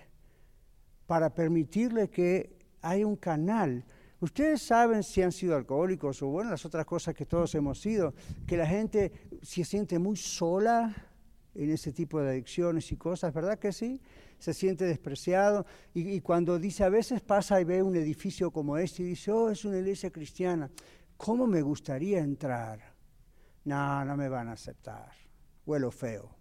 para 1.06 1.32
permitirle 1.32 2.10
que 2.10 2.58
haya 2.82 3.06
un 3.06 3.14
canal. 3.14 3.84
Ustedes 4.18 4.62
saben 4.62 5.04
si 5.04 5.22
han 5.22 5.30
sido 5.30 5.54
alcohólicos 5.54 6.20
o 6.22 6.26
bueno, 6.26 6.50
las 6.50 6.64
otras 6.64 6.84
cosas 6.86 7.14
que 7.14 7.24
todos 7.24 7.54
hemos 7.54 7.80
sido, 7.80 8.14
que 8.48 8.56
la 8.56 8.66
gente 8.66 9.12
se 9.42 9.62
siente 9.62 10.00
muy 10.00 10.16
sola 10.16 10.92
en 11.54 11.70
ese 11.70 11.92
tipo 11.92 12.20
de 12.20 12.30
adicciones 12.30 12.90
y 12.90 12.96
cosas, 12.96 13.32
¿verdad 13.32 13.60
que 13.60 13.70
sí? 13.70 14.00
Se 14.40 14.52
siente 14.52 14.84
despreciado 14.84 15.66
y, 15.94 16.10
y 16.10 16.20
cuando 16.20 16.58
dice, 16.58 16.82
a 16.82 16.88
veces 16.88 17.20
pasa 17.20 17.60
y 17.60 17.64
ve 17.64 17.84
un 17.84 17.94
edificio 17.94 18.50
como 18.50 18.76
este 18.76 19.04
y 19.04 19.06
dice, 19.06 19.30
oh, 19.30 19.50
es 19.50 19.64
una 19.64 19.78
iglesia 19.78 20.10
cristiana, 20.10 20.68
¿cómo 21.16 21.46
me 21.46 21.62
gustaría 21.62 22.18
entrar? 22.18 22.80
No, 23.64 24.04
no 24.04 24.16
me 24.16 24.28
van 24.28 24.48
a 24.48 24.52
aceptar, 24.52 25.12
huelo 25.64 25.92
feo, 25.92 26.39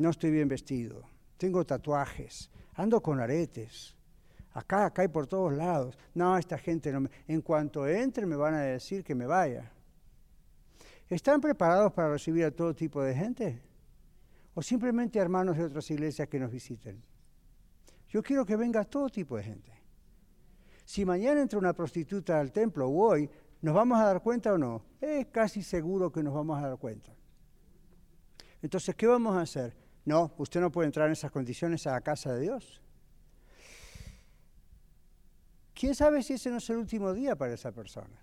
no 0.00 0.08
estoy 0.10 0.30
bien 0.30 0.48
vestido, 0.48 1.02
tengo 1.36 1.64
tatuajes, 1.66 2.50
ando 2.72 3.02
con 3.02 3.20
aretes, 3.20 3.94
acá, 4.52 4.86
acá 4.86 5.04
y 5.04 5.08
por 5.08 5.26
todos 5.26 5.52
lados. 5.52 5.98
No, 6.14 6.38
esta 6.38 6.56
gente 6.56 6.90
no 6.90 7.02
me... 7.02 7.10
En 7.28 7.42
cuanto 7.42 7.86
entre 7.86 8.24
me 8.24 8.34
van 8.34 8.54
a 8.54 8.60
decir 8.60 9.04
que 9.04 9.14
me 9.14 9.26
vaya. 9.26 9.70
¿Están 11.06 11.42
preparados 11.42 11.92
para 11.92 12.12
recibir 12.12 12.46
a 12.46 12.50
todo 12.50 12.74
tipo 12.74 13.02
de 13.02 13.14
gente? 13.14 13.62
¿O 14.54 14.62
simplemente 14.62 15.18
hermanos 15.18 15.58
de 15.58 15.64
otras 15.64 15.90
iglesias 15.90 16.28
que 16.28 16.40
nos 16.40 16.50
visiten? 16.50 17.02
Yo 18.08 18.22
quiero 18.22 18.46
que 18.46 18.56
venga 18.56 18.84
todo 18.84 19.10
tipo 19.10 19.36
de 19.36 19.42
gente. 19.42 19.72
Si 20.86 21.04
mañana 21.04 21.42
entra 21.42 21.58
una 21.58 21.74
prostituta 21.74 22.40
al 22.40 22.52
templo 22.52 22.88
o 22.88 23.08
hoy, 23.08 23.28
¿nos 23.60 23.74
vamos 23.74 23.98
a 23.98 24.06
dar 24.06 24.22
cuenta 24.22 24.54
o 24.54 24.56
no? 24.56 24.82
Es 24.98 25.26
casi 25.26 25.62
seguro 25.62 26.10
que 26.10 26.22
nos 26.22 26.32
vamos 26.32 26.58
a 26.58 26.68
dar 26.68 26.78
cuenta. 26.78 27.14
Entonces, 28.62 28.94
¿qué 28.94 29.06
vamos 29.06 29.36
a 29.36 29.42
hacer? 29.42 29.74
No, 30.10 30.32
usted 30.38 30.60
no 30.60 30.72
puede 30.72 30.86
entrar 30.86 31.06
en 31.06 31.12
esas 31.12 31.30
condiciones 31.30 31.86
a 31.86 31.92
la 31.92 32.00
casa 32.00 32.32
de 32.32 32.40
Dios. 32.40 32.82
¿Quién 35.72 35.94
sabe 35.94 36.24
si 36.24 36.32
ese 36.32 36.50
no 36.50 36.56
es 36.56 36.68
el 36.68 36.78
último 36.78 37.12
día 37.12 37.36
para 37.36 37.54
esa 37.54 37.70
persona? 37.70 38.20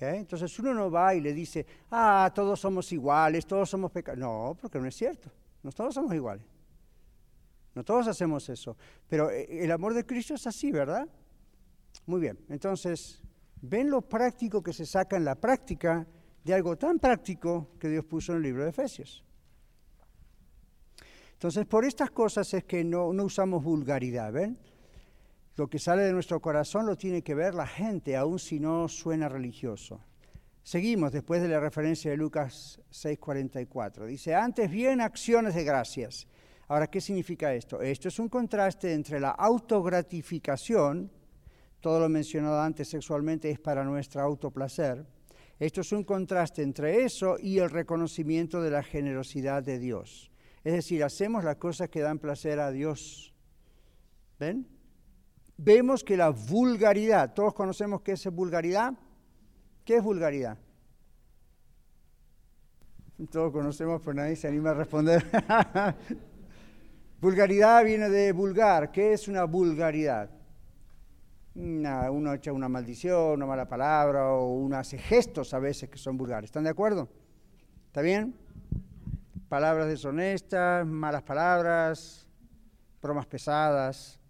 Entonces 0.00 0.58
uno 0.58 0.72
no 0.72 0.90
va 0.90 1.14
y 1.14 1.20
le 1.20 1.34
dice, 1.34 1.66
ah, 1.90 2.32
todos 2.34 2.58
somos 2.58 2.90
iguales, 2.90 3.44
todos 3.44 3.68
somos 3.68 3.90
pecadores. 3.90 4.22
No, 4.24 4.56
porque 4.58 4.78
no 4.78 4.86
es 4.86 4.96
cierto. 4.96 5.30
No 5.62 5.70
todos 5.72 5.92
somos 5.92 6.14
iguales. 6.14 6.46
No 7.74 7.84
todos 7.84 8.08
hacemos 8.08 8.48
eso. 8.48 8.78
Pero 9.10 9.30
eh, 9.30 9.62
el 9.62 9.70
amor 9.72 9.92
de 9.92 10.06
Cristo 10.06 10.32
es 10.32 10.46
así, 10.46 10.72
¿verdad? 10.72 11.06
Muy 12.06 12.22
bien. 12.22 12.38
Entonces, 12.48 13.20
ven 13.60 13.90
lo 13.90 14.00
práctico 14.00 14.62
que 14.62 14.72
se 14.72 14.86
saca 14.86 15.18
en 15.18 15.26
la 15.26 15.34
práctica 15.34 16.06
de 16.44 16.54
algo 16.54 16.78
tan 16.78 16.98
práctico 16.98 17.72
que 17.78 17.90
Dios 17.90 18.06
puso 18.06 18.32
en 18.32 18.38
el 18.38 18.44
libro 18.44 18.64
de 18.64 18.70
Efesios. 18.70 19.22
Entonces, 21.40 21.64
por 21.64 21.86
estas 21.86 22.10
cosas 22.10 22.52
es 22.52 22.64
que 22.64 22.84
no, 22.84 23.08
usamos 23.08 23.64
vulgaridad, 23.64 24.30
¿ven? 24.30 24.58
Lo 25.56 25.70
que 25.70 25.78
sale 25.78 26.02
de 26.02 26.12
nuestro 26.12 26.38
corazón 26.38 26.84
lo 26.84 26.96
tiene 26.96 27.22
que 27.22 27.34
ver 27.34 27.54
la 27.54 27.66
gente, 27.66 28.14
aun 28.14 28.38
si 28.38 28.60
no 28.60 28.88
suena 28.88 29.26
religioso. 29.26 30.04
Seguimos 30.62 31.12
después 31.12 31.40
de 31.40 31.48
la 31.48 31.58
referencia 31.58 32.10
de 32.10 32.18
Lucas 32.18 32.78
6:44. 32.90 34.04
Dice, 34.04 34.34
antes 34.34 34.70
bien 34.70 35.00
acciones 35.00 35.54
de 35.54 35.64
gracias. 35.64 36.28
Ahora, 36.68 36.88
¿qué 36.88 37.00
significa 37.00 37.54
esto? 37.54 37.80
Esto 37.80 38.08
es 38.08 38.18
un 38.18 38.28
contraste 38.28 38.92
entre 38.92 39.18
la 39.18 39.30
autogratificación, 39.30 41.10
todo 41.80 42.00
lo 42.00 42.10
mencionado 42.10 42.60
antes 42.60 42.86
sexualmente 42.90 43.50
es 43.50 43.58
para 43.58 43.82
nuestro 43.82 44.20
autoplacer. 44.20 45.06
Esto 45.58 45.80
es 45.80 45.90
un 45.92 46.04
contraste 46.04 46.60
entre 46.60 47.02
eso 47.02 47.36
y 47.40 47.60
el 47.60 47.70
reconocimiento 47.70 48.60
de 48.60 48.72
la 48.72 48.82
generosidad 48.82 49.62
de 49.62 49.78
Dios. 49.78 50.29
Es 50.64 50.72
decir, 50.74 51.02
hacemos 51.04 51.44
las 51.44 51.56
cosas 51.56 51.88
que 51.88 52.00
dan 52.00 52.18
placer 52.18 52.60
a 52.60 52.70
Dios. 52.70 53.34
¿Ven? 54.38 54.80
vemos 55.62 56.02
que 56.02 56.16
la 56.16 56.30
vulgaridad, 56.30 57.34
todos 57.34 57.52
conocemos 57.52 58.00
qué 58.00 58.12
es 58.12 58.26
vulgaridad. 58.26 58.94
¿Qué 59.84 59.96
es 59.96 60.02
vulgaridad? 60.02 60.56
Todos 63.30 63.52
conocemos, 63.52 64.00
pero 64.00 64.14
nadie 64.14 64.36
se 64.36 64.48
anima 64.48 64.70
a 64.70 64.74
responder. 64.74 65.24
vulgaridad 67.20 67.84
viene 67.84 68.08
de 68.08 68.32
vulgar. 68.32 68.90
¿Qué 68.90 69.12
es 69.12 69.28
una 69.28 69.44
vulgaridad? 69.44 70.30
uno 71.52 72.32
echa 72.32 72.52
una 72.52 72.68
maldición, 72.68 73.32
una 73.34 73.44
mala 73.44 73.68
palabra, 73.68 74.32
o 74.32 74.54
uno 74.54 74.76
hace 74.78 74.96
gestos 74.96 75.52
a 75.52 75.58
veces 75.58 75.90
que 75.90 75.98
son 75.98 76.16
vulgares. 76.16 76.48
¿Están 76.48 76.64
de 76.64 76.70
acuerdo? 76.70 77.08
¿Está 77.88 78.00
bien? 78.00 78.34
Palabras 79.50 79.88
deshonestas, 79.88 80.86
malas 80.86 81.24
palabras, 81.24 82.28
bromas 83.02 83.26
pesadas, 83.26 84.20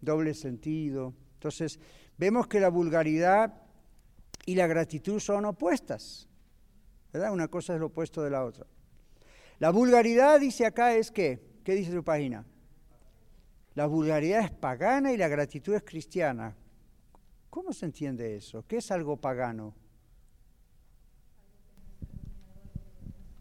doble 0.00 0.32
sentido. 0.32 1.12
Entonces, 1.34 1.78
vemos 2.16 2.46
que 2.46 2.58
la 2.58 2.70
vulgaridad 2.70 3.52
y 4.46 4.54
la 4.54 4.66
gratitud 4.66 5.20
son 5.20 5.44
opuestas. 5.44 6.26
¿Verdad? 7.12 7.34
Una 7.34 7.48
cosa 7.48 7.74
es 7.74 7.80
lo 7.80 7.88
opuesto 7.88 8.22
de 8.22 8.30
la 8.30 8.42
otra. 8.46 8.66
La 9.58 9.68
vulgaridad, 9.68 10.40
dice 10.40 10.64
acá, 10.64 10.94
es 10.94 11.10
que, 11.10 11.60
¿qué 11.62 11.74
dice 11.74 11.92
su 11.92 12.02
página? 12.02 12.46
La 13.74 13.84
vulgaridad 13.84 14.40
es 14.40 14.52
pagana 14.52 15.12
y 15.12 15.18
la 15.18 15.28
gratitud 15.28 15.74
es 15.74 15.82
cristiana. 15.82 16.56
¿Cómo 17.50 17.74
se 17.74 17.84
entiende 17.84 18.36
eso? 18.36 18.64
¿Qué 18.66 18.78
es 18.78 18.90
algo 18.90 19.18
pagano? 19.18 19.74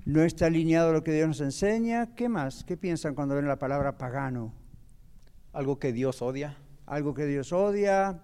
No 0.05 0.23
está 0.23 0.47
alineado 0.47 0.89
a 0.89 0.93
lo 0.93 1.03
que 1.03 1.11
Dios 1.11 1.27
nos 1.27 1.41
enseña. 1.41 2.15
¿Qué 2.15 2.27
más? 2.27 2.63
¿Qué 2.63 2.75
piensan 2.75 3.13
cuando 3.13 3.35
ven 3.35 3.47
la 3.47 3.59
palabra 3.59 3.97
pagano? 3.97 4.53
Algo 5.53 5.77
que 5.77 5.93
Dios 5.93 6.21
odia. 6.21 6.57
Algo 6.87 7.13
que 7.13 7.25
Dios 7.25 7.53
odia. 7.53 8.23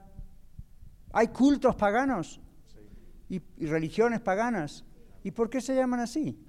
Hay 1.13 1.27
cultos 1.27 1.75
paganos 1.75 2.41
y, 3.29 3.41
religiones 3.65 4.21
paganas. 4.21 4.85
¿Y 5.23 5.31
por 5.31 5.49
qué 5.49 5.61
se 5.61 5.75
llaman 5.75 5.99
así? 5.99 6.43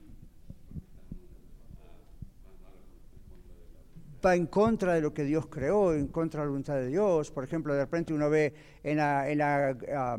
va 4.25 4.35
en 4.35 4.47
contra 4.47 4.95
de 4.95 5.01
lo 5.01 5.15
que 5.15 5.23
Dios 5.23 5.47
creó, 5.47 5.95
en 5.95 6.09
contra 6.09 6.41
de 6.41 6.47
la 6.47 6.51
voluntad 6.51 6.75
de 6.75 6.89
Dios. 6.89 7.31
Por 7.31 7.45
ejemplo, 7.45 7.73
de 7.73 7.83
repente 7.83 8.13
uno 8.13 8.29
ve 8.29 8.53
en 8.83 8.97
la, 8.97 9.31
en 9.31 9.39
la 9.39 10.19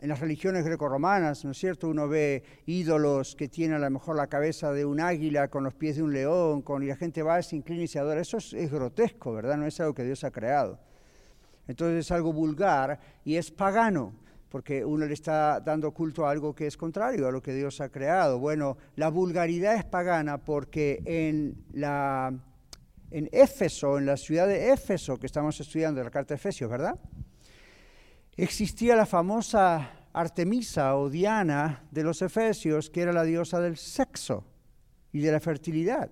en 0.00 0.08
las 0.08 0.20
religiones 0.20 0.64
grecorromanas, 0.64 1.44
¿no 1.44 1.50
es 1.50 1.58
cierto? 1.58 1.88
Uno 1.88 2.08
ve 2.08 2.42
ídolos 2.66 3.34
que 3.34 3.48
tienen 3.48 3.78
a 3.78 3.80
lo 3.80 3.90
mejor 3.90 4.16
la 4.16 4.28
cabeza 4.28 4.72
de 4.72 4.84
un 4.84 5.00
águila 5.00 5.48
con 5.48 5.64
los 5.64 5.74
pies 5.74 5.96
de 5.96 6.02
un 6.02 6.12
león, 6.12 6.62
y 6.82 6.86
la 6.86 6.96
gente 6.96 7.22
va, 7.22 7.42
se 7.42 7.56
inclina 7.56 7.82
y 7.82 7.88
se 7.88 7.98
adora. 7.98 8.20
Eso 8.20 8.36
es, 8.36 8.52
es 8.52 8.70
grotesco, 8.70 9.32
¿verdad? 9.32 9.56
No 9.56 9.66
es 9.66 9.80
algo 9.80 9.94
que 9.94 10.04
Dios 10.04 10.22
ha 10.24 10.30
creado. 10.30 10.78
Entonces 11.66 12.06
es 12.06 12.10
algo 12.12 12.32
vulgar 12.32 12.98
y 13.24 13.36
es 13.36 13.50
pagano, 13.50 14.14
porque 14.48 14.84
uno 14.84 15.04
le 15.04 15.14
está 15.14 15.60
dando 15.60 15.92
culto 15.92 16.26
a 16.26 16.30
algo 16.30 16.54
que 16.54 16.66
es 16.66 16.76
contrario 16.76 17.28
a 17.28 17.32
lo 17.32 17.42
que 17.42 17.52
Dios 17.52 17.80
ha 17.80 17.88
creado. 17.88 18.38
Bueno, 18.38 18.78
la 18.96 19.10
vulgaridad 19.10 19.74
es 19.74 19.84
pagana 19.84 20.38
porque 20.38 21.02
en 21.04 21.64
la 21.72 22.32
en 23.10 23.28
Éfeso, 23.32 23.98
en 23.98 24.06
la 24.06 24.16
ciudad 24.16 24.46
de 24.46 24.70
Éfeso, 24.70 25.18
que 25.18 25.26
estamos 25.26 25.58
estudiando 25.60 26.02
la 26.02 26.10
carta 26.10 26.34
de 26.34 26.36
Efesios, 26.36 26.70
¿verdad? 26.70 26.98
Existía 28.42 28.94
la 28.94 29.06
famosa 29.06 29.90
Artemisa 30.12 30.96
o 30.96 31.10
Diana 31.10 31.84
de 31.90 32.02
los 32.04 32.22
Efesios, 32.22 32.88
que 32.88 33.02
era 33.02 33.12
la 33.12 33.24
diosa 33.24 33.60
del 33.60 33.76
sexo 33.76 34.44
y 35.12 35.20
de 35.20 35.32
la 35.32 35.40
fertilidad. 35.40 36.10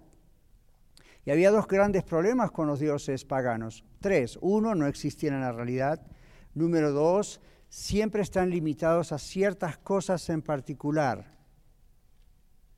Y 1.25 1.31
había 1.31 1.51
dos 1.51 1.67
grandes 1.67 2.05
problemas 2.05 2.51
con 2.51 2.67
los 2.67 2.79
dioses 2.79 3.25
paganos. 3.25 3.85
Tres. 4.01 4.39
Uno, 4.41 4.75
no 4.75 4.87
existían 4.87 5.35
en 5.35 5.41
la 5.41 5.53
realidad. 5.53 6.07
Número 6.55 6.93
dos, 6.93 7.41
siempre 7.69 8.23
están 8.23 8.51
limitados 8.51 9.13
a 9.13 9.19
ciertas 9.19 9.77
cosas 9.79 10.29
en 10.29 10.43
particular. 10.43 11.37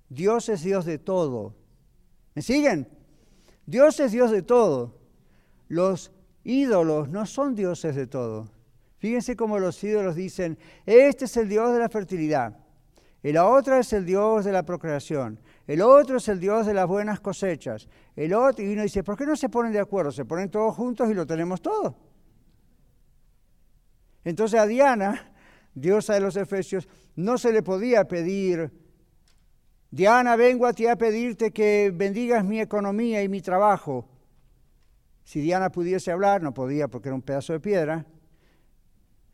Dios 0.08 0.48
es 0.48 0.62
Dios 0.62 0.84
de 0.84 0.98
todo. 0.98 1.54
¿Me 2.34 2.42
siguen? 2.42 2.88
Dios 3.66 4.00
es 4.00 4.12
Dios 4.12 4.30
de 4.30 4.42
todo. 4.42 4.98
Los 5.68 6.10
ídolos 6.42 7.10
no 7.10 7.26
son 7.26 7.54
dioses 7.54 7.94
de 7.94 8.06
todo. 8.06 8.57
Fíjense 8.98 9.36
cómo 9.36 9.58
los 9.58 9.82
ídolos 9.82 10.16
dicen, 10.16 10.58
este 10.84 11.26
es 11.26 11.36
el 11.36 11.48
Dios 11.48 11.72
de 11.72 11.78
la 11.78 11.88
fertilidad, 11.88 12.58
y 13.22 13.32
la 13.32 13.46
otra 13.46 13.78
es 13.78 13.92
el 13.92 14.04
Dios 14.04 14.44
de 14.44 14.52
la 14.52 14.64
procreación, 14.64 15.40
el 15.66 15.82
otro 15.82 16.16
es 16.16 16.28
el 16.28 16.40
Dios 16.40 16.66
de 16.66 16.74
las 16.74 16.86
buenas 16.86 17.20
cosechas, 17.20 17.88
el 18.16 18.34
otro, 18.34 18.64
y 18.64 18.72
uno 18.72 18.82
dice, 18.82 19.04
¿por 19.04 19.16
qué 19.16 19.24
no 19.24 19.36
se 19.36 19.48
ponen 19.48 19.72
de 19.72 19.80
acuerdo? 19.80 20.10
Se 20.10 20.24
ponen 20.24 20.50
todos 20.50 20.74
juntos 20.74 21.08
y 21.10 21.14
lo 21.14 21.26
tenemos 21.26 21.62
todo. 21.62 21.96
Entonces 24.24 24.58
a 24.58 24.66
Diana, 24.66 25.32
diosa 25.74 26.14
de 26.14 26.20
los 26.20 26.36
Efesios, 26.36 26.88
no 27.14 27.38
se 27.38 27.52
le 27.52 27.62
podía 27.62 28.04
pedir, 28.06 28.70
Diana, 29.90 30.36
vengo 30.36 30.66
a 30.66 30.72
ti 30.72 30.86
a 30.86 30.96
pedirte 30.96 31.52
que 31.52 31.92
bendigas 31.94 32.44
mi 32.44 32.60
economía 32.60 33.22
y 33.22 33.28
mi 33.28 33.40
trabajo. 33.40 34.06
Si 35.22 35.40
Diana 35.40 35.70
pudiese 35.70 36.10
hablar, 36.10 36.42
no 36.42 36.52
podía 36.52 36.88
porque 36.88 37.08
era 37.08 37.14
un 37.14 37.22
pedazo 37.22 37.52
de 37.52 37.60
piedra, 37.60 38.04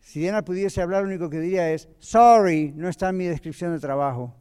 si 0.05 0.21
Diana 0.21 0.45
pudiese 0.45 0.83
hablar, 0.83 1.03
lo 1.03 1.09
único 1.09 1.31
que 1.31 1.41
diría 1.41 1.73
es, 1.73 1.89
sorry, 1.99 2.73
no 2.77 2.91
está 2.91 3.09
en 3.09 3.17
mi 3.17 3.25
descripción 3.25 3.73
de 3.73 3.81
trabajo. 3.81 4.37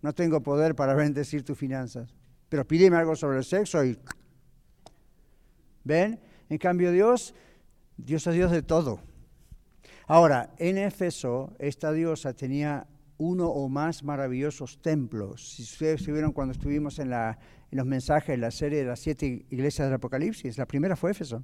no 0.00 0.14
tengo 0.14 0.40
poder 0.40 0.76
para 0.76 0.94
bendecir 1.02 1.42
tus 1.42 1.58
finanzas. 1.58 2.14
Pero 2.48 2.64
pídeme 2.64 2.96
algo 2.96 3.16
sobre 3.16 3.38
el 3.38 3.44
sexo 3.44 3.84
y... 3.84 3.98
¿Ven? 5.82 6.20
En 6.48 6.58
cambio 6.58 6.92
Dios, 6.92 7.34
Dios 7.96 8.24
es 8.28 8.34
Dios 8.34 8.52
de 8.52 8.62
todo. 8.62 9.00
Ahora, 10.06 10.54
en 10.58 10.78
Éfeso, 10.78 11.56
esta 11.58 11.90
diosa 11.90 12.32
tenía 12.32 12.86
uno 13.18 13.48
o 13.48 13.68
más 13.68 14.04
maravillosos 14.04 14.80
templos. 14.80 15.54
Si 15.56 15.64
ustedes 15.64 16.00
estuvieron 16.00 16.32
cuando 16.32 16.52
estuvimos 16.52 17.00
en, 17.00 17.10
la, 17.10 17.38
en 17.72 17.76
los 17.76 17.86
mensajes, 17.86 18.34
en 18.34 18.40
la 18.40 18.52
serie 18.52 18.78
de 18.78 18.84
las 18.84 19.00
siete 19.00 19.46
iglesias 19.50 19.88
del 19.88 19.94
Apocalipsis, 19.94 20.58
la 20.58 20.66
primera 20.66 20.94
fue 20.94 21.10
Éfeso. 21.10 21.42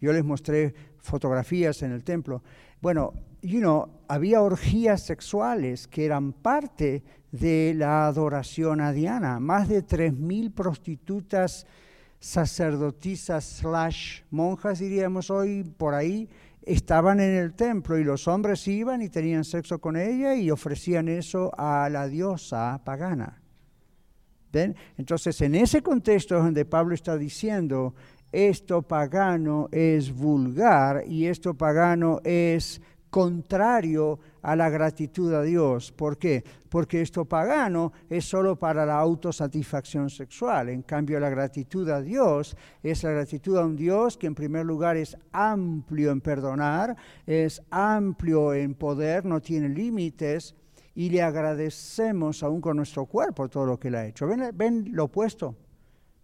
Yo 0.00 0.12
les 0.12 0.24
mostré 0.24 0.74
fotografías 0.98 1.82
en 1.82 1.92
el 1.92 2.04
templo. 2.04 2.42
Bueno, 2.80 3.12
you 3.42 3.60
know, 3.60 3.88
había 4.08 4.42
orgías 4.42 5.02
sexuales 5.02 5.88
que 5.88 6.04
eran 6.04 6.32
parte 6.32 7.02
de 7.32 7.74
la 7.74 8.06
adoración 8.06 8.80
a 8.80 8.92
Diana. 8.92 9.40
Más 9.40 9.68
de 9.68 9.84
3.000 9.84 10.52
prostitutas 10.52 11.66
sacerdotisas 12.18 13.44
slash 13.44 14.22
monjas, 14.30 14.78
diríamos 14.78 15.30
hoy, 15.30 15.64
por 15.64 15.94
ahí, 15.94 16.28
estaban 16.62 17.20
en 17.20 17.36
el 17.36 17.54
templo 17.54 17.98
y 17.98 18.04
los 18.04 18.26
hombres 18.26 18.66
iban 18.66 19.00
y 19.02 19.08
tenían 19.08 19.44
sexo 19.44 19.80
con 19.80 19.96
ella 19.96 20.34
y 20.34 20.50
ofrecían 20.50 21.08
eso 21.08 21.52
a 21.56 21.88
la 21.88 22.08
diosa 22.08 22.82
pagana. 22.84 23.42
Entonces, 24.96 25.40
en 25.40 25.54
ese 25.54 25.82
contexto 25.82 26.36
donde 26.36 26.64
Pablo 26.64 26.94
está 26.94 27.16
diciendo, 27.16 27.94
esto 28.32 28.82
pagano 28.82 29.68
es 29.72 30.12
vulgar 30.12 31.04
y 31.06 31.26
esto 31.26 31.54
pagano 31.54 32.20
es 32.24 32.80
contrario 33.10 34.18
a 34.42 34.54
la 34.54 34.68
gratitud 34.68 35.32
a 35.32 35.42
Dios. 35.42 35.90
¿Por 35.90 36.18
qué? 36.18 36.44
Porque 36.68 37.00
esto 37.00 37.24
pagano 37.24 37.92
es 38.10 38.26
solo 38.26 38.56
para 38.56 38.84
la 38.84 38.98
autosatisfacción 38.98 40.10
sexual. 40.10 40.68
En 40.68 40.82
cambio, 40.82 41.18
la 41.18 41.30
gratitud 41.30 41.88
a 41.88 42.02
Dios 42.02 42.56
es 42.82 43.02
la 43.04 43.12
gratitud 43.12 43.56
a 43.56 43.64
un 43.64 43.74
Dios 43.74 44.16
que 44.18 44.26
en 44.26 44.34
primer 44.34 44.66
lugar 44.66 44.96
es 44.96 45.16
amplio 45.32 46.10
en 46.10 46.20
perdonar, 46.20 46.94
es 47.26 47.62
amplio 47.70 48.52
en 48.52 48.74
poder, 48.74 49.24
no 49.24 49.40
tiene 49.40 49.68
límites 49.68 50.54
y 50.94 51.10
le 51.10 51.22
agradecemos 51.22 52.42
aún 52.42 52.60
con 52.60 52.76
nuestro 52.76 53.06
cuerpo 53.06 53.48
todo 53.48 53.66
lo 53.66 53.78
que 53.78 53.88
él 53.88 53.94
ha 53.94 54.06
hecho. 54.06 54.26
¿Ven, 54.26 54.50
ven 54.54 54.88
lo 54.92 55.04
opuesto? 55.04 55.54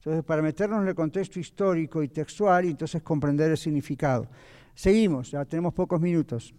Entonces, 0.03 0.25
para 0.25 0.43
meternos 0.43 0.83
en 0.83 0.89
el 0.89 0.97
contexto 0.97 1.39
histórico 1.39 2.03
y 2.03 2.09
textual 2.09 2.65
y 2.65 2.71
entonces 2.71 3.03
comprender 3.03 3.53
el 3.53 3.57
significado. 3.57 4.27
Seguimos, 4.75 5.31
ya 5.31 5.45
tenemos 5.45 5.73
pocos 5.75 6.01
minutos. 6.01 6.53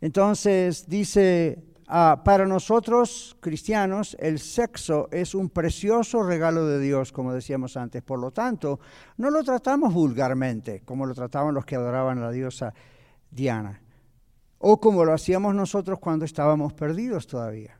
Entonces 0.00 0.88
dice, 0.88 1.62
ah, 1.86 2.20
para 2.24 2.46
nosotros 2.46 3.36
cristianos 3.38 4.16
el 4.18 4.40
sexo 4.40 5.08
es 5.12 5.36
un 5.36 5.50
precioso 5.50 6.24
regalo 6.24 6.66
de 6.66 6.80
Dios, 6.80 7.12
como 7.12 7.32
decíamos 7.32 7.76
antes. 7.76 8.02
Por 8.02 8.18
lo 8.18 8.32
tanto, 8.32 8.80
no 9.18 9.30
lo 9.30 9.44
tratamos 9.44 9.94
vulgarmente, 9.94 10.80
como 10.84 11.06
lo 11.06 11.14
trataban 11.14 11.54
los 11.54 11.64
que 11.64 11.76
adoraban 11.76 12.18
a 12.18 12.22
la 12.22 12.30
diosa 12.32 12.74
Diana, 13.30 13.80
o 14.58 14.80
como 14.80 15.04
lo 15.04 15.12
hacíamos 15.12 15.54
nosotros 15.54 16.00
cuando 16.00 16.24
estábamos 16.24 16.72
perdidos 16.72 17.28
todavía. 17.28 17.78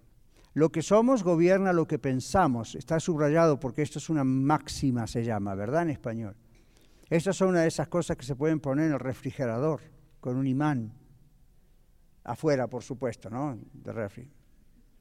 Lo 0.55 0.71
que 0.71 0.83
somos 0.83 1.25
gobierna 1.25 1.73
lo 1.73 1.87
que 1.87 1.99
pensamos. 1.99 2.77
Está 2.77 3.01
subrayado 3.01 3.59
porque 3.59 3.83
esto 3.83 3.99
es 3.99 4.09
una 4.09 4.23
máxima, 4.23 5.07
se 5.09 5.25
llama, 5.25 5.55
¿verdad? 5.57 5.83
En 5.83 5.91
español. 5.91 6.37
Estas 7.11 7.37
son 7.37 7.49
una 7.51 7.63
de 7.63 7.69
esas 7.69 7.89
cosas 7.89 8.17
que 8.17 8.25
se 8.25 8.37
pueden 8.37 8.61
poner 8.61 8.87
en 8.87 8.93
el 8.93 9.01
refrigerador 9.01 9.81
con 10.21 10.37
un 10.37 10.47
imán 10.47 10.95
afuera, 12.23 12.69
por 12.69 12.83
supuesto, 12.83 13.29
¿no? 13.29 13.59
De 13.73 13.93
refri, 13.93 14.31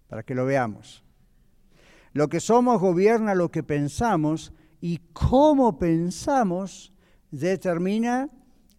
para 0.07 0.23
que 0.23 0.35
lo 0.35 0.45
veamos. 0.45 1.03
Lo 2.13 2.27
que 2.27 2.39
somos 2.39 2.81
gobierna 2.81 3.35
lo 3.35 3.49
que 3.49 3.63
pensamos 3.63 4.53
y 4.81 4.97
cómo 5.13 5.77
pensamos 5.79 6.93
determina 7.31 8.29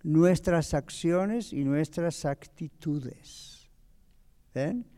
nuestras 0.03 0.75
acciones 0.75 1.53
y 1.53 1.65
nuestras 1.65 2.25
actitudes. 2.25 3.71
¿Ven? 4.53 4.94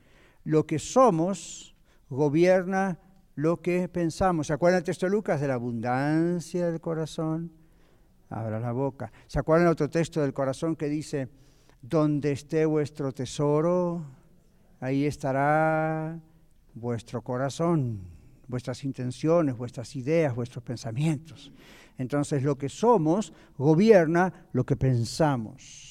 Lo 0.47 0.65
que 0.65 0.79
somos 0.79 1.75
gobierna 2.09 3.01
lo 3.35 3.61
que 3.61 3.89
pensamos. 3.89 4.47
¿Se 4.47 4.53
acuerdan 4.53 4.79
el 4.79 4.85
texto 4.85 5.07
de 5.07 5.11
Lucas 5.11 5.41
de 5.41 5.49
la 5.49 5.55
abundancia 5.55 6.71
del 6.71 6.81
corazón? 6.81 7.51
Abra 8.31 8.61
la 8.61 8.71
boca. 8.71 9.13
¿Se 9.27 9.41
acuerdan 9.41 9.67
el 9.67 9.73
otro 9.73 9.91
texto 9.91 10.23
del 10.23 10.33
corazón 10.33 10.77
que 10.77 10.89
dice, 10.89 11.29
donde 11.83 12.31
esté 12.31 12.65
vuestro 12.65 13.11
tesoro, 13.11 14.05
ahí 14.79 15.05
estará 15.05 16.19
vuestro 16.75 17.23
corazón, 17.23 18.01
vuestras 18.47 18.85
intenciones, 18.85 19.57
vuestras 19.57 19.97
ideas, 19.97 20.33
vuestros 20.33 20.63
pensamientos. 20.63 21.51
Entonces 21.99 22.45
lo 22.45 22.57
que 22.57 22.69
somos 22.69 23.33
gobierna 23.59 24.33
lo 24.53 24.65
que 24.65 24.77
pensamos. 24.77 25.86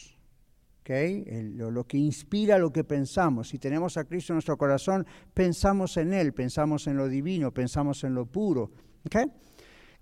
Lo, 0.88 1.84
que 1.86 1.98
inspira 1.98 2.58
lo 2.58 2.72
que 2.72 2.84
pensamos. 2.84 3.50
Si 3.50 3.58
tenemos 3.58 3.98
a 3.98 4.06
Cristo 4.06 4.34
en 4.34 4.36
nuestro 4.36 4.58
corazón, 4.58 5.06
pensamos 5.34 5.98
en 5.98 6.14
Él, 6.14 6.34
pensamos 6.34 6.88
en 6.88 6.98
lo 6.98 7.08
divino, 7.08 7.52
pensamos 7.52 8.04
en 8.04 8.14
lo 8.14 8.26
puro. 8.26 8.72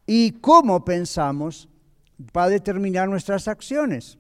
Y 0.06 0.32
cómo 0.42 0.84
pensamos 0.84 1.70
va 2.36 2.46
a 2.46 2.50
determinar 2.50 3.08
nuestras 3.08 3.48
acciones 3.48 4.18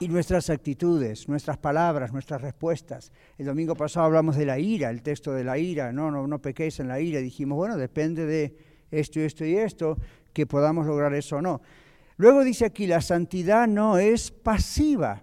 y 0.00 0.08
nuestras 0.08 0.50
actitudes, 0.50 1.28
nuestras 1.28 1.58
palabras, 1.58 2.12
nuestras 2.12 2.42
respuestas. 2.42 3.12
El 3.38 3.46
domingo 3.46 3.74
pasado 3.74 4.06
hablamos 4.06 4.36
de 4.36 4.46
la 4.46 4.58
ira, 4.58 4.90
el 4.90 5.02
texto 5.02 5.32
de 5.32 5.44
la 5.44 5.58
ira, 5.58 5.92
no, 5.92 6.10
no, 6.10 6.26
no 6.26 6.40
pequéis 6.40 6.80
en 6.80 6.88
la 6.88 7.00
ira. 7.00 7.20
Dijimos, 7.20 7.56
bueno, 7.56 7.76
depende 7.76 8.26
de 8.26 8.56
esto 8.90 9.20
y 9.20 9.22
esto 9.22 9.44
y 9.44 9.56
esto, 9.56 9.96
que 10.32 10.46
podamos 10.46 10.86
lograr 10.86 11.14
eso 11.14 11.36
o 11.36 11.42
no. 11.42 11.62
Luego 12.16 12.42
dice 12.42 12.64
aquí, 12.64 12.86
la 12.86 13.00
santidad 13.00 13.68
no 13.68 13.98
es 13.98 14.32
pasiva. 14.32 15.22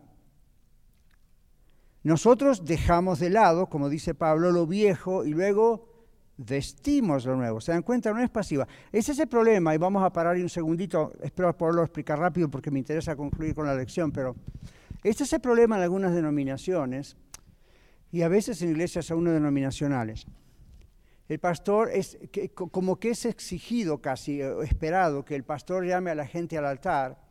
Nosotros 2.06 2.64
dejamos 2.66 3.18
de 3.18 3.32
lado, 3.32 3.66
como 3.66 3.90
dice 3.90 4.14
Pablo, 4.14 4.52
lo 4.52 4.68
viejo 4.68 5.26
y 5.26 5.32
luego 5.32 5.90
vestimos 6.38 7.26
lo 7.26 7.36
nuevo. 7.36 7.60
¿Se 7.60 7.72
dan 7.72 7.82
cuenta? 7.82 8.14
No 8.14 8.22
es 8.22 8.30
pasiva. 8.30 8.68
Ese 8.92 9.14
es 9.14 9.18
el 9.18 9.28
problema 9.28 9.74
y 9.74 9.80
vamos 9.80 10.04
a 10.04 10.14
parar 10.14 10.36
un 10.36 10.48
segundito. 10.48 11.14
Espero 11.24 11.58
poderlo 11.58 11.82
explicar 11.82 12.20
rápido 12.20 12.48
porque 12.48 12.70
me 12.70 12.78
interesa 12.78 13.16
concluir 13.16 13.56
con 13.56 13.66
la 13.66 13.74
lección, 13.74 14.12
pero 14.12 14.36
este 15.04 15.24
es 15.24 15.34
el 15.34 15.40
problema 15.40 15.78
en 15.78 15.82
algunas 15.82 16.14
denominaciones 16.14 17.18
y 18.12 18.22
a 18.22 18.28
veces 18.28 18.62
en 18.62 18.70
iglesias 18.70 19.10
aún 19.10 19.24
no 19.24 19.32
denominacionales. 19.32 20.28
El 21.28 21.40
pastor 21.40 21.90
es 21.92 22.20
como 22.54 23.00
que 23.00 23.10
es 23.10 23.26
exigido 23.26 24.00
casi, 24.00 24.42
esperado, 24.42 25.26
que 25.26 25.36
el 25.36 25.44
pastor 25.44 25.84
llame 25.84 26.12
a 26.12 26.16
la 26.16 26.28
gente 26.28 26.56
al 26.56 26.68
altar 26.68 27.25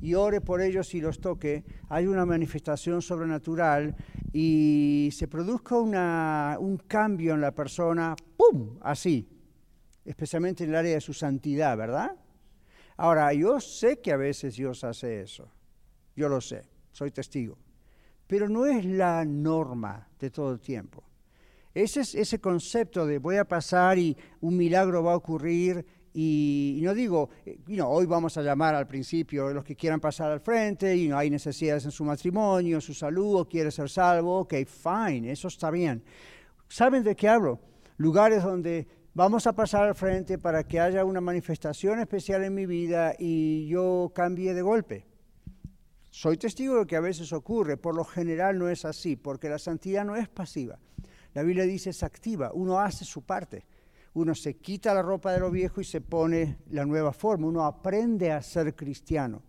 y 0.00 0.14
ore 0.14 0.40
por 0.40 0.60
ellos 0.60 0.94
y 0.94 1.00
los 1.00 1.20
toque, 1.20 1.64
hay 1.88 2.06
una 2.06 2.24
manifestación 2.24 3.02
sobrenatural 3.02 3.94
y 4.32 5.10
se 5.12 5.28
produzca 5.28 5.76
un 5.76 6.78
cambio 6.86 7.34
en 7.34 7.40
la 7.40 7.54
persona, 7.54 8.16
¡pum! 8.36 8.78
Así, 8.80 9.28
especialmente 10.04 10.64
en 10.64 10.70
el 10.70 10.76
área 10.76 10.94
de 10.94 11.00
su 11.00 11.12
santidad, 11.12 11.76
¿verdad? 11.76 12.16
Ahora, 12.96 13.32
yo 13.32 13.60
sé 13.60 14.00
que 14.00 14.12
a 14.12 14.16
veces 14.16 14.56
Dios 14.56 14.84
hace 14.84 15.22
eso, 15.22 15.50
yo 16.16 16.28
lo 16.28 16.40
sé, 16.40 16.64
soy 16.92 17.10
testigo, 17.10 17.58
pero 18.26 18.48
no 18.48 18.66
es 18.66 18.84
la 18.84 19.24
norma 19.24 20.08
de 20.18 20.30
todo 20.30 20.52
el 20.52 20.60
tiempo. 20.60 21.04
Ese, 21.72 22.00
es, 22.00 22.14
ese 22.14 22.40
concepto 22.40 23.06
de 23.06 23.18
voy 23.18 23.36
a 23.36 23.44
pasar 23.44 23.98
y 23.98 24.16
un 24.40 24.56
milagro 24.56 25.04
va 25.04 25.12
a 25.12 25.16
ocurrir 25.16 25.86
y, 26.12 26.80
no 26.82 26.92
digo, 26.92 27.30
eh, 27.46 27.58
hoy 27.82 28.06
vamos 28.06 28.36
a 28.36 28.42
llamar 28.42 28.74
al 28.74 28.86
principio 28.86 29.52
los 29.52 29.64
que 29.64 29.76
quieran 29.76 30.00
pasar 30.00 30.32
al 30.32 30.40
frente 30.40 30.96
y 30.96 31.08
no 31.08 31.16
hay 31.16 31.30
necesidades 31.30 31.84
en 31.84 31.92
su 31.92 32.04
matrimonio, 32.04 32.80
su 32.80 32.94
salud, 32.94 33.40
o 33.40 33.48
quiere 33.48 33.70
ser 33.70 33.88
salvo, 33.88 34.40
ok, 34.40 34.54
fine, 34.66 35.30
eso 35.30 35.48
está 35.48 35.70
bien. 35.70 36.02
¿Saben 36.68 37.04
de 37.04 37.14
qué 37.14 37.28
hablo? 37.28 37.60
Lugares 37.96 38.42
donde 38.42 38.88
vamos 39.14 39.46
a 39.46 39.52
pasar 39.52 39.86
al 39.86 39.94
frente 39.94 40.38
para 40.38 40.64
que 40.64 40.80
haya 40.80 41.04
una 41.04 41.20
manifestación 41.20 42.00
especial 42.00 42.42
en 42.42 42.54
mi 42.54 42.66
vida 42.66 43.14
y 43.16 43.68
yo 43.68 44.10
cambie 44.12 44.52
de 44.52 44.62
golpe. 44.62 45.06
Soy 46.10 46.36
testigo 46.36 46.80
de 46.80 46.86
que 46.86 46.96
a 46.96 47.00
veces 47.00 47.32
ocurre, 47.32 47.76
por 47.76 47.94
lo 47.94 48.04
general 48.04 48.58
no 48.58 48.68
es 48.68 48.84
así, 48.84 49.14
porque 49.14 49.48
la 49.48 49.60
santidad 49.60 50.04
no 50.04 50.16
es 50.16 50.28
pasiva. 50.28 50.80
La 51.34 51.44
Biblia 51.44 51.64
dice 51.64 51.90
es 51.90 52.02
activa, 52.02 52.50
uno 52.52 52.80
hace 52.80 53.04
su 53.04 53.22
parte 53.22 53.64
uno 54.14 54.34
se 54.34 54.56
quita 54.56 54.94
la 54.94 55.02
ropa 55.02 55.32
de 55.32 55.40
lo 55.40 55.50
viejo 55.50 55.80
y 55.80 55.84
se 55.84 56.00
pone 56.00 56.58
la 56.70 56.84
nueva 56.84 57.12
forma, 57.12 57.46
uno 57.46 57.64
aprende 57.64 58.32
a 58.32 58.42
ser 58.42 58.74
cristiano. 58.74 59.42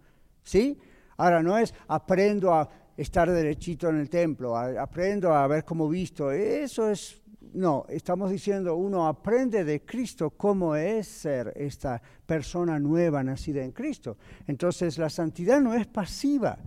¿Sí? 0.43 0.79
Ahora 1.17 1.43
no 1.43 1.57
es 1.57 1.73
aprendo 1.87 2.53
a 2.53 2.67
estar 2.97 3.29
derechito 3.29 3.89
en 3.89 3.97
el 3.97 4.09
templo, 4.09 4.57
aprendo 4.57 5.33
a 5.33 5.47
ver 5.47 5.63
cómo 5.63 5.87
visto, 5.87 6.31
eso 6.31 6.89
es 6.89 7.21
no, 7.53 7.85
estamos 7.89 8.31
diciendo, 8.31 8.75
uno 8.75 9.07
aprende 9.07 9.63
de 9.63 9.83
Cristo 9.83 10.31
cómo 10.31 10.75
es 10.75 11.07
ser 11.07 11.51
esta 11.55 12.01
persona 12.25 12.79
nueva 12.79 13.23
nacida 13.23 13.63
en 13.63 13.71
Cristo. 13.71 14.17
Entonces 14.47 14.97
la 14.97 15.09
santidad 15.09 15.59
no 15.59 15.73
es 15.73 15.87
pasiva, 15.87 16.57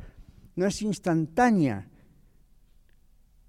no 0.57 0.67
es 0.67 0.83
instantánea, 0.83 1.89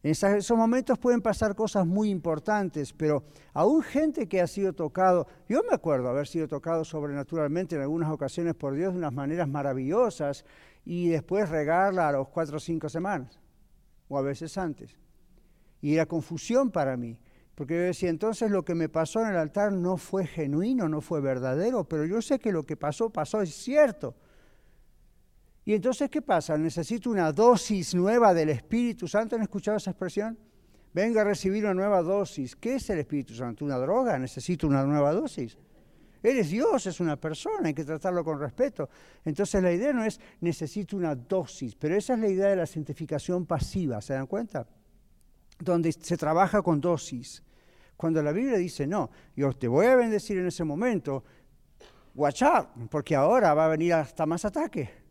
En 0.06 0.12
esos 0.12 0.56
momentos 0.56 1.00
pueden 1.00 1.20
pasar 1.20 1.56
cosas 1.56 1.88
muy 1.88 2.12
importantes, 2.12 2.94
pero 2.94 3.24
aún 3.54 3.82
gente 3.82 4.28
que 4.28 4.40
ha 4.40 4.46
sido 4.46 4.72
tocado, 4.72 5.26
yo 5.50 5.64
me 5.68 5.74
acuerdo 5.74 6.10
haber 6.10 6.28
sido 6.28 6.48
tocado 6.48 6.86
sobrenaturalmente 6.86 7.76
en 7.76 7.82
algunas 7.82 8.12
ocasiones 8.12 8.54
por 8.54 8.76
Dios 8.76 8.94
de 8.94 9.00
unas 9.00 9.14
maneras 9.14 9.48
maravillosas 9.48 10.46
y 10.86 11.10
después 11.10 11.50
regarla 11.50 12.08
a 12.08 12.12
los 12.12 12.28
cuatro 12.28 12.58
o 12.58 12.60
cinco 12.60 12.88
semanas, 12.88 13.40
o 14.08 14.20
a 14.20 14.22
veces 14.22 14.56
antes. 14.60 14.96
Y 15.82 15.96
era 15.96 16.06
confusión 16.06 16.70
para 16.70 16.96
mí, 16.98 17.18
porque 17.56 17.74
yo 17.74 17.82
decía, 17.82 18.12
entonces 18.12 18.52
lo 18.52 18.64
que 18.64 18.76
me 18.76 18.90
pasó 18.90 19.22
en 19.22 19.30
el 19.30 19.38
altar 19.38 19.74
no 19.74 19.98
fue 19.98 20.28
genuino, 20.28 20.88
no 20.88 21.02
fue 21.02 21.20
verdadero, 21.20 21.84
pero 21.84 22.06
yo 22.06 22.22
sé 22.22 22.38
que 22.38 22.52
lo 22.52 22.64
que 22.64 22.78
pasó, 22.78 23.10
pasó, 23.10 23.42
es 23.42 23.56
cierto. 23.56 24.14
Y 25.66 25.74
entonces, 25.74 26.10
¿qué 26.12 26.22
pasa? 26.22 26.58
Necesito 26.58 27.10
una 27.10 27.32
dosis 27.32 27.96
nueva 27.96 28.36
del 28.36 28.50
Espíritu 28.50 29.08
Santo. 29.08 29.36
¿Han 29.36 29.42
escuchado 29.42 29.78
esa 29.78 29.92
expresión? 29.92 30.38
Venga 30.94 31.22
a 31.22 31.24
recibir 31.24 31.66
una 31.66 31.74
nueva 31.74 32.04
dosis. 32.04 32.56
¿Qué 32.56 32.76
es 32.76 32.90
el 32.92 33.00
Espíritu 33.00 33.34
Santo? 33.34 33.66
¿Una 33.66 33.78
droga? 33.78 34.18
Necesito 34.20 34.68
una 34.68 34.84
nueva 34.86 35.12
dosis. 35.12 35.58
Él 36.22 36.38
es 36.38 36.50
Dios, 36.50 36.86
es 36.86 37.00
una 37.00 37.18
persona, 37.18 37.68
hay 37.68 37.74
que 37.74 37.84
tratarlo 37.84 38.24
con 38.24 38.40
respeto. 38.40 38.90
Entonces 39.24 39.62
la 39.62 39.72
idea 39.72 39.94
no 39.94 40.04
es 40.04 40.20
necesito 40.42 40.98
una 40.98 41.14
dosis, 41.14 41.76
pero 41.76 41.96
esa 41.96 42.14
es 42.14 42.20
la 42.20 42.28
idea 42.28 42.48
de 42.48 42.56
la 42.56 42.66
cientificación 42.66 43.46
pasiva, 43.46 44.02
¿se 44.02 44.14
dan 44.14 44.26
cuenta? 44.26 44.68
Donde 45.60 45.92
se 45.92 46.18
trabaja 46.18 46.64
con 46.64 46.82
dosis. 46.82 47.44
Cuando 47.96 48.24
la 48.24 48.32
Biblia 48.32 48.58
dice, 48.58 48.88
no, 48.88 49.12
yo 49.36 49.54
te 49.54 49.68
voy 49.68 49.86
a 49.86 49.96
bendecir 49.96 50.40
en 50.40 50.48
ese 50.48 50.64
momento, 50.64 51.24
watch 52.16 52.42
out, 52.42 52.70
porque 52.90 53.16
ahora 53.16 53.54
va 53.54 53.66
a 53.66 53.70
venir 53.70 53.94
hasta 53.94 54.26
más 54.26 54.46
ataque. 54.46 55.05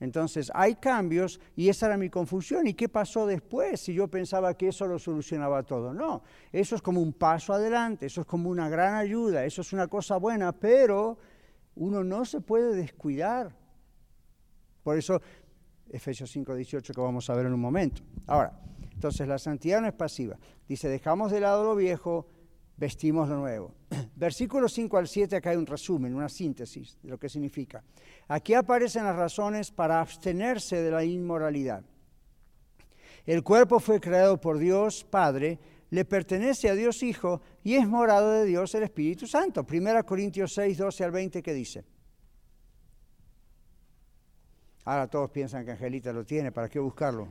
Entonces 0.00 0.50
hay 0.54 0.76
cambios 0.76 1.38
y 1.54 1.68
esa 1.68 1.86
era 1.86 1.98
mi 1.98 2.08
confusión. 2.08 2.66
¿Y 2.66 2.74
qué 2.74 2.88
pasó 2.88 3.26
después 3.26 3.80
si 3.80 3.94
yo 3.94 4.08
pensaba 4.08 4.54
que 4.54 4.68
eso 4.68 4.86
lo 4.86 4.98
solucionaba 4.98 5.62
todo? 5.62 5.92
No, 5.92 6.22
eso 6.50 6.74
es 6.74 6.82
como 6.82 7.00
un 7.00 7.12
paso 7.12 7.52
adelante, 7.52 8.06
eso 8.06 8.22
es 8.22 8.26
como 8.26 8.48
una 8.48 8.68
gran 8.68 8.94
ayuda, 8.94 9.44
eso 9.44 9.60
es 9.60 9.72
una 9.72 9.86
cosa 9.86 10.16
buena, 10.16 10.52
pero 10.52 11.18
uno 11.76 12.02
no 12.02 12.24
se 12.24 12.40
puede 12.40 12.74
descuidar. 12.74 13.54
Por 14.82 14.96
eso 14.96 15.20
Efesios 15.90 16.34
5:18 16.34 16.94
que 16.94 17.00
vamos 17.00 17.28
a 17.28 17.34
ver 17.34 17.46
en 17.46 17.52
un 17.52 17.60
momento. 17.60 18.02
Ahora, 18.26 18.58
entonces 18.94 19.28
la 19.28 19.38
santidad 19.38 19.80
no 19.80 19.86
es 19.86 19.94
pasiva. 19.94 20.38
Dice, 20.66 20.88
dejamos 20.88 21.30
de 21.30 21.40
lado 21.40 21.64
lo 21.64 21.76
viejo, 21.76 22.26
vestimos 22.80 23.28
lo 23.28 23.36
nuevo. 23.36 23.74
Versículo 24.16 24.66
5 24.66 24.96
al 24.96 25.06
7, 25.06 25.36
acá 25.36 25.50
hay 25.50 25.56
un 25.56 25.66
resumen, 25.66 26.14
una 26.14 26.30
síntesis 26.30 26.98
de 27.02 27.10
lo 27.10 27.18
que 27.18 27.28
significa. 27.28 27.84
Aquí 28.26 28.54
aparecen 28.54 29.04
las 29.04 29.14
razones 29.14 29.70
para 29.70 30.00
abstenerse 30.00 30.82
de 30.82 30.90
la 30.90 31.04
inmoralidad. 31.04 31.84
El 33.26 33.42
cuerpo 33.44 33.78
fue 33.78 34.00
creado 34.00 34.40
por 34.40 34.58
Dios 34.58 35.04
Padre, 35.04 35.58
le 35.90 36.04
pertenece 36.06 36.70
a 36.70 36.74
Dios 36.74 37.02
Hijo 37.02 37.42
y 37.62 37.74
es 37.74 37.86
morado 37.86 38.32
de 38.32 38.46
Dios 38.46 38.74
el 38.74 38.84
Espíritu 38.84 39.26
Santo. 39.26 39.66
1 39.70 40.06
Corintios 40.06 40.54
6, 40.54 40.78
12 40.78 41.04
al 41.04 41.10
20, 41.10 41.42
¿qué 41.42 41.52
dice? 41.52 41.84
Ahora 44.86 45.06
todos 45.06 45.30
piensan 45.30 45.66
que 45.66 45.72
Angelita 45.72 46.12
lo 46.12 46.24
tiene, 46.24 46.50
¿para 46.50 46.68
qué 46.68 46.78
buscarlo? 46.78 47.28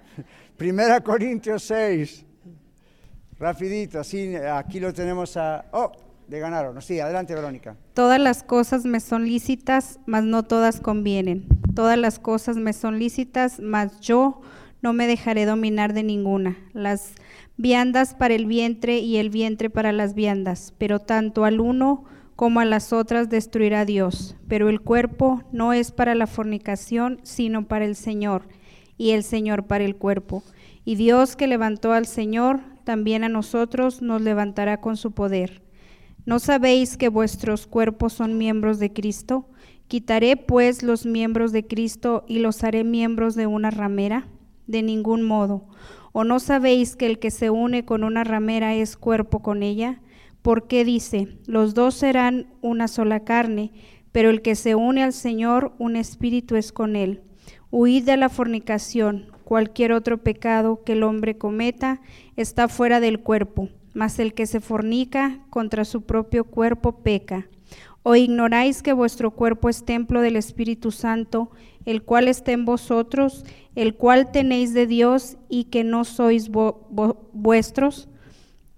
1 0.60 1.02
Corintios 1.02 1.64
6, 1.64 2.24
rapidito, 3.38 4.00
aquí 4.52 4.80
lo 4.80 4.92
tenemos 4.92 5.36
a... 5.36 5.64
Oh, 5.72 5.92
le 6.28 6.38
ganaron. 6.40 6.80
Sí, 6.82 6.98
adelante 6.98 7.34
Verónica. 7.34 7.76
Todas 7.94 8.20
las 8.20 8.42
cosas 8.42 8.84
me 8.84 9.00
son 9.00 9.26
lícitas, 9.26 10.00
mas 10.06 10.24
no 10.24 10.42
todas 10.42 10.80
convienen. 10.80 11.46
Todas 11.74 11.98
las 11.98 12.18
cosas 12.18 12.56
me 12.56 12.72
son 12.72 12.98
lícitas, 12.98 13.60
mas 13.60 14.00
yo 14.00 14.40
no 14.82 14.92
me 14.92 15.06
dejaré 15.06 15.44
dominar 15.44 15.92
de 15.92 16.02
ninguna. 16.02 16.56
Las 16.72 17.12
viandas 17.56 18.14
para 18.14 18.34
el 18.34 18.46
vientre 18.46 18.98
y 18.98 19.18
el 19.18 19.30
vientre 19.30 19.70
para 19.70 19.92
las 19.92 20.14
viandas, 20.14 20.74
pero 20.78 20.98
tanto 20.98 21.44
al 21.44 21.60
uno 21.60 22.04
como 22.34 22.60
a 22.60 22.64
las 22.64 22.92
otras 22.92 23.30
destruirá 23.30 23.84
Dios. 23.84 24.36
Pero 24.48 24.68
el 24.68 24.80
cuerpo 24.80 25.42
no 25.52 25.72
es 25.72 25.92
para 25.92 26.14
la 26.14 26.26
fornicación, 26.26 27.20
sino 27.22 27.66
para 27.66 27.84
el 27.84 27.96
Señor, 27.96 28.42
y 28.98 29.12
el 29.12 29.22
Señor 29.22 29.66
para 29.66 29.84
el 29.84 29.96
cuerpo. 29.96 30.42
Y 30.84 30.96
Dios 30.96 31.36
que 31.36 31.46
levantó 31.46 31.92
al 31.92 32.06
Señor, 32.06 32.60
también 32.86 33.24
a 33.24 33.28
nosotros 33.28 34.00
nos 34.00 34.22
levantará 34.22 34.80
con 34.80 34.96
su 34.96 35.10
poder. 35.10 35.60
¿No 36.24 36.38
sabéis 36.38 36.96
que 36.96 37.08
vuestros 37.08 37.66
cuerpos 37.66 38.12
son 38.12 38.38
miembros 38.38 38.78
de 38.78 38.92
Cristo? 38.92 39.50
¿Quitaré 39.88 40.36
pues 40.36 40.84
los 40.84 41.04
miembros 41.04 41.50
de 41.50 41.66
Cristo 41.66 42.24
y 42.28 42.38
los 42.38 42.62
haré 42.62 42.84
miembros 42.84 43.34
de 43.34 43.48
una 43.48 43.72
ramera? 43.72 44.28
De 44.68 44.82
ningún 44.82 45.22
modo. 45.22 45.66
¿O 46.12 46.22
no 46.22 46.38
sabéis 46.38 46.94
que 46.94 47.06
el 47.06 47.18
que 47.18 47.32
se 47.32 47.50
une 47.50 47.84
con 47.84 48.04
una 48.04 48.22
ramera 48.22 48.76
es 48.76 48.96
cuerpo 48.96 49.42
con 49.42 49.64
ella? 49.64 50.00
Porque 50.42 50.84
dice, 50.84 51.38
los 51.46 51.74
dos 51.74 51.96
serán 51.96 52.54
una 52.62 52.86
sola 52.86 53.24
carne, 53.24 53.72
pero 54.12 54.30
el 54.30 54.42
que 54.42 54.54
se 54.54 54.76
une 54.76 55.02
al 55.02 55.12
Señor, 55.12 55.72
un 55.80 55.96
espíritu 55.96 56.54
es 56.54 56.70
con 56.70 56.94
él. 56.94 57.22
Huid 57.72 58.04
de 58.04 58.16
la 58.16 58.28
fornicación. 58.28 59.35
Cualquier 59.46 59.92
otro 59.92 60.18
pecado 60.18 60.84
que 60.84 60.92
el 60.92 61.04
hombre 61.04 61.38
cometa 61.38 62.02
está 62.36 62.68
fuera 62.68 63.00
del 63.00 63.20
cuerpo 63.20 63.70
mas 63.96 64.18
el 64.18 64.34
que 64.34 64.44
se 64.44 64.60
fornica 64.60 65.38
contra 65.48 65.86
su 65.86 66.02
propio 66.02 66.44
cuerpo 66.44 66.98
peca. 66.98 67.48
¿O 68.02 68.14
ignoráis 68.14 68.82
que 68.82 68.92
vuestro 68.92 69.30
cuerpo 69.30 69.70
es 69.70 69.86
templo 69.86 70.20
del 70.20 70.36
Espíritu 70.36 70.90
Santo, 70.90 71.50
el 71.86 72.02
cual 72.02 72.28
está 72.28 72.52
en 72.52 72.66
vosotros, 72.66 73.46
el 73.74 73.94
cual 73.94 74.30
tenéis 74.30 74.74
de 74.74 74.86
Dios 74.86 75.38
y 75.48 75.64
que 75.64 75.82
no 75.82 76.04
sois 76.04 76.50
vuestros? 77.32 78.10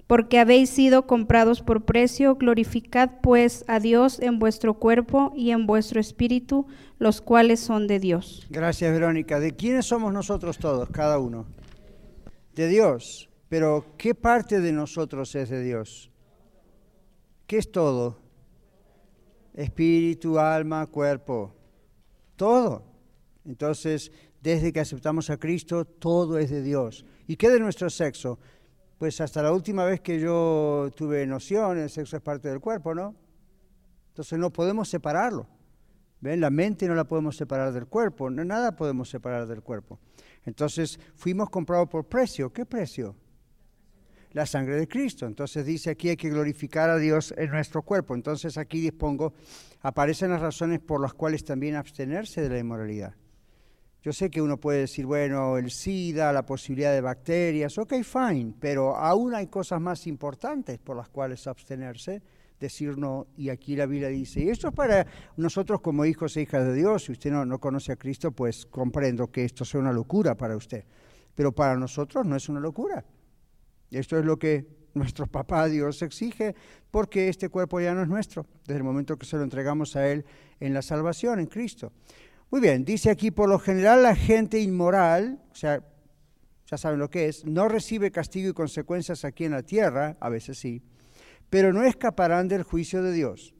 Porque 0.08 0.38
habéis 0.38 0.70
sido 0.70 1.06
comprados 1.06 1.62
por 1.62 1.84
precio, 1.84 2.36
glorificad 2.36 3.10
pues 3.22 3.64
a 3.68 3.78
Dios 3.78 4.18
en 4.20 4.38
vuestro 4.38 4.74
cuerpo 4.74 5.32
y 5.36 5.50
en 5.50 5.66
vuestro 5.66 6.00
espíritu, 6.00 6.66
los 6.98 7.20
cuales 7.20 7.60
son 7.60 7.86
de 7.86 8.00
Dios. 8.00 8.46
Gracias, 8.48 8.90
Verónica. 8.90 9.38
¿De 9.38 9.54
quiénes 9.54 9.84
somos 9.84 10.12
nosotros 10.12 10.56
todos, 10.56 10.88
cada 10.88 11.18
uno? 11.18 11.46
De 12.54 12.68
Dios. 12.68 13.28
Pero 13.50 13.84
¿qué 13.98 14.14
parte 14.14 14.60
de 14.60 14.72
nosotros 14.72 15.34
es 15.34 15.50
de 15.50 15.62
Dios? 15.62 16.10
¿Qué 17.46 17.58
es 17.58 17.70
todo? 17.70 18.18
Espíritu, 19.52 20.38
alma, 20.38 20.86
cuerpo. 20.86 21.54
Todo. 22.34 22.82
Entonces, 23.44 24.10
desde 24.40 24.72
que 24.72 24.80
aceptamos 24.80 25.28
a 25.28 25.36
Cristo, 25.36 25.84
todo 25.84 26.38
es 26.38 26.48
de 26.48 26.62
Dios. 26.62 27.04
¿Y 27.26 27.36
qué 27.36 27.50
de 27.50 27.60
nuestro 27.60 27.90
sexo? 27.90 28.38
Pues 28.98 29.20
hasta 29.20 29.42
la 29.42 29.52
última 29.52 29.84
vez 29.84 30.00
que 30.00 30.18
yo 30.18 30.90
tuve 30.94 31.26
noción, 31.26 31.78
el 31.78 31.88
sexo 31.88 32.16
es 32.16 32.22
parte 32.22 32.48
del 32.48 32.60
cuerpo, 32.60 32.94
¿no? 32.94 33.14
Entonces 34.08 34.38
no 34.38 34.52
podemos 34.52 34.88
separarlo. 34.88 35.46
¿Ven? 36.20 36.40
La 36.40 36.50
mente 36.50 36.88
no 36.88 36.96
la 36.96 37.04
podemos 37.04 37.36
separar 37.36 37.72
del 37.72 37.86
cuerpo, 37.86 38.28
no, 38.28 38.44
nada 38.44 38.74
podemos 38.74 39.08
separar 39.08 39.46
del 39.46 39.62
cuerpo. 39.62 40.00
Entonces 40.44 40.98
fuimos 41.14 41.48
comprados 41.48 41.88
por 41.88 42.06
precio. 42.06 42.52
¿Qué 42.52 42.66
precio? 42.66 43.14
la 44.32 44.46
sangre 44.46 44.76
de 44.76 44.88
Cristo. 44.88 45.26
Entonces 45.26 45.64
dice 45.64 45.90
aquí 45.90 46.10
hay 46.10 46.16
que 46.16 46.30
glorificar 46.30 46.90
a 46.90 46.96
Dios 46.96 47.34
en 47.36 47.50
nuestro 47.50 47.82
cuerpo. 47.82 48.14
Entonces 48.14 48.58
aquí 48.58 48.80
dispongo, 48.80 49.34
aparecen 49.80 50.30
las 50.30 50.40
razones 50.40 50.80
por 50.80 51.00
las 51.00 51.14
cuales 51.14 51.44
también 51.44 51.76
abstenerse 51.76 52.42
de 52.42 52.48
la 52.48 52.58
inmoralidad. 52.58 53.14
Yo 54.08 54.14
sé 54.14 54.30
que 54.30 54.40
uno 54.40 54.56
puede 54.56 54.78
decir, 54.78 55.04
bueno, 55.04 55.58
el 55.58 55.70
SIDA, 55.70 56.32
la 56.32 56.46
posibilidad 56.46 56.94
de 56.94 57.02
bacterias, 57.02 57.76
ok, 57.76 57.92
fine, 58.02 58.54
pero 58.58 58.96
aún 58.96 59.34
hay 59.34 59.48
cosas 59.48 59.82
más 59.82 60.06
importantes 60.06 60.78
por 60.78 60.96
las 60.96 61.10
cuales 61.10 61.46
abstenerse, 61.46 62.22
decir 62.58 62.96
no, 62.96 63.26
y 63.36 63.50
aquí 63.50 63.76
la 63.76 63.84
Biblia 63.84 64.08
dice, 64.08 64.40
y 64.40 64.48
esto 64.48 64.68
es 64.68 64.74
para 64.74 65.06
nosotros 65.36 65.82
como 65.82 66.06
hijos 66.06 66.34
e 66.38 66.40
hijas 66.40 66.64
de 66.64 66.72
Dios, 66.72 67.04
si 67.04 67.12
usted 67.12 67.30
no, 67.30 67.44
no 67.44 67.58
conoce 67.58 67.92
a 67.92 67.96
Cristo, 67.96 68.32
pues 68.32 68.64
comprendo 68.64 69.30
que 69.30 69.44
esto 69.44 69.66
sea 69.66 69.78
una 69.78 69.92
locura 69.92 70.34
para 70.34 70.56
usted, 70.56 70.86
pero 71.34 71.52
para 71.52 71.76
nosotros 71.76 72.24
no 72.24 72.34
es 72.34 72.48
una 72.48 72.60
locura. 72.60 73.04
Esto 73.90 74.18
es 74.18 74.24
lo 74.24 74.38
que 74.38 74.88
nuestro 74.94 75.26
papá 75.26 75.66
Dios 75.66 76.00
exige, 76.00 76.54
porque 76.90 77.28
este 77.28 77.50
cuerpo 77.50 77.78
ya 77.78 77.92
no 77.92 78.00
es 78.00 78.08
nuestro, 78.08 78.46
desde 78.66 78.78
el 78.78 78.84
momento 78.84 79.18
que 79.18 79.26
se 79.26 79.36
lo 79.36 79.42
entregamos 79.42 79.96
a 79.96 80.08
Él 80.08 80.24
en 80.60 80.72
la 80.72 80.80
salvación, 80.80 81.40
en 81.40 81.46
Cristo. 81.46 81.92
Muy 82.50 82.62
bien, 82.62 82.86
dice 82.86 83.10
aquí, 83.10 83.30
por 83.30 83.50
lo 83.50 83.58
general 83.58 84.02
la 84.02 84.16
gente 84.16 84.58
inmoral, 84.58 85.38
o 85.52 85.54
sea, 85.54 85.84
ya 86.66 86.78
saben 86.78 86.98
lo 86.98 87.10
que 87.10 87.28
es, 87.28 87.44
no 87.44 87.68
recibe 87.68 88.10
castigo 88.10 88.48
y 88.48 88.54
consecuencias 88.54 89.26
aquí 89.26 89.44
en 89.44 89.52
la 89.52 89.62
tierra, 89.62 90.16
a 90.18 90.30
veces 90.30 90.58
sí, 90.58 90.82
pero 91.50 91.74
no 91.74 91.82
escaparán 91.84 92.48
del 92.48 92.62
juicio 92.62 93.02
de 93.02 93.12
Dios. 93.12 93.54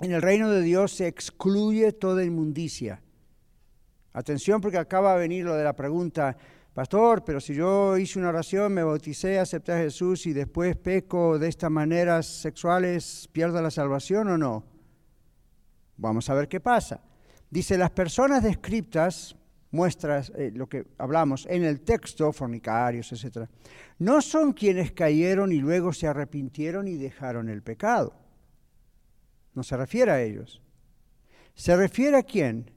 En 0.00 0.12
el 0.12 0.20
reino 0.20 0.50
de 0.50 0.60
Dios 0.60 0.92
se 0.92 1.06
excluye 1.06 1.92
toda 1.92 2.24
inmundicia. 2.24 3.02
Atención 4.12 4.60
porque 4.60 4.76
acaba 4.76 5.14
de 5.14 5.20
venir 5.20 5.46
lo 5.46 5.54
de 5.54 5.64
la 5.64 5.74
pregunta, 5.74 6.36
Pastor, 6.74 7.24
pero 7.24 7.40
si 7.40 7.54
yo 7.54 7.96
hice 7.96 8.18
una 8.18 8.28
oración, 8.28 8.74
me 8.74 8.82
bauticé, 8.82 9.38
acepté 9.38 9.72
a 9.72 9.78
Jesús 9.78 10.26
y 10.26 10.34
después 10.34 10.76
peco 10.76 11.38
de 11.38 11.48
estas 11.48 11.70
maneras 11.70 12.26
sexuales, 12.26 13.30
¿pierdo 13.32 13.62
la 13.62 13.70
salvación 13.70 14.28
o 14.28 14.36
no? 14.36 14.64
Vamos 15.96 16.28
a 16.28 16.34
ver 16.34 16.48
qué 16.48 16.60
pasa. 16.60 17.00
Dice, 17.54 17.78
las 17.78 17.90
personas 17.90 18.42
descriptas, 18.42 19.36
muestras, 19.70 20.32
eh, 20.34 20.50
lo 20.52 20.68
que 20.68 20.88
hablamos 20.98 21.46
en 21.48 21.62
el 21.62 21.82
texto, 21.82 22.32
fornicarios, 22.32 23.12
etc., 23.12 23.48
no 24.00 24.20
son 24.22 24.54
quienes 24.54 24.90
cayeron 24.90 25.52
y 25.52 25.58
luego 25.58 25.92
se 25.92 26.08
arrepintieron 26.08 26.88
y 26.88 26.96
dejaron 26.96 27.48
el 27.48 27.62
pecado. 27.62 28.12
No 29.54 29.62
se 29.62 29.76
refiere 29.76 30.10
a 30.10 30.20
ellos. 30.20 30.60
¿Se 31.54 31.76
refiere 31.76 32.16
a 32.16 32.24
quién? 32.24 32.72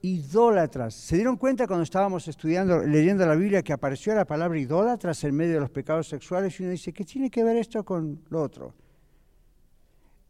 Idólatras. 0.00 0.94
¿Se 0.94 1.16
dieron 1.16 1.36
cuenta 1.36 1.66
cuando 1.66 1.82
estábamos 1.82 2.28
estudiando, 2.28 2.84
leyendo 2.84 3.26
la 3.26 3.34
Biblia, 3.34 3.64
que 3.64 3.72
apareció 3.72 4.14
la 4.14 4.26
palabra 4.26 4.60
idólatras 4.60 5.24
en 5.24 5.34
medio 5.34 5.54
de 5.54 5.60
los 5.60 5.70
pecados 5.70 6.06
sexuales? 6.06 6.60
Y 6.60 6.62
uno 6.62 6.70
dice, 6.70 6.92
¿qué 6.92 7.04
tiene 7.04 7.32
que 7.32 7.42
ver 7.42 7.56
esto 7.56 7.84
con 7.84 8.22
lo 8.28 8.42
otro? 8.42 8.76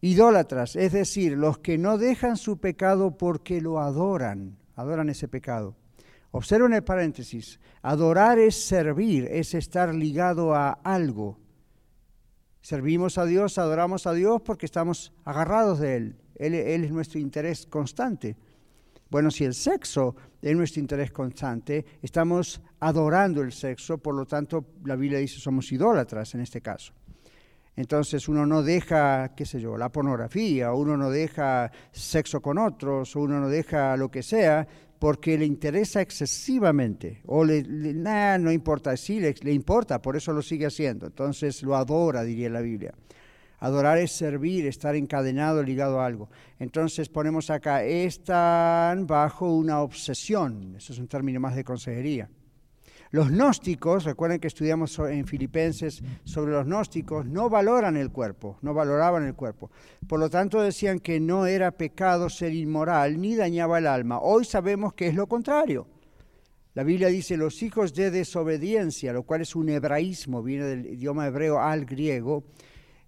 Idólatras, 0.04 0.76
es 0.76 0.92
decir, 0.92 1.32
los 1.32 1.60
que 1.60 1.78
no 1.78 1.96
dejan 1.96 2.36
su 2.36 2.58
pecado 2.58 3.16
porque 3.16 3.62
lo 3.62 3.80
adoran, 3.80 4.58
adoran 4.76 5.08
ese 5.08 5.28
pecado. 5.28 5.76
Observen 6.30 6.74
el 6.74 6.84
paréntesis, 6.84 7.58
adorar 7.80 8.38
es 8.38 8.54
servir, 8.66 9.26
es 9.30 9.54
estar 9.54 9.94
ligado 9.94 10.54
a 10.54 10.72
algo. 10.72 11.38
Servimos 12.60 13.16
a 13.16 13.24
Dios, 13.24 13.56
adoramos 13.56 14.06
a 14.06 14.12
Dios 14.12 14.42
porque 14.42 14.66
estamos 14.66 15.14
agarrados 15.24 15.78
de 15.78 15.96
Él. 15.96 16.16
Él, 16.34 16.52
es 16.52 16.92
nuestro 16.92 17.18
interés 17.18 17.64
constante. 17.64 18.36
Bueno, 19.08 19.30
si 19.30 19.44
el 19.44 19.54
sexo 19.54 20.16
es 20.42 20.54
nuestro 20.54 20.80
interés 20.80 21.12
constante, 21.12 21.82
estamos 22.02 22.60
adorando 22.78 23.40
el 23.40 23.52
sexo, 23.52 23.96
por 23.96 24.14
lo 24.14 24.26
tanto 24.26 24.66
la 24.84 24.96
Biblia 24.96 25.18
dice 25.20 25.40
somos 25.40 25.72
idólatras 25.72 26.34
en 26.34 26.42
este 26.42 26.60
caso. 26.60 26.92
Entonces 27.76 28.28
uno 28.28 28.46
no 28.46 28.62
deja, 28.62 29.34
qué 29.34 29.44
sé 29.44 29.60
yo, 29.60 29.76
la 29.76 29.90
pornografía, 29.90 30.72
uno 30.72 30.96
no 30.96 31.10
deja 31.10 31.70
sexo 31.90 32.40
con 32.40 32.58
otros, 32.58 33.16
uno 33.16 33.40
no 33.40 33.48
deja 33.48 33.96
lo 33.96 34.10
que 34.10 34.22
sea, 34.22 34.66
porque 34.98 35.36
le 35.36 35.44
interesa 35.44 36.00
excesivamente, 36.00 37.20
o 37.26 37.44
no 37.44 38.52
importa, 38.52 38.96
sí 38.96 39.20
le, 39.20 39.34
le 39.42 39.52
importa, 39.52 40.00
por 40.00 40.16
eso 40.16 40.32
lo 40.32 40.40
sigue 40.40 40.66
haciendo. 40.66 41.06
Entonces 41.06 41.62
lo 41.62 41.76
adora, 41.76 42.22
diría 42.22 42.48
la 42.48 42.60
Biblia. 42.60 42.94
Adorar 43.58 43.98
es 43.98 44.12
servir, 44.12 44.66
estar 44.66 44.94
encadenado, 44.94 45.62
ligado 45.62 46.00
a 46.00 46.06
algo. 46.06 46.28
Entonces 46.58 47.08
ponemos 47.08 47.50
acá, 47.50 47.82
están 47.82 49.06
bajo 49.06 49.52
una 49.52 49.80
obsesión. 49.80 50.74
Eso 50.76 50.92
es 50.92 50.98
un 50.98 51.08
término 51.08 51.40
más 51.40 51.56
de 51.56 51.64
consejería. 51.64 52.28
Los 53.14 53.30
gnósticos, 53.30 54.02
recuerden 54.02 54.40
que 54.40 54.48
estudiamos 54.48 54.98
en 54.98 55.24
Filipenses 55.24 56.02
sobre 56.24 56.50
los 56.50 56.66
gnósticos, 56.66 57.24
no 57.26 57.48
valoran 57.48 57.96
el 57.96 58.10
cuerpo, 58.10 58.58
no 58.60 58.74
valoraban 58.74 59.24
el 59.24 59.36
cuerpo. 59.36 59.70
Por 60.08 60.18
lo 60.18 60.28
tanto 60.28 60.60
decían 60.60 60.98
que 60.98 61.20
no 61.20 61.46
era 61.46 61.70
pecado 61.70 62.28
ser 62.28 62.52
inmoral 62.52 63.20
ni 63.20 63.36
dañaba 63.36 63.78
el 63.78 63.86
alma. 63.86 64.18
Hoy 64.18 64.44
sabemos 64.44 64.94
que 64.94 65.06
es 65.06 65.14
lo 65.14 65.28
contrario. 65.28 65.86
La 66.74 66.82
Biblia 66.82 67.06
dice 67.06 67.36
los 67.36 67.62
hijos 67.62 67.94
de 67.94 68.10
desobediencia, 68.10 69.12
lo 69.12 69.22
cual 69.22 69.42
es 69.42 69.54
un 69.54 69.68
hebraísmo, 69.68 70.42
viene 70.42 70.64
del 70.64 70.86
idioma 70.86 71.28
hebreo 71.28 71.60
al 71.60 71.84
griego, 71.84 72.42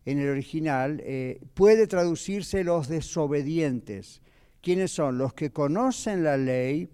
en 0.04 0.20
el 0.20 0.28
original, 0.28 1.02
eh, 1.04 1.40
puede 1.52 1.88
traducirse 1.88 2.62
los 2.62 2.86
desobedientes. 2.86 4.22
¿Quiénes 4.60 4.92
son? 4.92 5.18
Los 5.18 5.34
que 5.34 5.50
conocen 5.50 6.22
la 6.22 6.36
ley 6.36 6.90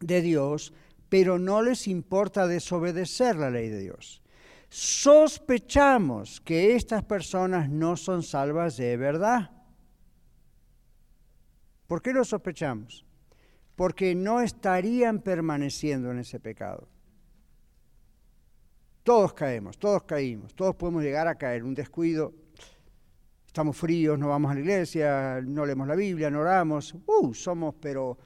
de 0.00 0.20
Dios, 0.20 0.74
pero 1.10 1.38
no 1.38 1.60
les 1.60 1.88
importa 1.88 2.46
desobedecer 2.46 3.36
la 3.36 3.50
ley 3.50 3.68
de 3.68 3.80
Dios. 3.80 4.22
Sospechamos 4.70 6.40
que 6.40 6.76
estas 6.76 7.02
personas 7.04 7.68
no 7.68 7.96
son 7.96 8.22
salvas 8.22 8.76
de 8.76 8.96
verdad. 8.96 9.50
¿Por 11.88 12.00
qué 12.00 12.12
lo 12.12 12.24
sospechamos? 12.24 13.04
Porque 13.74 14.14
no 14.14 14.40
estarían 14.40 15.20
permaneciendo 15.20 16.12
en 16.12 16.20
ese 16.20 16.38
pecado. 16.38 16.88
Todos 19.02 19.32
caemos, 19.32 19.76
todos 19.76 20.04
caímos, 20.04 20.54
todos 20.54 20.76
podemos 20.76 21.02
llegar 21.02 21.26
a 21.26 21.34
caer, 21.34 21.64
un 21.64 21.74
descuido, 21.74 22.32
estamos 23.44 23.76
fríos, 23.76 24.16
no 24.16 24.28
vamos 24.28 24.52
a 24.52 24.54
la 24.54 24.60
iglesia, 24.60 25.40
no 25.42 25.66
leemos 25.66 25.88
la 25.88 25.96
Biblia, 25.96 26.30
no 26.30 26.40
oramos, 26.40 26.94
uh, 27.06 27.34
somos 27.34 27.74
pero 27.80 28.16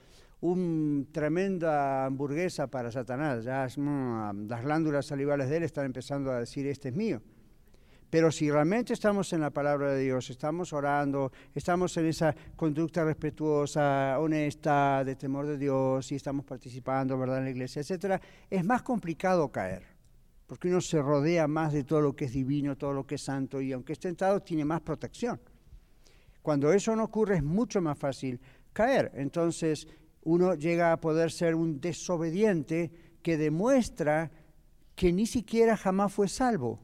un 0.44 1.08
tremenda 1.10 2.04
hamburguesa 2.04 2.66
para 2.66 2.92
Satanás, 2.92 3.44
ya 3.44 3.66
mm, 3.66 4.46
las 4.46 4.62
glándulas 4.62 5.06
salivales 5.06 5.48
de 5.48 5.56
él 5.56 5.62
están 5.62 5.86
empezando 5.86 6.30
a 6.30 6.40
decir, 6.40 6.66
este 6.66 6.90
es 6.90 6.94
mío. 6.94 7.22
Pero 8.10 8.30
si 8.30 8.50
realmente 8.50 8.92
estamos 8.92 9.32
en 9.32 9.40
la 9.40 9.50
palabra 9.50 9.92
de 9.92 10.02
Dios, 10.04 10.28
estamos 10.28 10.74
orando, 10.74 11.32
estamos 11.54 11.96
en 11.96 12.06
esa 12.06 12.36
conducta 12.56 13.04
respetuosa, 13.04 14.18
honesta, 14.20 15.02
de 15.02 15.16
temor 15.16 15.46
de 15.46 15.56
Dios, 15.56 16.12
y 16.12 16.16
estamos 16.16 16.44
participando, 16.44 17.18
¿verdad?, 17.18 17.38
en 17.38 17.44
la 17.44 17.50
iglesia, 17.50 17.80
etcétera, 17.80 18.20
es 18.50 18.64
más 18.64 18.82
complicado 18.82 19.50
caer 19.50 19.94
porque 20.46 20.68
uno 20.68 20.82
se 20.82 21.00
rodea 21.00 21.48
más 21.48 21.72
de 21.72 21.84
todo 21.84 22.02
lo 22.02 22.14
que 22.14 22.26
es 22.26 22.32
divino, 22.34 22.76
todo 22.76 22.92
lo 22.92 23.06
que 23.06 23.14
es 23.14 23.22
santo, 23.22 23.62
y 23.62 23.72
aunque 23.72 23.94
es 23.94 23.98
tentado, 23.98 24.42
tiene 24.42 24.62
más 24.66 24.82
protección. 24.82 25.40
Cuando 26.42 26.70
eso 26.70 26.94
no 26.94 27.04
ocurre 27.04 27.36
es 27.36 27.42
mucho 27.42 27.80
más 27.80 27.98
fácil 27.98 28.38
caer. 28.74 29.10
Entonces 29.14 29.88
uno 30.24 30.54
llega 30.54 30.92
a 30.92 31.00
poder 31.00 31.30
ser 31.30 31.54
un 31.54 31.80
desobediente 31.80 32.90
que 33.22 33.36
demuestra 33.36 34.30
que 34.94 35.12
ni 35.12 35.26
siquiera 35.26 35.76
jamás 35.76 36.12
fue 36.12 36.28
salvo. 36.28 36.80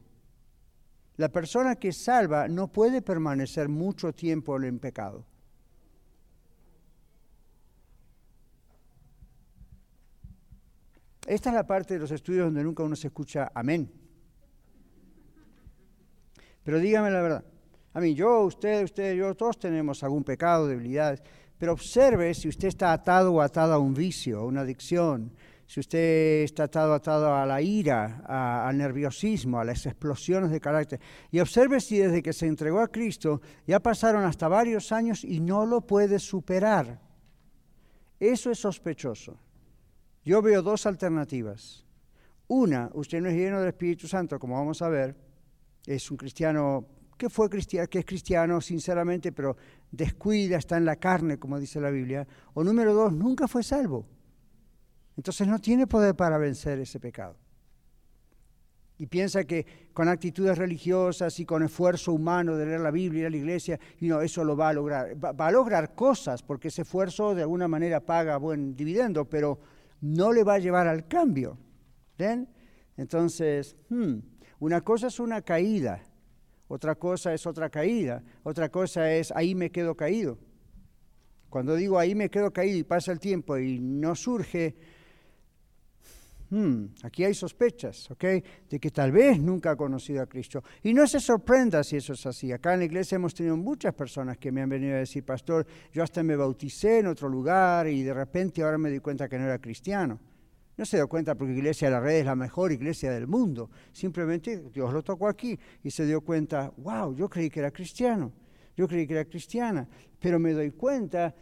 La 1.17 1.29
persona 1.29 1.75
que 1.75 1.91
salva 1.91 2.47
no 2.47 2.71
puede 2.71 3.01
permanecer 3.01 3.69
mucho 3.69 4.13
tiempo 4.13 4.61
en 4.61 4.79
pecado. 4.79 5.25
Esta 11.27 11.49
es 11.49 11.55
la 11.55 11.67
parte 11.67 11.93
de 11.93 11.99
los 11.99 12.11
estudios 12.11 12.45
donde 12.45 12.63
nunca 12.63 12.83
uno 12.83 12.95
se 12.95 13.07
escucha 13.07 13.51
amén. 13.53 13.91
Pero 16.63 16.79
dígame 16.79 17.11
la 17.11 17.21
verdad. 17.21 17.45
A 17.93 17.99
mí, 17.99 18.13
yo, 18.15 18.41
usted, 18.43 18.83
usted, 18.83 19.15
yo, 19.15 19.35
todos 19.35 19.59
tenemos 19.59 20.03
algún 20.03 20.23
pecado, 20.23 20.67
debilidades. 20.67 21.21
Pero 21.61 21.73
observe 21.73 22.33
si 22.33 22.47
usted 22.47 22.69
está 22.69 22.91
atado 22.91 23.33
o 23.33 23.39
atado 23.39 23.73
a 23.73 23.77
un 23.77 23.93
vicio, 23.93 24.39
a 24.39 24.45
una 24.45 24.61
adicción, 24.61 25.31
si 25.67 25.79
usted 25.79 26.41
está 26.41 26.63
atado 26.63 26.95
atado 26.95 27.35
a 27.35 27.45
la 27.45 27.61
ira, 27.61 28.23
al 28.25 28.75
nerviosismo, 28.75 29.59
a 29.59 29.63
las 29.63 29.85
explosiones 29.85 30.49
de 30.49 30.59
carácter. 30.59 30.99
Y 31.29 31.39
observe 31.39 31.79
si 31.79 31.99
desde 31.99 32.23
que 32.23 32.33
se 32.33 32.47
entregó 32.47 32.79
a 32.79 32.87
Cristo 32.87 33.41
ya 33.67 33.79
pasaron 33.79 34.23
hasta 34.23 34.47
varios 34.47 34.91
años 34.91 35.23
y 35.23 35.39
no 35.39 35.67
lo 35.67 35.81
puede 35.81 36.17
superar. 36.17 36.99
Eso 38.19 38.49
es 38.49 38.57
sospechoso. 38.57 39.37
Yo 40.25 40.41
veo 40.41 40.63
dos 40.63 40.87
alternativas. 40.87 41.85
Una, 42.47 42.89
usted 42.95 43.21
no 43.21 43.29
es 43.29 43.35
lleno 43.35 43.59
del 43.59 43.69
Espíritu 43.69 44.07
Santo, 44.07 44.39
como 44.39 44.55
vamos 44.55 44.81
a 44.81 44.89
ver, 44.89 45.15
es 45.85 46.09
un 46.09 46.17
cristiano 46.17 46.87
que 47.21 47.29
fue 47.29 47.51
que 47.51 47.99
es 47.99 48.05
cristiano 48.05 48.59
sinceramente, 48.61 49.31
pero 49.31 49.55
descuida, 49.91 50.57
está 50.57 50.77
en 50.77 50.85
la 50.85 50.95
carne, 50.95 51.37
como 51.37 51.59
dice 51.59 51.79
la 51.79 51.91
Biblia. 51.91 52.27
O 52.55 52.63
número 52.63 52.95
dos, 52.95 53.13
nunca 53.13 53.47
fue 53.47 53.61
salvo. 53.61 54.07
Entonces 55.15 55.47
no 55.47 55.59
tiene 55.59 55.85
poder 55.85 56.15
para 56.15 56.39
vencer 56.39 56.79
ese 56.79 56.99
pecado. 56.99 57.37
Y 58.97 59.05
piensa 59.05 59.43
que 59.43 59.91
con 59.93 60.07
actitudes 60.07 60.57
religiosas 60.57 61.39
y 61.39 61.45
con 61.45 61.61
esfuerzo 61.61 62.11
humano 62.11 62.57
de 62.57 62.65
leer 62.65 62.79
la 62.79 62.89
Biblia 62.89 63.21
y 63.21 63.25
a 63.25 63.29
la 63.29 63.37
iglesia, 63.37 63.79
y 63.99 64.07
no, 64.07 64.21
eso 64.21 64.43
lo 64.43 64.57
va 64.57 64.69
a 64.69 64.73
lograr. 64.73 65.23
Va, 65.23 65.31
va 65.31 65.45
a 65.45 65.51
lograr 65.51 65.93
cosas, 65.93 66.41
porque 66.41 66.69
ese 66.69 66.81
esfuerzo 66.81 67.35
de 67.35 67.43
alguna 67.43 67.67
manera 67.67 67.99
paga 67.99 68.37
buen 68.37 68.75
dividendo, 68.75 69.25
pero 69.25 69.59
no 70.01 70.33
le 70.33 70.43
va 70.43 70.55
a 70.55 70.59
llevar 70.59 70.87
al 70.87 71.07
cambio. 71.07 71.55
¿Ven? 72.17 72.49
Entonces, 72.97 73.75
hmm, 73.89 74.15
una 74.59 74.81
cosa 74.81 75.05
es 75.05 75.19
una 75.19 75.43
caída, 75.43 76.01
otra 76.73 76.95
cosa 76.95 77.33
es 77.33 77.45
otra 77.45 77.69
caída, 77.69 78.23
otra 78.43 78.69
cosa 78.69 79.11
es 79.13 79.31
ahí 79.31 79.55
me 79.55 79.69
quedo 79.69 79.95
caído. 79.95 80.37
Cuando 81.49 81.75
digo 81.75 81.99
ahí 81.99 82.15
me 82.15 82.29
quedo 82.29 82.51
caído 82.51 82.77
y 82.77 82.83
pasa 82.83 83.11
el 83.11 83.19
tiempo 83.19 83.57
y 83.57 83.79
no 83.79 84.15
surge 84.15 84.75
Hmm, 86.51 86.87
aquí 87.03 87.23
hay 87.23 87.33
sospechas, 87.33 88.11
¿ok? 88.11 88.25
De 88.69 88.77
que 88.77 88.91
tal 88.91 89.13
vez 89.13 89.39
nunca 89.39 89.71
ha 89.71 89.75
conocido 89.77 90.21
a 90.21 90.25
Cristo. 90.25 90.61
Y 90.83 90.93
no 90.93 91.07
se 91.07 91.21
sorprenda 91.21 91.81
si 91.81 91.95
eso 91.95 92.11
es 92.11 92.25
así. 92.25 92.51
Acá 92.51 92.73
en 92.73 92.79
la 92.79 92.85
iglesia 92.85 93.15
hemos 93.15 93.33
tenido 93.33 93.55
muchas 93.55 93.93
personas 93.93 94.37
que 94.37 94.51
me 94.51 94.61
han 94.61 94.67
venido 94.67 94.95
a 94.95 94.99
decir, 94.99 95.23
pastor, 95.23 95.65
yo 95.93 96.03
hasta 96.03 96.21
me 96.23 96.35
bauticé 96.35 96.99
en 96.99 97.07
otro 97.07 97.29
lugar 97.29 97.87
y 97.87 98.03
de 98.03 98.13
repente 98.13 98.63
ahora 98.63 98.77
me 98.77 98.89
di 98.89 98.99
cuenta 98.99 99.29
que 99.29 99.39
no 99.39 99.45
era 99.45 99.59
cristiano. 99.59 100.19
No 100.81 100.85
se 100.85 100.97
dio 100.97 101.07
cuenta 101.07 101.35
porque 101.35 101.53
Iglesia 101.53 101.89
de 101.89 101.91
la 101.91 101.99
Red 101.99 102.21
es 102.21 102.25
la 102.25 102.35
mejor 102.35 102.71
iglesia 102.71 103.11
del 103.11 103.27
mundo. 103.27 103.69
Simplemente 103.91 104.63
Dios 104.73 104.91
lo 104.91 105.03
tocó 105.03 105.27
aquí 105.27 105.55
y 105.83 105.91
se 105.91 106.07
dio 106.07 106.21
cuenta, 106.21 106.73
wow, 106.77 107.13
yo 107.13 107.29
creí 107.29 107.51
que 107.51 107.59
era 107.59 107.69
cristiano, 107.69 108.31
yo 108.75 108.87
creí 108.87 109.05
que 109.05 109.13
era 109.13 109.25
cristiana, 109.25 109.87
pero 110.19 110.39
me 110.39 110.53
doy 110.53 110.71
cuenta 110.71 111.35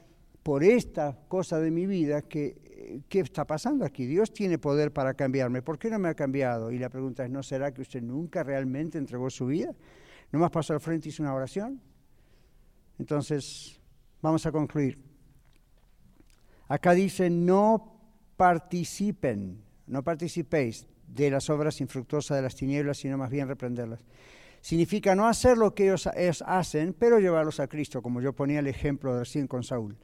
por 0.44 0.62
esta 0.62 1.18
cosa 1.30 1.58
de 1.58 1.72
mi 1.72 1.86
vida 1.86 2.22
que 2.24 3.06
¿qué 3.08 3.22
está 3.22 3.48
pasando 3.48 3.86
aquí? 3.86 4.06
Dios 4.06 4.34
tiene 4.34 4.58
poder 4.58 4.92
para 4.92 5.14
cambiarme, 5.14 5.62
¿por 5.62 5.80
qué 5.80 5.90
no 5.90 6.00
me 6.00 6.10
ha 6.10 6.16
cambiado? 6.16 6.70
Y 6.70 6.78
la 6.78 6.90
pregunta 6.90 7.24
es, 7.24 7.32
¿no 7.32 7.42
será 7.42 7.74
que 7.74 7.82
usted 7.82 8.02
nunca 8.02 8.44
realmente 8.44 8.98
entregó 8.98 9.30
su 9.30 9.46
vida? 9.46 9.74
¿No 10.34 10.40
más 10.40 10.52
pasó 10.52 10.74
al 10.74 10.82
frente 10.82 11.08
y 11.08 11.12
hizo 11.12 11.24
una 11.24 11.34
oración? 11.34 11.80
Entonces, 12.98 13.80
vamos 14.22 14.46
a 14.46 14.52
concluir. 14.52 15.02
Acá 16.68 16.94
dice, 16.94 17.30
no 17.30 17.99
participen, 18.40 19.62
no 19.88 20.02
participéis 20.02 20.88
de 21.06 21.30
las 21.30 21.50
obras 21.50 21.82
infructuosas 21.82 22.38
de 22.38 22.42
las 22.42 22.56
tinieblas, 22.56 23.00
sino 23.00 23.18
más 23.18 23.30
bien 23.30 23.50
reprenderlas. 23.50 24.00
Significa 24.62 25.14
no 25.14 25.28
hacer 25.28 25.58
lo 25.58 25.76
que 25.76 25.84
ellos, 25.84 26.08
ellos 26.16 26.42
hacen, 26.48 26.96
pero 26.98 27.20
llevarlos 27.20 27.60
a 27.60 27.68
Cristo, 27.68 28.02
como 28.02 28.22
yo 28.22 28.32
ponía 28.32 28.60
el 28.60 28.68
ejemplo 28.68 29.20
recién 29.20 29.46
con 29.46 29.66
Saúl. 29.66 29.98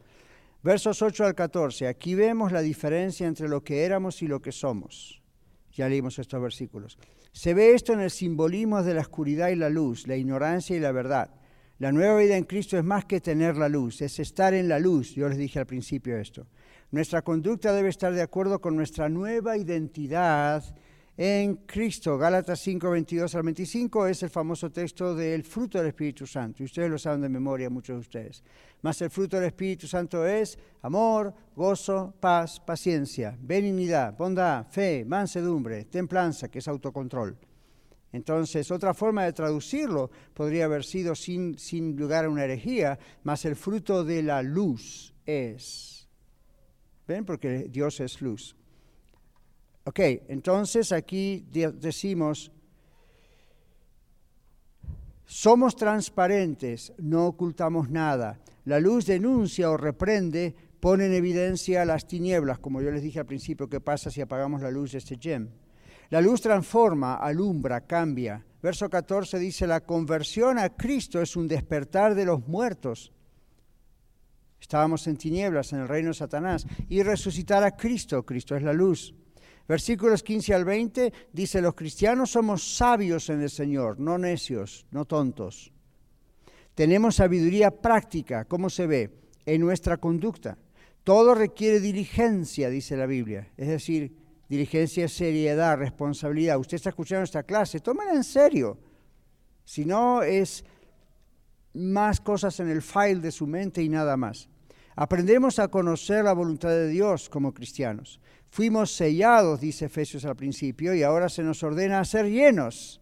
Versos 0.64 1.02
8 1.02 1.28
al 1.28 1.34
14. 1.34 1.88
Aquí 1.88 2.14
vemos 2.14 2.52
la 2.52 2.60
diferencia 2.60 3.26
entre 3.26 3.48
lo 3.48 3.64
que 3.64 3.86
éramos 3.86 4.22
y 4.22 4.28
lo 4.28 4.42
que 4.42 4.52
somos. 4.52 5.22
Ya 5.72 5.88
leímos 5.88 6.20
estos 6.20 6.42
versículos. 6.42 6.98
Se 7.32 7.54
ve 7.54 7.74
esto 7.74 7.94
en 7.94 8.02
el 8.02 8.12
simbolismo 8.12 8.84
de 8.84 8.96
la 8.96 9.02
oscuridad 9.02 9.48
y 9.48 9.56
la 9.56 9.70
luz, 9.70 10.08
la 10.08 10.18
ignorancia 10.18 10.76
y 10.76 10.82
la 10.82 10.92
verdad. 10.92 11.30
La 11.80 11.94
nueva 11.94 12.20
vida 12.20 12.36
en 12.36 12.44
Cristo 12.44 12.78
es 12.78 12.84
más 12.84 13.06
que 13.06 13.22
tener 13.22 13.56
la 13.56 13.70
luz, 13.70 14.02
es 14.02 14.20
estar 14.20 14.54
en 14.54 14.68
la 14.68 14.80
luz. 14.80 15.16
Yo 15.16 15.30
les 15.30 15.38
dije 15.38 15.60
al 15.60 15.68
principio 15.68 16.18
esto. 16.18 16.48
Nuestra 16.92 17.22
conducta 17.22 17.74
debe 17.74 17.90
estar 17.90 18.14
de 18.14 18.22
acuerdo 18.22 18.60
con 18.60 18.76
nuestra 18.76 19.10
nueva 19.10 19.58
identidad 19.58 20.64
en 21.18 21.56
Cristo. 21.66 22.18
Gálatas 22.18 22.60
5, 22.60 22.90
22 22.90 23.36
al 23.36 23.44
25 23.44 24.08
es 24.08 24.24
el 24.24 24.30
famoso 24.30 24.72
texto 24.72 25.16
del 25.16 25.44
fruto 25.44 25.78
del 25.78 25.88
Espíritu 25.88 26.28
Santo. 26.28 26.62
Y 26.62 26.66
ustedes 26.66 26.90
lo 26.90 26.98
saben 26.98 27.22
de 27.22 27.30
memoria, 27.30 27.70
muchos 27.70 27.96
de 27.96 28.00
ustedes. 28.02 28.44
Más 28.82 29.02
el 29.02 29.10
fruto 29.10 29.38
del 29.38 29.48
Espíritu 29.48 29.88
Santo 29.88 30.26
es 30.26 30.58
amor, 30.82 31.34
gozo, 31.56 32.14
paz, 32.20 32.60
paciencia, 32.60 33.38
benignidad, 33.40 34.16
bondad, 34.16 34.68
fe, 34.68 35.06
mansedumbre, 35.06 35.86
templanza, 35.86 36.50
que 36.50 36.60
es 36.60 36.68
autocontrol. 36.68 37.38
Entonces, 38.12 38.72
otra 38.72 38.94
forma 38.94 39.26
de 39.26 39.34
traducirlo 39.34 40.10
podría 40.34 40.66
haber 40.66 40.86
sido 40.86 41.16
sin, 41.16 41.58
sin 41.58 41.98
lugar 41.98 42.26
a 42.26 42.30
una 42.30 42.46
herejía, 42.46 42.98
más 43.24 43.44
el 43.44 43.58
fruto 43.58 44.06
de 44.06 44.24
la 44.24 44.42
luz 44.42 45.14
es. 45.26 45.95
¿Ven? 47.08 47.26
Porque 47.26 47.68
Dios 47.70 48.00
es 48.00 48.22
luz. 48.22 48.56
Ok, 49.84 50.00
entonces 50.28 50.92
aquí 50.92 51.46
decimos, 51.52 52.52
somos 55.26 55.76
transparentes, 55.76 56.94
no 56.98 57.28
ocultamos 57.28 57.90
nada. 57.90 58.40
La 58.66 58.80
luz 58.80 59.06
denuncia 59.06 59.70
o 59.70 59.78
reprende, 59.78 60.56
pone 60.80 61.06
en 61.06 61.14
evidencia 61.14 61.86
las 61.86 62.08
tinieblas, 62.08 62.58
como 62.60 62.82
yo 62.82 62.90
les 62.90 63.04
dije 63.04 63.20
al 63.20 63.26
principio, 63.28 63.70
¿qué 63.70 63.80
pasa 63.80 64.10
si 64.10 64.22
apagamos 64.22 64.62
la 64.62 64.72
luz 64.72 64.94
de 64.94 64.98
este 64.98 65.18
gem? 65.18 65.50
La 66.10 66.22
luz 66.22 66.42
transforma, 66.42 67.16
alumbra, 67.16 67.82
cambia. 67.82 68.44
Verso 68.62 68.90
14 68.90 69.38
dice, 69.38 69.68
la 69.68 69.82
conversión 69.82 70.58
a 70.58 70.70
Cristo 70.70 71.22
es 71.22 71.36
un 71.36 71.48
despertar 71.48 72.16
de 72.16 72.26
los 72.26 72.48
muertos. 72.48 73.12
Estábamos 74.66 75.06
en 75.06 75.16
tinieblas 75.16 75.74
en 75.74 75.82
el 75.82 75.88
reino 75.88 76.08
de 76.08 76.16
Satanás 76.16 76.66
y 76.90 77.04
resucitar 77.04 77.64
a 77.64 77.78
Cristo, 77.78 78.26
Cristo 78.26 78.56
es 78.56 78.64
la 78.64 78.74
luz. 78.74 79.14
Versículos 79.68 80.24
15 80.24 80.56
al 80.56 80.66
20 80.66 81.14
dice, 81.32 81.62
los 81.62 81.76
cristianos 81.76 82.32
somos 82.32 82.76
sabios 82.76 83.30
en 83.30 83.44
el 83.44 83.52
Señor, 83.52 84.00
no 84.00 84.18
necios, 84.18 84.88
no 84.90 85.06
tontos. 85.06 85.72
Tenemos 86.74 87.18
sabiduría 87.18 87.70
práctica, 87.70 88.46
¿cómo 88.46 88.72
se 88.72 88.88
ve? 88.88 89.12
En 89.46 89.62
nuestra 89.62 89.98
conducta. 89.98 90.58
Todo 91.04 91.36
requiere 91.36 91.80
diligencia, 91.80 92.68
dice 92.72 92.98
la 92.98 93.06
Biblia. 93.06 93.52
Es 93.58 93.68
decir, 93.68 94.18
diligencia, 94.50 95.08
seriedad, 95.08 95.78
responsabilidad. 95.78 96.58
Usted 96.58 96.78
está 96.78 96.90
escuchando 96.90 97.24
esta 97.24 97.44
clase, 97.44 97.82
tómela 97.82 98.14
en 98.14 98.24
serio. 98.24 98.80
Si 99.64 99.86
no, 99.86 100.24
es 100.24 100.66
más 101.76 102.20
cosas 102.20 102.60
en 102.60 102.70
el 102.70 102.82
file 102.82 103.20
de 103.20 103.32
su 103.32 103.46
mente 103.46 103.84
y 103.84 103.90
nada 103.90 104.18
más. 104.18 104.50
Aprendemos 104.96 105.60
a 105.60 105.68
conocer 105.68 106.24
la 106.24 106.34
voluntad 106.34 106.70
de 106.70 106.88
Dios 106.88 107.30
como 107.30 107.54
cristianos. 107.54 108.22
Fuimos 108.50 108.92
sellados, 108.92 109.60
dice 109.60 109.86
Efesios 109.86 110.24
al 110.24 110.36
principio, 110.36 110.96
y 110.96 111.04
ahora 111.04 111.28
se 111.28 111.44
nos 111.44 111.62
ordena 111.64 112.00
a 112.00 112.06
ser 112.06 112.28
llenos. 112.28 113.02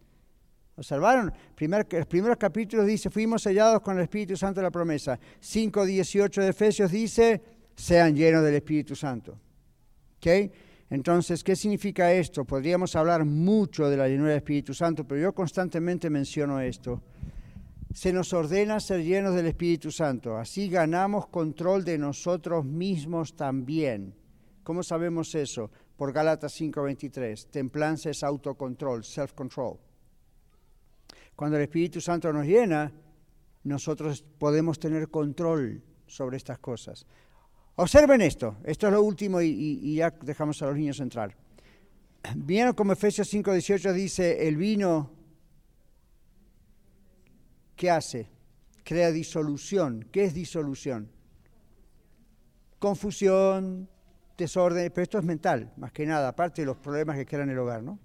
¿Observaron? 0.76 1.32
Primer, 1.54 1.86
el 1.90 2.06
primer 2.06 2.36
capítulo 2.36 2.84
dice, 2.84 3.10
fuimos 3.10 3.42
sellados 3.42 3.80
con 3.80 3.96
el 3.96 4.02
Espíritu 4.02 4.36
Santo 4.36 4.58
de 4.58 4.64
la 4.64 4.72
promesa. 4.72 5.18
5.18 5.40 6.42
de 6.42 6.48
Efesios 6.48 6.90
dice, 6.90 7.40
sean 7.76 8.16
llenos 8.16 8.42
del 8.42 8.56
Espíritu 8.56 8.96
Santo. 8.96 9.38
¿Okay? 10.16 10.50
Entonces, 10.90 11.44
¿qué 11.44 11.54
significa 11.54 12.12
esto? 12.12 12.44
Podríamos 12.44 12.96
hablar 12.96 13.24
mucho 13.24 13.88
de 13.88 13.96
la 13.96 14.08
llenura 14.08 14.30
del 14.30 14.38
Espíritu 14.38 14.74
Santo, 14.74 15.06
pero 15.06 15.20
yo 15.20 15.32
constantemente 15.32 16.10
menciono 16.10 16.60
esto. 16.60 17.00
Se 17.94 18.12
nos 18.12 18.32
ordena 18.32 18.80
ser 18.80 19.04
llenos 19.04 19.36
del 19.36 19.46
Espíritu 19.46 19.92
Santo. 19.92 20.36
Así 20.36 20.68
ganamos 20.68 21.28
control 21.28 21.84
de 21.84 21.96
nosotros 21.96 22.64
mismos 22.64 23.36
también. 23.36 24.16
¿Cómo 24.64 24.82
sabemos 24.82 25.32
eso? 25.36 25.70
Por 25.96 26.12
Gálatas 26.12 26.52
5:23. 26.60 27.46
Templanza 27.52 28.10
es 28.10 28.24
autocontrol, 28.24 29.04
self-control. 29.04 29.78
Cuando 31.36 31.56
el 31.56 31.62
Espíritu 31.62 32.00
Santo 32.00 32.32
nos 32.32 32.46
llena, 32.46 32.92
nosotros 33.62 34.24
podemos 34.38 34.80
tener 34.80 35.08
control 35.08 35.80
sobre 36.08 36.36
estas 36.36 36.58
cosas. 36.58 37.06
Observen 37.76 38.22
esto, 38.22 38.56
esto 38.64 38.88
es 38.88 38.92
lo 38.92 39.02
último 39.02 39.40
y, 39.40 39.94
ya 39.94 40.10
dejamos 40.10 40.60
a 40.62 40.66
los 40.66 40.76
niños 40.76 40.98
entrar. 40.98 41.36
Vieron 42.34 42.74
como 42.74 42.92
Efesios 42.92 43.32
5:18 43.32 43.92
dice, 43.92 44.48
el 44.48 44.56
vino, 44.56 45.13
¿qué 47.76 47.90
hace? 47.90 48.30
Crea 48.82 49.10
disolución. 49.10 50.08
¿Qué 50.12 50.24
es 50.24 50.34
disolución? 50.34 51.10
Confusión, 52.78 53.88
desorden, 54.36 54.90
pero 54.92 55.02
esto 55.02 55.18
es 55.18 55.24
mental, 55.24 55.72
más 55.76 55.92
que 55.92 56.06
nada, 56.06 56.28
aparte 56.28 56.62
de 56.62 56.66
los 56.66 56.76
problemas 56.76 57.16
que 57.16 57.24
crean 57.24 57.50
el 57.50 57.58
hogar, 57.58 57.82
¿no? 57.82 57.98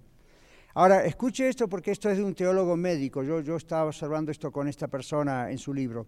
Ahora, 0.74 1.04
escuche 1.04 1.48
esto 1.48 1.68
porque 1.68 1.90
esto 1.90 2.08
es 2.08 2.18
de 2.18 2.24
un 2.24 2.34
teólogo 2.34 2.76
médico. 2.76 3.24
Yo, 3.24 3.40
yo 3.40 3.56
estaba 3.56 3.86
observando 3.86 4.30
esto 4.30 4.52
con 4.52 4.68
esta 4.68 4.86
persona 4.86 5.50
en 5.50 5.58
su 5.58 5.74
libro. 5.74 6.06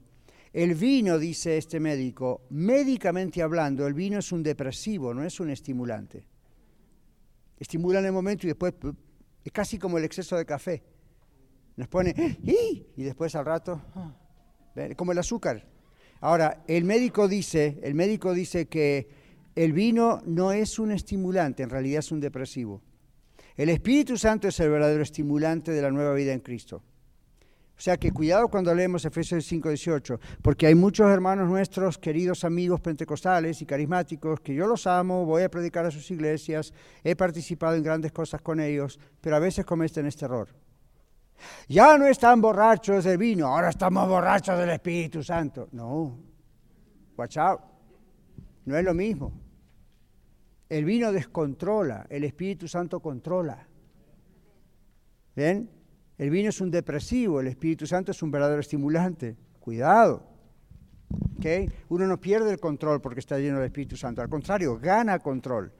El 0.52 0.74
vino, 0.74 1.18
dice 1.18 1.56
este 1.56 1.80
médico, 1.80 2.42
médicamente 2.50 3.42
hablando, 3.42 3.86
el 3.86 3.94
vino 3.94 4.18
es 4.18 4.30
un 4.32 4.42
depresivo, 4.42 5.12
no 5.12 5.24
es 5.24 5.40
un 5.40 5.50
estimulante. 5.50 6.28
Estimula 7.58 7.98
en 7.98 8.06
el 8.06 8.12
momento 8.12 8.46
y 8.46 8.50
después 8.50 8.74
es 9.44 9.52
casi 9.52 9.78
como 9.78 9.98
el 9.98 10.04
exceso 10.04 10.36
de 10.36 10.44
café. 10.44 10.82
Nos 11.76 11.88
pone 11.88 12.14
y 12.96 13.02
después 13.02 13.34
al 13.34 13.46
rato, 13.46 13.80
ah, 13.94 14.14
como 14.96 15.12
el 15.12 15.18
azúcar. 15.18 15.66
Ahora, 16.20 16.62
el 16.68 16.84
médico 16.84 17.28
dice, 17.28 17.80
el 17.82 17.94
médico 17.94 18.32
dice 18.32 18.66
que 18.66 19.08
el 19.54 19.72
vino 19.72 20.20
no 20.24 20.52
es 20.52 20.78
un 20.78 20.92
estimulante, 20.92 21.62
en 21.62 21.70
realidad 21.70 21.98
es 21.98 22.12
un 22.12 22.20
depresivo. 22.20 22.80
El 23.56 23.68
Espíritu 23.68 24.16
Santo 24.16 24.48
es 24.48 24.58
el 24.60 24.70
verdadero 24.70 25.02
estimulante 25.02 25.72
de 25.72 25.82
la 25.82 25.90
nueva 25.90 26.14
vida 26.14 26.32
en 26.32 26.40
Cristo. 26.40 26.82
O 27.76 27.80
sea 27.84 27.96
que 27.96 28.12
cuidado 28.12 28.48
cuando 28.48 28.72
leemos 28.74 29.04
Efesios 29.04 29.44
5:18, 29.44 30.20
porque 30.40 30.68
hay 30.68 30.74
muchos 30.74 31.10
hermanos 31.10 31.48
nuestros, 31.48 31.98
queridos 31.98 32.44
amigos 32.44 32.80
pentecostales 32.80 33.60
y 33.60 33.66
carismáticos, 33.66 34.40
que 34.40 34.54
yo 34.54 34.68
los 34.68 34.86
amo, 34.86 35.26
voy 35.26 35.42
a 35.42 35.50
predicar 35.50 35.84
a 35.84 35.90
sus 35.90 36.08
iglesias, 36.12 36.72
he 37.02 37.16
participado 37.16 37.74
en 37.74 37.82
grandes 37.82 38.12
cosas 38.12 38.40
con 38.40 38.60
ellos, 38.60 39.00
pero 39.20 39.34
a 39.34 39.40
veces 39.40 39.64
cometen 39.64 40.06
este 40.06 40.26
error. 40.26 40.61
Ya 41.68 41.96
no 41.98 42.06
están 42.06 42.40
borrachos 42.40 43.04
del 43.04 43.18
vino, 43.18 43.46
ahora 43.46 43.70
estamos 43.70 44.08
borrachos 44.08 44.58
del 44.58 44.70
Espíritu 44.70 45.22
Santo. 45.22 45.68
No, 45.72 46.18
watch 47.16 47.38
out, 47.38 47.60
no 48.64 48.76
es 48.76 48.84
lo 48.84 48.94
mismo. 48.94 49.32
El 50.68 50.84
vino 50.84 51.12
descontrola, 51.12 52.06
el 52.08 52.24
Espíritu 52.24 52.66
Santo 52.66 53.00
controla. 53.00 53.66
¿Ven? 55.36 55.70
El 56.18 56.30
vino 56.30 56.50
es 56.50 56.60
un 56.60 56.70
depresivo, 56.70 57.40
el 57.40 57.48
Espíritu 57.48 57.86
Santo 57.86 58.12
es 58.12 58.22
un 58.22 58.30
verdadero 58.30 58.60
estimulante. 58.60 59.36
Cuidado. 59.60 60.28
¿Okay? 61.36 61.68
Uno 61.88 62.06
no 62.06 62.20
pierde 62.20 62.50
el 62.50 62.60
control 62.60 63.00
porque 63.00 63.20
está 63.20 63.38
lleno 63.38 63.56
del 63.56 63.66
Espíritu 63.66 63.96
Santo, 63.96 64.22
al 64.22 64.28
contrario, 64.28 64.78
gana 64.78 65.18
control. 65.18 65.72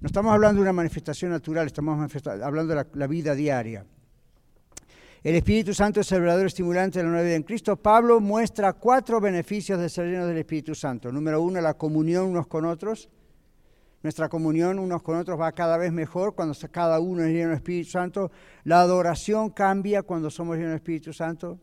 No 0.00 0.06
estamos 0.06 0.32
hablando 0.32 0.56
de 0.56 0.62
una 0.62 0.72
manifestación 0.72 1.30
natural, 1.30 1.66
estamos 1.66 2.10
hablando 2.26 2.74
de 2.74 2.86
la, 2.94 3.06
vida 3.06 3.34
diaria. 3.34 3.86
El 5.24 5.36
Espíritu 5.36 5.72
Santo 5.72 6.00
es 6.00 6.10
el 6.10 6.20
verdadero 6.20 6.48
estimulante 6.48 6.98
de 6.98 7.04
la 7.04 7.10
nueva 7.10 7.24
vida 7.24 7.36
en 7.36 7.44
Cristo. 7.44 7.76
Pablo 7.76 8.18
muestra 8.18 8.72
cuatro 8.72 9.20
beneficios 9.20 9.78
de 9.78 9.88
ser 9.88 10.06
lleno 10.06 10.26
del 10.26 10.38
Espíritu 10.38 10.74
Santo. 10.74 11.12
Número 11.12 11.40
uno, 11.40 11.60
la 11.60 11.74
comunión 11.74 12.26
unos 12.26 12.48
con 12.48 12.64
otros. 12.64 13.08
Nuestra 14.02 14.28
comunión 14.28 14.80
unos 14.80 15.00
con 15.00 15.16
otros 15.16 15.40
va 15.40 15.52
cada 15.52 15.76
vez 15.76 15.92
mejor 15.92 16.34
cuando 16.34 16.56
cada 16.72 16.98
uno 16.98 17.22
es 17.22 17.28
lleno 17.28 17.50
del 17.50 17.58
Espíritu 17.58 17.90
Santo. 17.90 18.32
La 18.64 18.80
adoración 18.80 19.50
cambia 19.50 20.02
cuando 20.02 20.28
somos 20.28 20.56
llenos 20.56 20.70
del 20.70 20.78
Espíritu 20.78 21.12
Santo. 21.12 21.60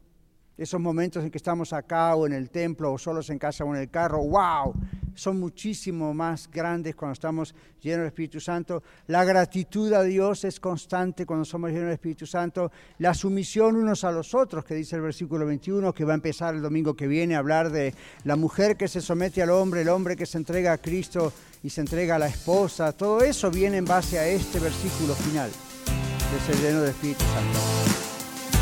Esos 0.60 0.82
momentos 0.82 1.24
en 1.24 1.32
que 1.32 1.38
estamos 1.38 1.72
acá 1.72 2.14
o 2.16 2.28
en 2.28 2.34
el 2.34 2.50
templo 2.50 2.92
o 2.92 2.98
solos 2.98 3.30
en 3.30 3.40
casa 3.40 3.64
o 3.64 3.74
en 3.74 3.80
el 3.80 3.90
carro, 3.90 4.22
wow, 4.22 4.74
son 5.16 5.40
muchísimo 5.40 6.14
más 6.14 6.50
grandes 6.52 6.98
cuando 6.98 7.14
estamos 7.14 7.56
llenos 7.82 8.00
del 8.00 8.08
Espíritu 8.08 8.42
Santo. 8.42 8.84
La 9.08 9.24
gratitud 9.24 9.94
a 9.94 10.04
Dios 10.04 10.44
es 10.44 10.60
constante 10.60 11.26
cuando 11.26 11.46
somos 11.46 11.70
llenos 11.70 11.86
del 11.86 11.94
Espíritu 11.94 12.26
Santo. 12.26 12.74
La 12.98 13.14
sumisión 13.14 13.78
unos 13.78 14.04
a 14.04 14.12
los 14.12 14.36
otros, 14.36 14.66
que 14.66 14.76
dice 14.76 14.98
el 14.98 15.02
versículo 15.02 15.46
21, 15.46 15.94
que 15.94 16.04
va 16.04 16.12
a 16.12 16.16
empezar 16.16 16.54
el 16.54 16.62
domingo 16.62 16.94
que 16.94 17.08
viene 17.08 17.36
a 17.36 17.40
hablar 17.40 17.72
de 17.72 17.96
la 18.26 18.36
mujer 18.36 18.76
que 18.76 18.90
se 18.90 19.00
somete 19.00 19.42
al 19.42 19.52
hombre, 19.52 19.84
el 19.84 19.90
hombre 19.90 20.18
que 20.18 20.26
se 20.26 20.38
entrega 20.38 20.74
a 20.74 20.78
Cristo 20.78 21.32
y 21.64 21.70
se 21.70 21.80
entrega 21.80 22.16
a 22.16 22.20
la 22.20 22.28
esposa. 22.28 22.92
Todo 22.92 23.22
eso 23.22 23.50
viene 23.50 23.78
en 23.78 23.86
base 23.86 24.20
a 24.20 24.28
este 24.28 24.60
versículo 24.60 25.14
final 25.16 25.50
de 25.50 26.54
ser 26.54 26.62
lleno 26.62 26.82
del 26.82 26.90
Espíritu 26.90 27.24
Santo. 27.24 28.09